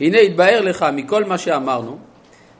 הנה 0.00 0.18
התבאר 0.18 0.60
לך 0.60 0.86
מכל 0.92 1.24
מה 1.24 1.38
שאמרנו, 1.38 1.98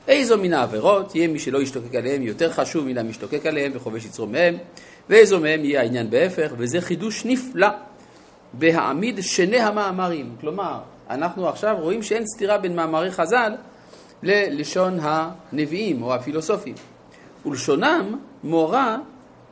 איזו 0.07 0.37
מן 0.37 0.53
העבירות 0.53 1.15
יהיה 1.15 1.27
מי 1.27 1.39
שלא 1.39 1.61
ישתוקק 1.61 1.95
עליהם 1.95 2.21
יותר 2.21 2.51
חשוב 2.51 2.85
מן 2.85 2.97
המשתוקק 2.97 3.45
עליהם 3.45 3.71
וחובש 3.75 4.05
יצרו 4.05 4.27
מהם, 4.27 4.57
ואיזו 5.09 5.39
מהם 5.39 5.65
יהיה 5.65 5.81
העניין 5.81 6.09
בהפך, 6.09 6.51
וזה 6.57 6.81
חידוש 6.81 7.25
נפלא 7.25 7.67
בהעמיד 8.53 9.19
שני 9.21 9.59
המאמרים. 9.59 10.35
כלומר, 10.41 10.79
אנחנו 11.09 11.49
עכשיו 11.49 11.75
רואים 11.79 12.03
שאין 12.03 12.23
סתירה 12.25 12.57
בין 12.57 12.75
מאמרי 12.75 13.11
חז"ל 13.11 13.53
ללשון 14.23 14.99
הנביאים 15.01 16.03
או 16.03 16.13
הפילוסופים. 16.13 16.75
ולשונם 17.45 18.15
מורה 18.43 18.97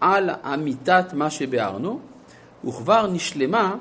על 0.02 0.30
אמיתת 0.54 1.06
מה 1.14 1.30
שביארנו, 1.30 2.00
וכבר 2.68 3.08
נשלמה 3.08 3.76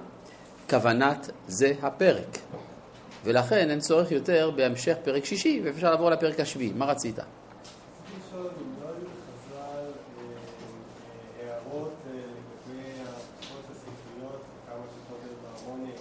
כוונת 0.71 1.31
זה 1.49 1.73
הפרק. 1.83 2.39
ולכן 3.25 3.71
אין 3.71 3.81
צורך 3.81 4.11
יותר 4.11 4.51
בהמשך 4.57 4.97
פרק 5.05 5.25
שישי, 5.25 5.61
ואפשר 5.65 5.91
לעבור 5.91 6.11
לפרק 6.11 6.41
השביעי. 6.41 6.73
מה 6.77 6.85
רצית? 6.85 7.19
לא 7.19 7.25
היו 8.35 8.45
לחז"ל 8.45 9.57
אה, 9.57 9.89
אה, 11.41 11.55
הערות 11.55 11.93
אה, 12.07 12.13
לגבי 12.13 12.83
התקופות 13.03 13.65
הספריות, 13.71 14.43
כמה 14.67 14.83
שכותב 14.95 15.35
בהרמוניה. 15.43 15.95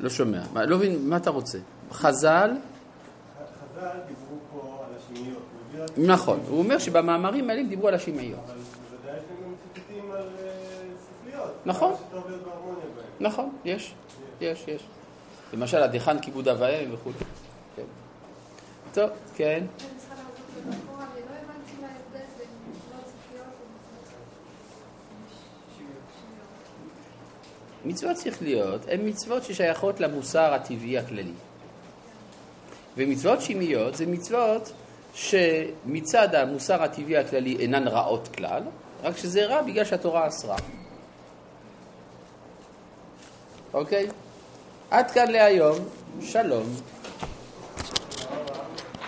לא 0.00 0.10
שומע. 0.10 0.42
מה, 0.52 0.64
לא 0.64 0.76
מבין, 0.76 1.08
מה 1.08 1.16
אתה 1.16 1.30
רוצה? 1.30 1.58
חז"ל, 1.92 2.50
חז"ל 3.60 3.98
דיברו 4.08 4.38
פה 4.52 4.84
על 4.88 4.94
השמיות. 4.96 5.42
נכון, 5.96 6.40
הוא 6.48 6.58
אומר 6.58 6.78
שבמאמרים 6.78 7.50
האלה 7.50 7.62
דיברו 7.68 7.88
על 7.88 7.94
השמעיות. 7.94 8.40
אבל 8.46 8.54
בוודאי 8.90 9.18
יש 9.18 9.24
להם 9.30 9.44
גם 9.44 9.54
ציטוטים 9.74 10.10
על 10.10 10.28
אה, 10.38 10.82
ספריות. 11.00 11.54
נכון. 11.66 11.94
נכון, 13.20 13.56
יש, 13.64 13.94
יש, 14.40 14.64
יש. 14.68 14.82
למשל, 15.52 15.82
הדחן 15.82 16.18
כיבוד 16.18 16.48
אב 16.48 16.60
ואם 16.60 16.94
וכו'. 16.94 17.10
כן. 17.76 17.82
טוב, 18.94 19.10
כן. 19.36 19.64
לא 19.80 19.86
מצוות 27.84 28.16
שכליות 28.16 28.80
הן 28.88 29.08
מצוות 29.08 29.44
ששייכות 29.44 30.00
למוסר 30.00 30.54
הטבעי 30.54 30.98
הכללי. 30.98 31.32
ומצוות 32.96 33.42
שמיות 33.42 33.94
זה 33.94 34.06
מצוות 34.06 34.72
שמצד 35.14 36.34
המוסר 36.34 36.82
הטבעי 36.82 37.16
הכללי 37.16 37.56
אינן 37.58 37.88
רעות 37.88 38.28
כלל, 38.36 38.62
רק 39.02 39.16
שזה 39.16 39.46
רע 39.46 39.62
בגלל 39.62 39.84
שהתורה 39.84 40.28
אסרה. 40.28 40.56
אוקיי? 43.76 44.06
עד 44.90 45.10
כאן 45.10 45.30
להיום, 45.30 45.78
שלום. 46.20 46.66